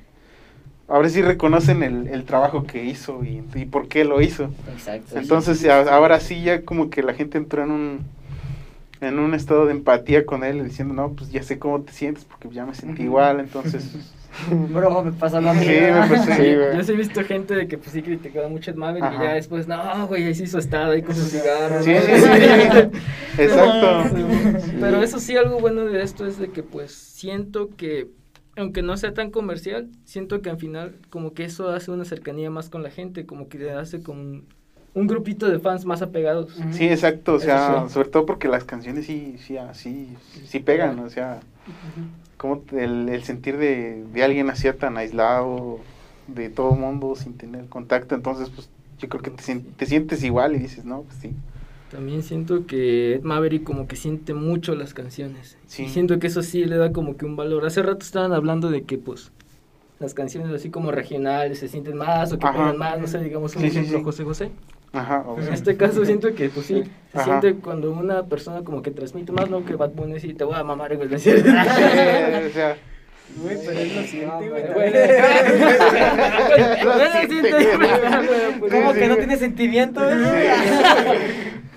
ahora 0.91 1.09
sí 1.09 1.21
reconocen 1.21 1.83
el, 1.83 2.07
el 2.07 2.23
trabajo 2.25 2.63
que 2.63 2.83
hizo 2.85 3.23
y, 3.23 3.43
y 3.55 3.65
por 3.65 3.87
qué 3.87 4.03
lo 4.05 4.21
hizo. 4.21 4.49
Exacto. 4.73 5.17
Entonces 5.17 5.65
a- 5.65 5.93
ahora 5.95 6.19
sí 6.19 6.43
ya 6.43 6.61
como 6.63 6.89
que 6.89 7.01
la 7.03 7.13
gente 7.13 7.37
entró 7.37 7.63
en 7.63 7.71
un 7.71 7.99
en 9.01 9.17
un 9.17 9.33
estado 9.33 9.65
de 9.65 9.71
empatía 9.71 10.27
con 10.27 10.43
él 10.43 10.63
diciendo 10.63 10.93
no 10.93 11.13
pues 11.13 11.31
ya 11.31 11.41
sé 11.41 11.57
cómo 11.57 11.81
te 11.81 11.91
sientes 11.91 12.23
porque 12.23 12.49
ya 12.53 12.67
me 12.67 12.75
sentí 12.75 13.01
igual 13.01 13.39
entonces 13.39 13.83
Bro, 14.71 15.03
me 15.03 15.11
pasó 15.11 15.41
lo 15.41 15.51
Sí, 15.55 15.59
mismo. 15.67 16.01
me 16.01 16.07
pasó. 16.07 16.23
Sí, 16.33 16.55
güey. 16.55 16.77
Yo 16.77 16.83
sí 16.83 16.91
he 16.93 16.95
visto 16.95 17.21
gente 17.25 17.53
de 17.53 17.67
que 17.67 17.77
pues 17.77 17.91
sí 17.91 18.01
criticaba 18.01 18.47
mucho 18.47 18.71
a 18.71 18.73
Ed 18.73 18.77
Maverick 18.77 19.03
y 19.11 19.15
Ajá. 19.15 19.23
ya 19.25 19.33
después, 19.33 19.67
no, 19.67 20.07
güey, 20.07 20.23
ahí 20.23 20.33
sí 20.35 20.47
su 20.47 20.57
estado 20.57 20.93
ahí 20.93 21.01
con 21.01 21.13
sus 21.15 21.29
cigarros. 21.31 21.83
sí, 21.83 21.91
¿no? 21.93 21.99
sí, 21.99 22.11
sí. 22.15 23.37
exacto 23.41 24.15
Sí. 24.15 24.71
Pero 24.79 25.01
eso 25.03 25.19
sí, 25.19 25.35
algo 25.35 25.59
bueno 25.59 25.83
de 25.85 26.01
esto 26.01 26.25
es 26.25 26.37
de 26.37 26.49
que 26.49 26.63
pues 26.63 26.91
siento 26.93 27.69
que, 27.75 28.07
aunque 28.55 28.81
no 28.81 28.97
sea 28.97 29.13
tan 29.13 29.31
comercial, 29.31 29.89
siento 30.05 30.41
que 30.41 30.49
al 30.49 30.57
final 30.57 30.95
como 31.09 31.33
que 31.33 31.45
eso 31.45 31.69
hace 31.69 31.91
una 31.91 32.05
cercanía 32.05 32.49
más 32.49 32.69
con 32.69 32.83
la 32.83 32.91
gente, 32.91 33.25
como 33.25 33.47
que 33.49 33.57
le 33.59 33.71
hace 33.71 34.03
como 34.03 34.21
un, 34.21 34.47
un 34.93 35.07
grupito 35.07 35.47
de 35.49 35.59
fans 35.59 35.85
más 35.85 36.01
apegados. 36.01 36.53
Sí 36.71 36.85
exacto 36.85 37.35
o 37.35 37.39
sea 37.39 37.85
sí. 37.87 37.93
sobre 37.93 38.09
todo 38.09 38.25
porque 38.25 38.47
las 38.47 38.63
canciones 38.65 39.05
sí 39.05 39.37
sí 39.37 39.57
sí 39.73 40.17
sí 40.45 40.59
pegan 40.59 40.99
o 40.99 41.09
sea 41.09 41.39
como 42.37 42.59
te- 42.61 42.83
el, 42.83 43.09
el 43.09 43.23
sentir 43.23 43.57
de, 43.57 44.03
de 44.05 44.23
alguien 44.23 44.49
así 44.49 44.71
tan 44.73 44.97
aislado 44.97 45.79
de 46.27 46.49
todo 46.49 46.73
mundo 46.75 47.15
sin 47.15 47.37
tener 47.37 47.67
contacto 47.69 48.15
entonces 48.15 48.49
pues 48.49 48.69
yo 48.99 49.09
creo 49.09 49.21
que 49.21 49.31
te, 49.31 49.59
te 49.59 49.85
sientes 49.85 50.23
igual 50.23 50.55
y 50.55 50.59
dices 50.59 50.85
no 50.85 51.03
pues 51.03 51.17
sí 51.17 51.35
También 51.91 52.23
siento 52.23 52.65
que 52.65 53.15
Ed 53.15 53.21
Maverick 53.23 53.63
como 53.63 53.85
que 53.87 53.95
siente 53.97 54.33
mucho 54.33 54.75
las 54.75 54.93
canciones. 54.93 55.57
Sí. 55.67 55.83
Y 55.83 55.89
siento 55.89 56.19
que 56.19 56.27
eso 56.27 56.41
sí 56.41 56.63
le 56.65 56.77
da 56.77 56.91
como 56.93 57.17
que 57.17 57.25
un 57.25 57.35
valor. 57.35 57.65
Hace 57.65 57.81
rato 57.83 57.99
estaban 58.05 58.31
hablando 58.33 58.69
de 58.69 58.83
que 58.83 58.97
pues 58.97 59.31
las 59.99 60.13
canciones 60.13 60.51
así 60.53 60.69
como 60.69 60.91
regionales 60.91 61.59
se 61.59 61.67
sienten 61.67 61.97
más 61.97 62.31
o 62.31 62.39
que 62.39 62.47
pegan 62.47 62.77
más, 62.77 62.97
no 62.99 63.07
sé, 63.07 63.19
digamos 63.19 63.55
un 63.55 63.61
Sí, 63.63 63.69
sí, 63.69 63.77
ejemplo 63.79 63.97
sí. 63.99 64.03
José 64.05 64.23
José. 64.23 64.51
ajá 64.93 65.23
o 65.27 65.37
En 65.39 65.53
este 65.53 65.75
caso 65.77 66.03
siento 66.05 66.33
que 66.33 66.49
pues 66.49 66.65
sí, 66.65 66.83
se 67.11 67.19
Ajá. 67.19 67.39
siente 67.41 67.61
cuando 67.61 67.91
una 67.91 68.23
persona 68.25 68.63
como 68.63 68.81
que 68.81 68.89
transmite 68.91 69.31
más 69.31 69.49
lo 69.49 69.63
que 69.65 69.75
Bad 69.75 69.91
Bunny 69.91 70.19
sí 70.19 70.33
te 70.33 70.43
voy 70.43 70.55
a 70.55 70.63
mamar 70.63 70.95
güey. 70.97 71.13
o 71.13 71.19
sea 71.19 72.77
Güey, 73.43 73.57
pero 73.65 73.79
él 73.79 73.95
lo 73.95 74.01
siente, 74.01 74.49
güey. 74.49 74.63
Bueno. 74.73 74.91
Bueno, 76.83 77.11
sientes- 77.29 77.67
pues, 78.59 78.71
¿Cómo 78.73 78.93
Sí, 78.93 78.99
que 78.99 79.07
no 79.07 79.13
sí. 79.13 79.19
tiene 79.19 79.37
sentimiento? 79.37 80.01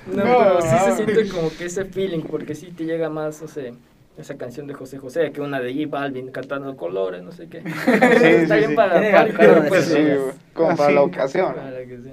No, 0.06 0.22
pero 0.22 0.60
sí 0.62 0.68
se 0.84 0.96
siente 0.96 1.28
como 1.28 1.50
que 1.56 1.64
ese 1.66 1.84
feeling, 1.86 2.22
porque 2.22 2.54
sí 2.54 2.66
te 2.72 2.84
llega 2.84 3.08
más, 3.08 3.40
o 3.42 3.48
sea, 3.48 3.72
esa 4.16 4.36
canción 4.36 4.68
de 4.68 4.74
José 4.74 4.98
José 4.98 5.32
que 5.32 5.40
una 5.40 5.58
de 5.60 5.74
J 5.74 5.88
Balvin 5.88 6.30
cantando 6.30 6.76
colores, 6.76 7.22
no 7.24 7.32
sé 7.32 7.48
qué. 7.48 7.58
Está 7.58 8.54
sí, 8.54 8.58
bien 8.60 8.70
sí. 8.70 8.76
para 8.76 8.94
para- 9.10 9.24
de 9.24 9.68
pues, 9.68 9.88
eso, 9.88 9.96
Sí, 9.96 10.02
sí. 10.04 10.38
Como 10.52 10.70
Ah, 10.70 10.76
para 10.76 10.88
sí. 10.90 10.94
la 10.94 11.02
ocasión. 11.02 11.54
para 11.54 11.84
que 11.84 11.98
sea. 12.00 12.12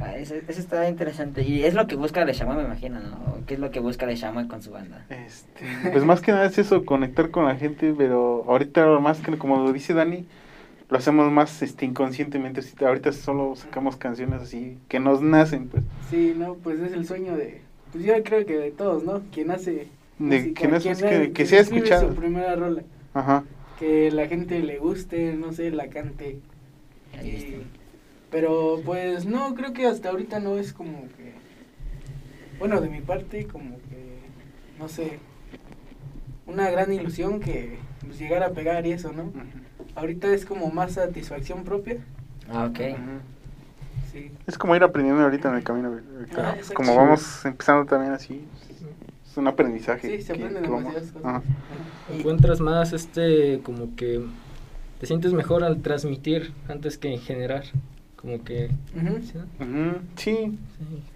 Ah, 0.00 0.16
Eso, 0.16 0.34
eso 0.48 0.60
está 0.60 0.88
interesante. 0.88 1.42
Y 1.42 1.62
es 1.64 1.74
lo 1.74 1.86
que 1.86 1.94
busca 1.94 2.24
Le 2.24 2.32
Chamoy, 2.34 2.56
me 2.56 2.64
imagino, 2.64 2.98
¿no? 2.98 3.38
¿Qué 3.46 3.54
es 3.54 3.60
lo 3.60 3.70
que 3.70 3.78
busca 3.78 4.04
Le 4.06 4.16
Chamoy 4.16 4.48
con 4.48 4.62
su 4.62 4.72
banda? 4.72 5.04
Este, 5.10 5.64
pues 5.92 6.04
más 6.04 6.20
que 6.20 6.32
nada 6.32 6.46
es 6.46 6.58
eso, 6.58 6.84
conectar 6.84 7.30
con 7.30 7.44
la 7.44 7.54
gente, 7.54 7.94
pero 7.96 8.44
ahorita 8.48 8.84
más 8.98 9.20
que 9.20 9.38
como 9.38 9.62
lo 9.62 9.72
dice 9.72 9.94
Dani, 9.94 10.26
lo 10.90 10.96
hacemos 10.98 11.30
más 11.30 11.60
este 11.62 11.84
inconscientemente, 11.84 12.62
ahorita 12.80 13.12
solo 13.12 13.54
sacamos 13.56 13.96
canciones 13.96 14.40
así 14.42 14.78
que 14.88 15.00
nos 15.00 15.20
nacen, 15.22 15.68
pues. 15.68 15.82
Sí, 16.10 16.34
no, 16.36 16.54
pues 16.54 16.80
es 16.80 16.92
el 16.92 17.06
sueño 17.06 17.36
de. 17.36 17.60
Pues 17.92 18.04
yo 18.04 18.14
creo 18.22 18.44
que 18.46 18.56
de 18.58 18.70
todos, 18.70 19.04
¿no? 19.04 19.22
Quien 19.32 19.50
hace. 19.50 19.88
De 20.18 20.36
música, 20.38 20.60
quien 20.60 20.74
hace 20.74 20.82
quien 20.82 20.92
música, 20.94 21.10
le- 21.10 21.32
que 21.32 21.46
sea 21.46 21.60
escuchado. 21.60 22.08
su 22.08 22.14
primera 22.14 22.56
rola. 22.56 22.82
Ajá. 23.14 23.44
Que 23.78 24.10
la 24.10 24.26
gente 24.26 24.58
le 24.60 24.78
guste, 24.78 25.34
no 25.34 25.52
sé, 25.52 25.70
la 25.70 25.88
cante. 25.88 26.38
Y- 27.22 27.62
pero 28.30 28.80
pues 28.84 29.24
no, 29.26 29.54
creo 29.54 29.72
que 29.72 29.86
hasta 29.86 30.10
ahorita 30.10 30.40
no 30.40 30.58
es 30.58 30.72
como 30.72 31.02
que. 31.16 31.32
Bueno, 32.58 32.80
de 32.80 32.88
mi 32.90 33.00
parte, 33.00 33.46
como 33.46 33.76
que. 33.76 34.18
No 34.78 34.88
sé. 34.88 35.18
Una 36.46 36.70
gran 36.70 36.92
ilusión 36.92 37.40
que 37.40 37.78
pues, 38.00 38.18
llegara 38.18 38.46
a 38.46 38.50
pegar 38.50 38.86
y 38.86 38.92
eso, 38.92 39.12
¿no? 39.12 39.32
Ahorita 39.98 40.32
es 40.32 40.44
como 40.46 40.70
más 40.70 40.92
satisfacción 40.92 41.64
propia. 41.64 41.96
Ah, 42.50 42.66
ok. 42.70 42.78
Sí. 44.12 44.30
Es 44.46 44.56
como 44.56 44.74
ir 44.76 44.82
aprendiendo 44.82 45.22
ahorita 45.22 45.48
en 45.50 45.56
el 45.56 45.64
camino. 45.64 45.98
Ah, 46.36 46.56
como 46.74 46.94
vamos 46.96 47.44
empezando 47.44 47.84
también 47.84 48.12
así, 48.12 48.42
es 49.28 49.36
un 49.36 49.48
aprendizaje. 49.48 50.18
Sí, 50.18 50.22
se 50.22 50.32
aprenden 50.32 50.62
demasiadas 50.62 51.12
cosas. 51.12 51.24
Ajá. 51.24 51.42
Encuentras 52.12 52.60
más 52.60 52.92
este 52.92 53.60
como 53.62 53.94
que 53.96 54.24
te 55.00 55.06
sientes 55.06 55.32
mejor 55.32 55.62
al 55.64 55.82
transmitir 55.82 56.52
antes 56.68 56.96
que 56.96 57.12
en 57.12 57.20
generar. 57.20 57.64
Como 58.16 58.42
que. 58.42 58.68
¿sí, 59.22 59.34
no? 59.34 59.64
Ujú, 59.64 59.98
Sí, 60.16 60.34
Sí. 60.34 60.58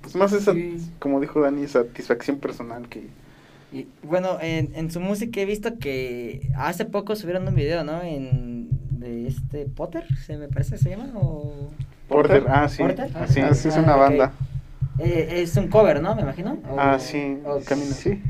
pues 0.02 0.14
más 0.14 0.32
esa, 0.32 0.52
Sí. 0.52 0.76
como 0.98 1.20
dijo 1.20 1.40
Dani, 1.40 1.66
satisfacción 1.66 2.38
personal 2.38 2.88
que... 2.88 3.08
Y 3.72 3.86
bueno, 4.02 4.36
en, 4.40 4.70
en 4.76 4.90
su 4.90 5.00
música 5.00 5.40
he 5.40 5.46
visto 5.46 5.78
que 5.78 6.48
hace 6.56 6.84
poco 6.84 7.16
subieron 7.16 7.48
un 7.48 7.54
video, 7.54 7.82
¿no? 7.84 8.02
En 8.02 8.51
de 9.12 9.28
este 9.28 9.66
Potter, 9.66 10.04
se 10.16 10.36
me 10.38 10.48
parece 10.48 10.78
se 10.78 10.90
llama 10.90 11.10
o 11.14 11.70
Porter, 12.08 12.44
ah, 12.48 12.68
sí. 12.68 12.82
¿Porter? 12.82 13.10
ah, 13.14 13.26
sí. 13.26 13.40
Ah, 13.40 13.54
sí, 13.54 13.68
es 13.68 13.76
una 13.76 13.96
banda. 13.96 14.32
Eh, 14.98 15.42
es 15.42 15.56
un 15.56 15.68
cover, 15.68 16.00
¿no? 16.02 16.14
Me 16.14 16.22
imagino. 16.22 16.58
O- 16.70 16.76
Ah, 16.78 16.98
sí, 16.98 17.38
o- 17.44 17.60
Camino, 17.64 17.92
sí. 17.94 18.22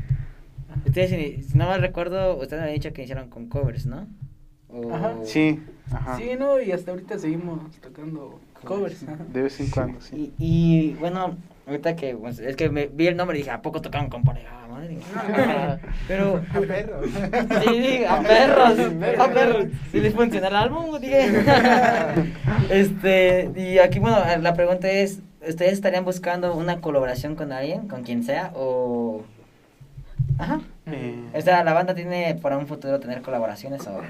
Ustedes, 0.85 1.47
si, 1.49 1.57
no 1.57 1.67
mal 1.67 1.81
recuerdo, 1.81 2.33
ustedes 2.35 2.53
me 2.61 2.63
habían 2.63 2.75
dicho 2.81 2.93
que 2.93 3.03
hicieron 3.03 3.29
con 3.29 3.47
covers, 3.47 3.85
¿no? 3.85 4.07
O- 4.69 4.93
Ajá. 4.93 5.15
Sí, 5.23 5.61
ajá. 5.91 6.17
Sí, 6.17 6.31
no, 6.37 6.61
y 6.61 6.71
hasta 6.71 6.91
ahorita 6.91 7.17
seguimos 7.19 7.59
tocando 7.81 8.39
covers. 8.63 9.03
ajá. 9.03 9.23
De 9.31 9.41
vez 9.43 9.59
en 9.59 9.69
cuando, 9.69 10.01
sí. 10.01 10.33
Y, 10.37 10.45
y 10.89 10.93
bueno, 10.95 11.37
ahorita 11.67 11.95
que 11.95 12.15
pues, 12.15 12.39
es 12.39 12.55
que 12.55 12.69
me 12.69 12.87
vi 12.87 13.07
el 13.07 13.15
nombre 13.17 13.37
y 13.37 13.41
dije, 13.41 13.51
¿a 13.51 13.61
poco 13.61 13.81
tocaron 13.81 14.09
con 14.09 14.23
pareja? 14.23 14.49
Ah, 14.63 14.67
madre. 14.67 14.97
Pero. 16.07 16.41
A 16.53 16.59
perros. 16.59 17.09
Sí, 17.63 18.03
a 18.07 18.21
perros. 18.21 18.79
A 19.19 19.27
perros. 19.29 19.65
Si 19.91 19.99
les 19.99 20.13
funciona 20.13 20.47
el 20.47 20.55
álbum, 20.55 20.99
dije. 20.99 21.29
Este, 22.69 23.51
y 23.55 23.79
aquí, 23.79 23.99
bueno, 23.99 24.17
la 24.41 24.53
pregunta 24.53 24.89
es: 24.89 25.19
¿Ustedes 25.47 25.73
estarían 25.73 26.05
buscando 26.05 26.55
una 26.55 26.81
colaboración 26.81 27.35
con 27.35 27.51
alguien, 27.51 27.87
con 27.87 28.03
quien 28.03 28.23
sea? 28.23 28.51
O. 28.55 29.23
Ajá. 30.37 30.61
Eh, 30.87 31.15
O 31.33 31.41
sea, 31.41 31.63
¿la 31.63 31.73
banda 31.73 31.93
tiene 31.93 32.35
para 32.41 32.57
un 32.57 32.67
futuro 32.67 32.99
tener 32.99 33.21
colaboraciones 33.21 33.85
o.? 33.87 34.01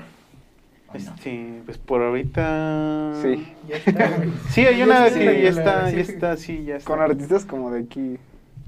Este, 0.94 1.62
pues 1.66 1.78
por 1.78 2.02
ahorita... 2.02 3.14
Sí. 3.22 3.48
Ya 3.68 3.78
está. 3.78 4.12
Sí, 4.50 4.66
hay 4.66 4.82
una 4.84 5.10
que 5.10 5.42
ya 5.42 5.50
está, 5.50 5.64
colaboración. 5.64 5.96
ya 5.96 6.14
está, 6.14 6.38
sí, 6.38 6.64
ya 6.66 6.76
está. 6.78 6.88
Con 6.88 7.02
artistas 7.02 7.46
como 7.46 7.72
de 7.72 7.82
aquí, 7.82 8.02
de 8.02 8.20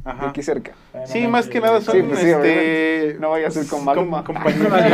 Ajá. 0.04 0.30
aquí 0.30 0.42
cerca. 0.42 0.72
Sí, 1.06 1.28
más 1.28 1.48
que 1.48 1.60
nada 1.62 1.82
son, 1.82 1.96
Sí, 1.96 2.04
pues 2.04 2.20
sí, 2.20 2.30
este... 2.30 3.18
No 3.20 3.30
vaya 3.32 3.48
a 3.48 3.52
ser 3.52 3.68
con 3.68 3.84
Maluma. 3.86 4.24
compañeros. 4.24 4.74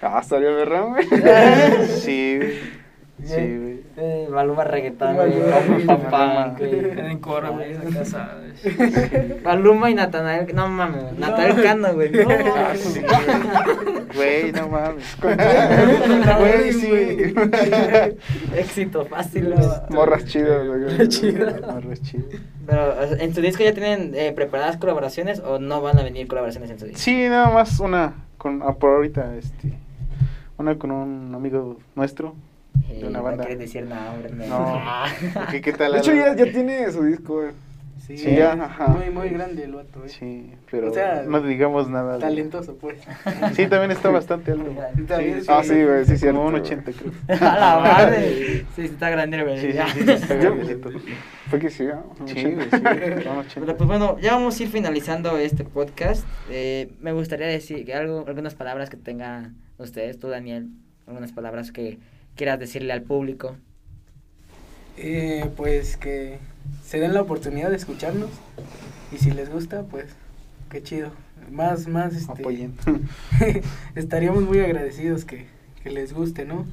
Ah, 0.00 0.20
estaría 0.22 0.50
berrón, 0.50 0.92
güey. 0.92 1.04
sí, 1.98 2.38
sí, 3.24 3.34
güey. 3.34 3.67
Eh, 4.00 4.28
Maluma 4.30 4.62
reggaetón, 4.62 5.16
güey. 5.16 5.32
Güey. 6.56 7.00
En 7.10 7.18
coro, 7.18 7.52
güey, 7.54 7.74
acá 7.74 8.04
sabes. 8.04 8.62
Maluma 9.44 9.90
y 9.90 9.94
Natanael, 9.94 10.54
no 10.54 10.68
mames, 10.68 11.18
Natanael 11.18 11.62
Cano, 11.62 11.94
güey. 11.94 12.12
No, 12.12 12.28
Ah, 12.30 12.74
Güey, 14.14 14.52
no 14.52 14.68
mames. 14.68 15.16
Güey, 15.20 15.36
Güey, 16.38 16.72
sí. 16.72 17.34
Éxito 18.56 19.04
fácil. 19.06 19.52
Morras 19.90 20.24
chidas, 20.26 20.64
güey. 20.66 20.80
Morras 20.80 21.08
chidas. 21.08 22.40
Pero, 22.66 23.02
¿en 23.18 23.34
su 23.34 23.40
disco 23.40 23.64
ya 23.64 23.74
tienen 23.74 24.12
eh, 24.14 24.30
preparadas 24.32 24.76
colaboraciones 24.76 25.40
o 25.40 25.58
no 25.58 25.80
van 25.82 25.98
a 25.98 26.04
venir 26.04 26.28
colaboraciones 26.28 26.70
en 26.70 26.78
su 26.78 26.84
disco? 26.84 27.00
Sí, 27.00 27.28
nada 27.28 27.50
más 27.50 27.80
una, 27.80 28.14
con, 28.36 28.62
ah, 28.62 28.74
por 28.74 28.90
ahorita, 28.90 29.34
este, 29.36 29.72
una 30.56 30.76
con 30.76 30.92
un 30.92 31.34
amigo 31.34 31.78
nuestro. 31.96 32.36
Eh, 32.88 33.00
de 33.00 33.06
una 33.08 33.18
no 33.18 33.24
banda. 33.24 33.44
quieres 33.44 33.58
decir 33.58 33.84
nombres, 33.86 34.32
no. 34.32 34.46
No. 34.46 34.80
¿Qué, 35.50 35.60
qué 35.60 35.72
tal? 35.72 35.92
De 35.92 35.98
hecho, 35.98 36.12
ya, 36.14 36.34
ya 36.34 36.44
tiene 36.50 36.90
su 36.90 37.04
disco, 37.04 37.34
güey. 37.42 37.50
Sí, 38.06 38.16
Sí, 38.16 38.34
ya, 38.36 38.52
ajá. 38.52 38.86
Muy, 38.86 39.10
muy 39.10 39.28
grande 39.28 39.64
el 39.64 39.72
vato, 39.74 40.02
eh. 40.02 40.08
Sí, 40.08 40.54
pero 40.70 40.90
O 40.90 40.94
sea, 40.94 41.24
no 41.28 41.42
digamos 41.42 41.90
nada. 41.90 42.18
Talentoso, 42.18 42.74
pues. 42.78 42.98
Sí, 43.52 43.66
también 43.66 43.90
está 43.90 44.08
bastante 44.08 44.52
alto. 44.52 44.72
También, 45.06 45.42
Ah, 45.46 45.62
sí, 45.62 45.84
güey, 45.84 46.04
sí, 46.06 46.12
Como 46.12 46.16
cierto. 46.18 46.40
un 46.40 46.50
güey. 46.52 46.62
80, 46.62 46.92
creo. 46.92 47.12
A 47.50 47.58
la 47.58 47.80
madre. 47.80 48.30
Sí, 48.30 48.66
sí, 48.76 48.82
está 48.86 49.10
grande, 49.10 49.42
güey. 49.42 49.60
Sí, 49.60 49.66
sí, 49.66 49.72
ya. 49.74 49.88
sí, 49.88 50.00
sí, 50.04 50.10
está 50.10 50.34
grandecito. 50.36 50.90
Fue 51.50 51.58
que 51.58 51.68
sí, 51.68 51.84
¿no? 51.84 52.14
Sí, 52.26 52.34
sí, 52.34 52.56
son 53.24 53.36
80. 53.38 53.50
Pero 53.60 53.76
pues 53.76 53.88
bueno, 53.88 54.16
ya 54.20 54.32
vamos 54.32 54.58
a 54.58 54.62
ir 54.62 54.68
finalizando 54.70 55.36
este 55.36 55.64
podcast. 55.64 56.24
Eh, 56.48 56.90
me 57.00 57.12
gustaría 57.12 57.46
decir 57.48 57.84
que 57.84 57.92
algo, 57.92 58.24
algunas 58.26 58.54
palabras 58.54 58.88
que 58.88 58.96
tengan 58.96 59.56
ustedes, 59.76 60.18
tú 60.18 60.28
Daniel, 60.28 60.68
algunas 61.06 61.32
palabras 61.32 61.72
que 61.72 61.98
quieras 62.38 62.60
decirle 62.60 62.92
al 62.94 63.02
público. 63.02 63.56
Eh, 64.96 65.50
pues 65.56 65.96
que 65.96 66.38
se 66.84 66.98
den 67.00 67.12
la 67.12 67.20
oportunidad 67.20 67.68
de 67.68 67.76
escucharnos 67.76 68.30
y 69.12 69.18
si 69.18 69.32
les 69.32 69.50
gusta, 69.50 69.82
pues 69.82 70.06
qué 70.70 70.82
chido. 70.82 71.10
Más, 71.50 71.88
más, 71.88 72.14
este, 72.14 72.32
Apoyen. 72.32 72.74
estaríamos 73.94 74.44
muy 74.44 74.60
agradecidos 74.60 75.24
que, 75.24 75.46
que 75.82 75.90
les 75.90 76.12
guste, 76.12 76.44
¿no? 76.44 76.64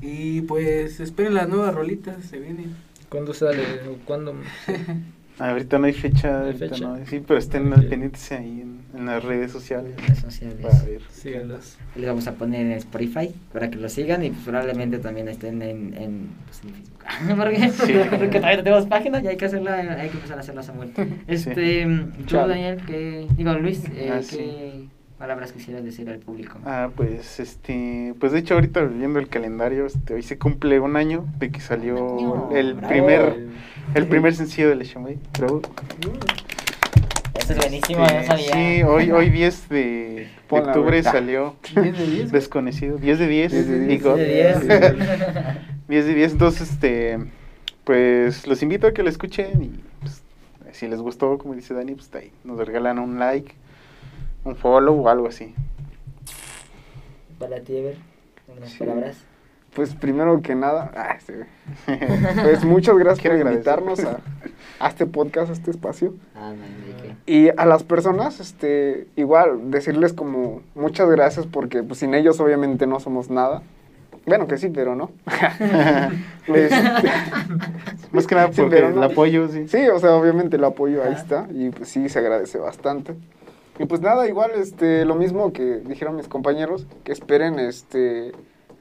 Y 0.00 0.42
pues 0.42 1.00
esperen 1.00 1.34
las 1.34 1.48
nuevas 1.48 1.74
rolitas, 1.74 2.24
se 2.24 2.38
vienen. 2.38 2.74
¿Cuándo 3.08 3.34
sale? 3.34 3.62
¿O 3.88 3.98
cuándo? 4.04 4.34
Ahorita 5.38 5.78
no 5.78 5.86
hay 5.86 5.92
fecha, 5.92 6.30
No 6.30 6.38
hay 6.38 6.44
ahorita 6.46 6.68
fecha. 6.68 6.88
no. 6.88 7.06
Sí, 7.06 7.22
pero 7.26 7.38
estén 7.38 7.72
Ok. 7.72 7.84
pendientes 7.88 8.32
ahí 8.32 8.60
en, 8.62 8.80
en 8.98 9.06
las 9.06 9.22
redes 9.24 9.52
sociales. 9.52 9.94
redes 9.96 10.18
sociales. 10.18 10.58
Para 10.60 10.82
ver. 10.84 11.00
Síganlas. 11.10 11.78
Les 11.96 12.06
vamos 12.06 12.26
a 12.26 12.32
poner 12.34 12.62
en 12.66 12.72
Spotify 12.72 13.34
para 13.52 13.70
que 13.70 13.76
lo 13.76 13.88
sigan 13.88 14.24
y 14.24 14.30
probablemente 14.30 14.98
también 14.98 15.28
estén 15.28 15.62
en, 15.62 15.94
en, 15.96 16.28
pues, 16.46 16.62
en 16.64 16.74
Facebook. 16.74 17.04
porque, 17.36 17.68
Sí. 17.70 17.94
porque 18.18 18.36
todavía 18.38 18.56
no 18.58 18.62
tenemos 18.64 18.86
página 18.86 19.20
y 19.22 19.26
hay 19.28 19.36
que 19.36 19.44
hacerla, 19.44 19.74
hay 19.76 20.08
que 20.08 20.16
empezar 20.16 20.38
a 20.38 20.40
hacerla 20.40 20.62
Samuel. 20.62 20.90
Este, 21.26 21.86
tú 22.18 22.24
Chale. 22.26 22.48
Daniel, 22.54 22.82
que, 22.86 23.26
digo 23.36 23.52
Luis, 23.54 23.84
eh, 23.94 24.10
Ah, 24.12 24.16
¿qué 24.18 24.22
sí. 24.22 24.88
palabras 25.18 25.52
quisieras 25.52 25.84
decir 25.84 26.08
al 26.10 26.18
público? 26.18 26.58
Ah, 26.64 26.90
pues, 26.94 27.38
este, 27.40 28.14
pues 28.18 28.32
de 28.32 28.40
hecho 28.40 28.54
ahorita 28.54 28.82
viendo 28.84 29.18
el 29.20 29.28
calendario, 29.28 29.86
este, 29.86 30.14
hoy 30.14 30.22
se 30.22 30.36
cumple 30.38 30.80
un 30.80 30.96
año 30.96 31.24
de 31.38 31.50
que 31.50 31.60
salió 31.60 31.96
año, 32.18 32.50
el 32.56 32.74
bravo. 32.74 32.88
primer, 32.88 33.46
el 33.94 34.06
primer 34.06 34.34
sencillo 34.34 34.68
de 34.68 34.76
Le 34.76 34.84
Chamay. 34.84 35.18
Eso 37.34 37.52
es 37.52 37.56
buenísimo, 37.58 38.04
Este, 38.04 38.18
no 38.20 38.26
sabía. 38.26 38.52
Sí, 38.52 38.82
hoy, 38.82 39.10
hoy 39.10 39.30
10 39.30 39.68
de, 39.68 39.76
de 39.78 40.28
octubre 40.50 41.02
salió 41.02 41.56
10 41.74 41.98
de 41.98 42.06
10. 42.06 42.32
Desconocido, 42.32 42.98
10 42.98 43.18
de 43.18 43.26
10, 43.28 43.52
10 43.52 43.68
de 43.68 43.78
10. 43.80 43.88
digo. 43.98 44.16
De 44.16 44.26
10. 44.26 44.68
10 45.88 46.06
de 46.06 46.14
10, 46.14 46.32
entonces, 46.32 46.70
este, 46.72 47.18
pues 47.84 48.46
los 48.46 48.62
invito 48.62 48.86
a 48.86 48.92
que 48.92 49.02
lo 49.02 49.08
escuchen 49.08 49.62
y 49.62 49.80
pues, 50.00 50.22
si 50.72 50.86
les 50.88 51.00
gustó, 51.00 51.38
como 51.38 51.54
dice 51.54 51.72
Dani, 51.74 51.94
pues 51.94 52.14
ahí 52.14 52.30
nos 52.44 52.58
regalan 52.58 52.98
un 52.98 53.18
like, 53.18 53.54
un 54.44 54.54
follow 54.56 55.00
o 55.00 55.08
algo 55.08 55.28
así. 55.28 55.54
Para 57.38 57.60
ti, 57.60 57.76
Ever, 57.76 57.96
unas 58.56 58.70
Sí. 58.70 58.78
palabras. 58.80 59.16
Pues 59.74 59.94
primero 59.94 60.40
que 60.42 60.54
nada, 60.54 61.18
sí, 61.24 61.34
pues 62.42 62.64
muchas 62.64 62.96
gracias 62.96 63.20
Quiero 63.20 63.38
por 63.40 63.52
invitarnos 63.52 64.00
a, 64.04 64.18
a 64.80 64.88
este 64.88 65.06
podcast, 65.06 65.50
a 65.50 65.52
este 65.52 65.70
espacio. 65.70 66.14
Ah. 66.34 66.54
Y 67.26 67.50
a 67.50 67.66
las 67.66 67.84
personas, 67.84 68.40
este, 68.40 69.06
igual, 69.14 69.70
decirles 69.70 70.12
como 70.14 70.62
muchas 70.74 71.08
gracias 71.10 71.46
porque 71.46 71.82
pues 71.82 72.00
sin 72.00 72.14
ellos 72.14 72.40
obviamente 72.40 72.86
no 72.86 72.98
somos 72.98 73.30
nada. 73.30 73.62
Bueno, 74.26 74.46
que 74.46 74.58
sí, 74.58 74.68
pero 74.68 74.94
no. 74.94 75.10
Este, 76.48 77.10
Más 78.12 78.26
que 78.26 78.34
nada 78.34 78.48
Sí, 78.52 78.62
porque 78.62 78.80
no. 78.80 78.88
el 78.88 79.02
apoyo, 79.02 79.48
sí. 79.48 79.68
sí, 79.68 79.86
o 79.88 79.98
sea, 79.98 80.14
obviamente 80.14 80.56
el 80.56 80.64
apoyo 80.64 81.04
ahí 81.04 81.12
está 81.12 81.46
y 81.50 81.70
pues 81.70 81.90
sí, 81.90 82.08
se 82.08 82.18
agradece 82.18 82.58
bastante. 82.58 83.14
Y 83.78 83.84
pues 83.84 84.00
nada, 84.00 84.26
igual, 84.26 84.52
este, 84.56 85.04
lo 85.04 85.14
mismo 85.14 85.52
que 85.52 85.80
dijeron 85.80 86.16
mis 86.16 86.28
compañeros, 86.28 86.86
que 87.04 87.12
esperen 87.12 87.58
este 87.58 88.32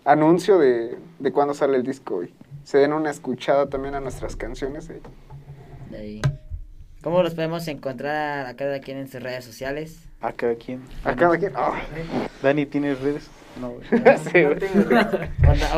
anuncio 0.08 0.58
de, 0.58 0.98
de 1.20 1.32
cuándo 1.32 1.54
sale 1.54 1.78
el 1.78 1.84
disco 1.84 2.24
y 2.24 2.34
se 2.64 2.78
den 2.80 2.94
una 2.94 3.12
escuchada 3.12 3.68
también 3.68 3.96
a 3.96 4.00
nuestras 4.00 4.36
canciones. 4.36 4.90
eh. 4.90 5.02
De 5.92 5.98
ahí. 5.98 6.22
¿Cómo 7.04 7.22
los 7.24 7.36
podemos 7.36 7.68
encontrar 7.68 8.46
a 8.48 8.56
cada 8.56 8.80
quien 8.80 8.98
en 8.98 9.08
sus 9.08 9.22
redes 9.22 9.46
sociales? 9.46 10.04
A 10.20 10.32
cada 10.34 10.56
quien. 10.56 10.82
A 11.04 11.16
cada 11.16 11.38
quien. 11.38 11.54
ah, 11.56 11.80
Dani, 12.42 12.66
¿tienes 12.66 13.00
redes? 13.00 13.30
No, 13.62 13.70
güey. 13.72 13.88
Sí, 14.18 14.42
no 14.42 14.48
güey. 14.50 14.60
tengo 14.60 14.82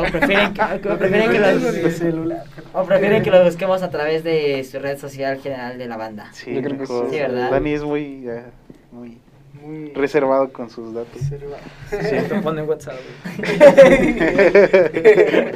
o 0.00 0.10
prefieren 0.10 0.52
que, 0.54 0.88
o 0.88 0.98
prefieren 0.98 1.30
que 1.30 1.38
los, 1.38 1.92
celular. 1.94 2.44
o 2.72 2.84
prefieren 2.84 3.22
que 3.22 3.30
los 3.30 3.44
busquemos 3.44 3.82
a 3.82 3.90
través 3.90 4.24
de 4.24 4.64
su 4.64 4.78
red 4.80 4.98
social 4.98 5.38
general 5.40 5.78
de 5.78 5.86
la 5.86 5.96
banda. 5.96 6.28
Sí, 6.32 6.54
Yo 6.54 6.62
creo 6.62 6.72
que 6.74 6.80
mejor. 6.80 7.06
sí. 7.10 7.14
Sí, 7.16 7.20
¿verdad? 7.20 7.50
Dani 7.50 7.72
es 7.72 7.84
muy, 7.84 8.28
eh, 8.28 8.44
muy 8.92 9.20
Muy 9.62 9.92
reservado 9.92 10.52
con 10.52 10.70
sus 10.70 10.94
datos. 10.94 11.20
reservado. 11.20 11.62
Sí, 11.90 12.28
te 12.28 12.40
pone 12.40 12.62
en 12.62 12.68
WhatsApp, 12.68 12.94
güey. 13.38 13.50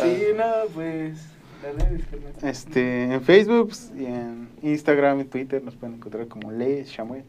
Sí, 0.00 0.22
no, 0.36 0.44
pues 0.74 1.18
las 1.62 1.74
redes, 1.74 2.06
carnal. 2.06 2.32
Este, 2.42 3.04
en 3.12 3.20
Facebook 3.22 3.72
y 3.98 4.06
en 4.06 4.48
Instagram 4.62 5.20
y 5.20 5.24
Twitter 5.24 5.62
nos 5.62 5.76
pueden 5.76 5.96
encontrar 5.96 6.26
como 6.28 6.50
Le 6.50 6.84
Chamuel. 6.84 7.24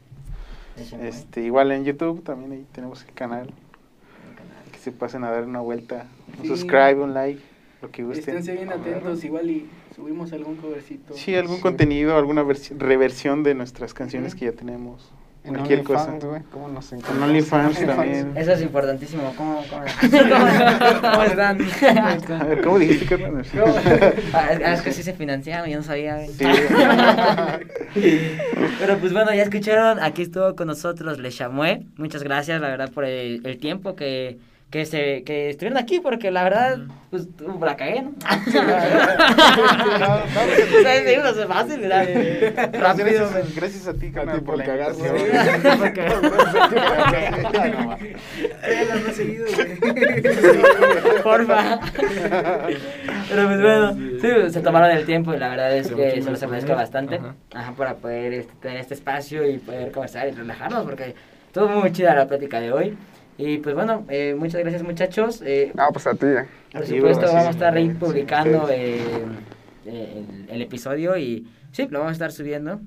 Este, 1.02 1.42
igual 1.42 1.72
en 1.74 1.84
YouTube 1.84 2.24
también 2.24 2.52
ahí 2.54 2.66
tenemos 2.72 3.04
el 3.06 3.14
canal. 3.14 3.52
Que 4.72 4.80
se 4.80 4.92
pasen 4.92 5.24
a 5.26 5.32
dar 5.32 5.44
una 5.44 5.60
vuelta, 5.60 6.06
un 6.38 6.44
Sí. 6.44 6.48
subscribe, 6.48 6.96
un 6.96 7.14
like. 7.14 7.42
lo 7.82 7.90
que 7.92 8.04
gusten. 8.04 8.38
Esténse 8.38 8.54
bien 8.54 8.72
atentos, 8.72 9.24
igual 9.24 9.50
y 9.50 9.68
subimos 9.96 10.32
algún 10.34 10.56
covercito. 10.56 11.16
Sí, 11.16 11.36
algún 11.36 11.56
Sí. 11.58 11.62
contenido, 11.64 12.16
alguna 12.16 12.44
versi- 12.44 12.78
reversión 12.78 13.42
de 13.42 13.56
nuestras 13.56 13.96
canciones 13.96 14.36
que 14.36 14.46
ya 14.46 14.52
tenemos. 14.52 15.12
En 15.44 15.56
Cualquier 15.56 15.84
cosa. 15.84 16.04
OnlyFans, 16.04 16.26
güey, 16.26 16.42
¿cómo 16.52 16.68
nos 16.68 16.92
encontramos? 16.92 17.24
OnlyFans 17.30 17.78
OnlyFans. 17.78 17.98
también. 17.98 18.34
Eso 18.38 18.52
es 18.52 18.62
importantísimo. 18.62 19.34
¿Cómo, 19.36 19.64
cómo, 19.70 19.84
cómo, 20.12 21.12
cómo 21.12 21.24
están? 21.24 21.58
A 22.40 22.44
ver, 22.44 22.62
¿cómo 22.62 22.78
dijiste, 22.78 23.06
carnal? 23.08 23.44
Ah, 24.34 24.50
es, 24.52 24.60
es 24.62 24.82
que 24.82 24.92
sí 24.92 25.02
se 25.02 25.14
financiaba, 25.14 25.68
yo 25.68 25.78
no 25.78 25.84
sabía. 25.84 26.16
güey. 26.18 26.30
Sí. 26.30 26.46
Pero 28.80 28.98
pues 29.00 29.14
bueno, 29.14 29.34
ya 29.34 29.44
escucharon, 29.44 30.00
aquí 30.00 30.22
estuvo 30.24 30.56
con 30.56 30.68
nosotros 30.68 31.18
Le 31.20 31.30
Chamué. 31.32 31.86
Muchas 31.98 32.24
gracias, 32.24 32.62
la 32.62 32.70
verdad, 32.70 32.92
por 32.92 33.06
el, 33.06 33.42
el 33.46 33.58
tiempo 33.58 33.96
que, 33.96 34.38
que, 34.72 34.86
se, 34.86 35.24
que 35.24 35.50
estuvieron 35.50 35.78
aquí, 35.78 36.00
porque 36.00 36.32
la 36.32 36.44
verdad, 36.44 36.80
pues 37.10 37.28
la 37.60 37.76
cagué, 37.76 38.04
¿no? 38.04 38.12
O 38.12 38.14
sea, 40.82 41.06
sí, 41.06 41.18
no 41.18 41.28
es 41.30 41.46
fácil, 41.46 41.82
¿verdad? 41.82 42.08
Rápido. 42.80 43.30
Gracias, 43.30 43.56
gracias 43.56 43.88
a 43.90 43.94
ti, 43.94 44.08
A 44.08 44.12
carnal, 44.14 44.40
ti 44.40 44.46
por 44.46 44.64
cagar. 44.64 44.94
Porfa. 51.22 51.80
Pero 53.30 53.48
pues 53.48 53.62
bueno, 53.62 53.94
sí, 54.22 54.30
se 54.54 54.62
tomaron 54.62 54.92
el 54.92 55.06
tiempo 55.06 55.34
y 55.34 55.38
la 55.38 55.50
verdad 55.50 55.76
es 55.76 55.90
que 55.90 56.22
se 56.22 56.32
los 56.32 56.42
agradezco 56.42 56.76
bastante. 56.76 57.20
Ajá. 57.54 57.74
Para 57.74 57.96
poder 57.96 58.32
este, 58.32 58.54
tener 58.62 58.78
este 58.78 58.94
espacio 58.94 59.46
y 59.46 59.58
poder 59.58 59.92
conversar 59.92 60.30
y 60.30 60.32
relajarnos, 60.32 60.86
porque 60.86 61.14
estuvo 61.48 61.68
muy 61.68 61.92
chida 61.92 62.16
la 62.16 62.26
plática 62.26 62.62
de 62.62 62.72
hoy. 62.72 62.98
Y 63.44 63.58
pues 63.58 63.74
bueno, 63.74 64.06
eh, 64.10 64.36
muchas 64.38 64.62
gracias 64.62 64.84
muchachos. 64.84 65.42
Eh, 65.44 65.72
No, 65.74 65.88
pues 65.92 66.06
a 66.06 66.14
ti. 66.14 66.28
eh. 66.28 66.46
por 66.72 66.86
Sí, 66.86 66.96
supuesto, 66.98 67.26
vamos 67.26 67.46
a 67.48 67.50
estar 67.50 67.74
ahí 67.76 67.90
sí, 67.90 67.96
publicando 68.00 68.68
sí. 68.68 68.74
eh, 68.76 69.02
eh, 69.88 70.24
el, 70.48 70.56
el 70.56 70.62
episodio 70.62 71.18
y 71.18 71.48
sí, 71.72 71.88
lo 71.90 72.00
vamos 72.00 72.12
a 72.12 72.14
estar 72.14 72.32
subiendo. 72.32 72.80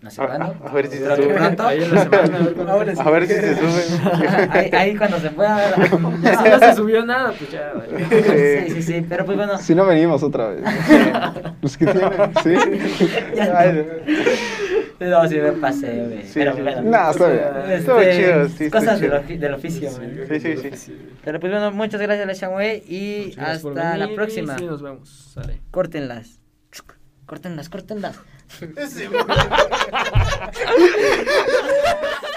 No 0.00 0.10
sé 0.10 0.22
A- 0.22 0.26
cuándo. 0.26 0.54
a- 0.64 0.70
a 0.70 0.72
ver 0.74 0.86
si 0.86 0.98
se 0.98 1.16
sube. 1.16 1.26
pronto. 1.34 1.66
Ahí 1.66 1.82
en 1.82 1.94
la 1.94 2.02
semana, 2.04 2.38
a 2.72 2.76
ver. 2.76 2.94
A 3.00 3.10
ver 3.10 3.26
si 3.26 3.34
se 3.34 3.54
sube. 3.56 4.48
ahí, 4.52 4.70
ahí 4.72 4.96
cuando 4.96 5.18
se 5.18 5.30
pueda. 5.30 5.74
Ya 6.22 6.36
si 6.42 6.48
no 6.50 6.58
se 6.60 6.74
subió 6.74 7.04
nada, 7.04 7.32
pues 7.36 7.50
ya. 7.50 7.72
vale. 7.74 8.66
Sí, 8.68 8.74
sí, 8.74 8.82
sí, 8.82 9.06
pero 9.08 9.24
pues 9.24 9.36
bueno. 9.36 9.58
Si 9.58 9.74
no 9.74 9.86
venimos 9.86 10.22
otra 10.22 10.48
vez. 10.50 10.62
Los 11.62 11.76
que 11.76 11.86
tienen, 11.86 12.12
sí. 12.44 12.54
Ya- 13.34 13.58
Ay, 13.58 13.86
No, 15.00 15.28
sí 15.28 15.36
me 15.36 15.52
pasé, 15.52 16.04
güey. 16.06 16.22
Sí, 16.22 16.30
pero 16.34 16.54
sí. 16.54 16.62
bueno. 16.62 16.82
Nah, 16.82 17.10
está 17.10 17.28
bien. 17.28 17.42
Este, 17.56 17.74
Estuvo 17.76 18.02
chido, 18.02 18.48
sí, 18.48 18.70
Cosas 18.70 19.00
del, 19.00 19.12
ofi- 19.12 19.38
del 19.38 19.54
oficio, 19.54 19.90
güey. 19.92 20.40
Sí, 20.40 20.56
sí, 20.56 20.70
sí. 20.76 20.98
Pero 21.24 21.40
pues 21.40 21.52
bueno, 21.52 21.72
muchas 21.72 22.00
gracias, 22.00 22.26
Leshan, 22.26 22.52
güey. 22.52 22.82
Y 22.88 23.34
hasta 23.38 23.96
la 23.96 24.08
próxima. 24.14 24.56
Sí, 24.58 24.64
nos 24.66 24.82
vemos. 24.82 25.30
Sale. 25.34 25.60
Córtenlas. 25.70 26.40
Córtenlas, 27.26 27.68
córtenlas. 27.70 28.20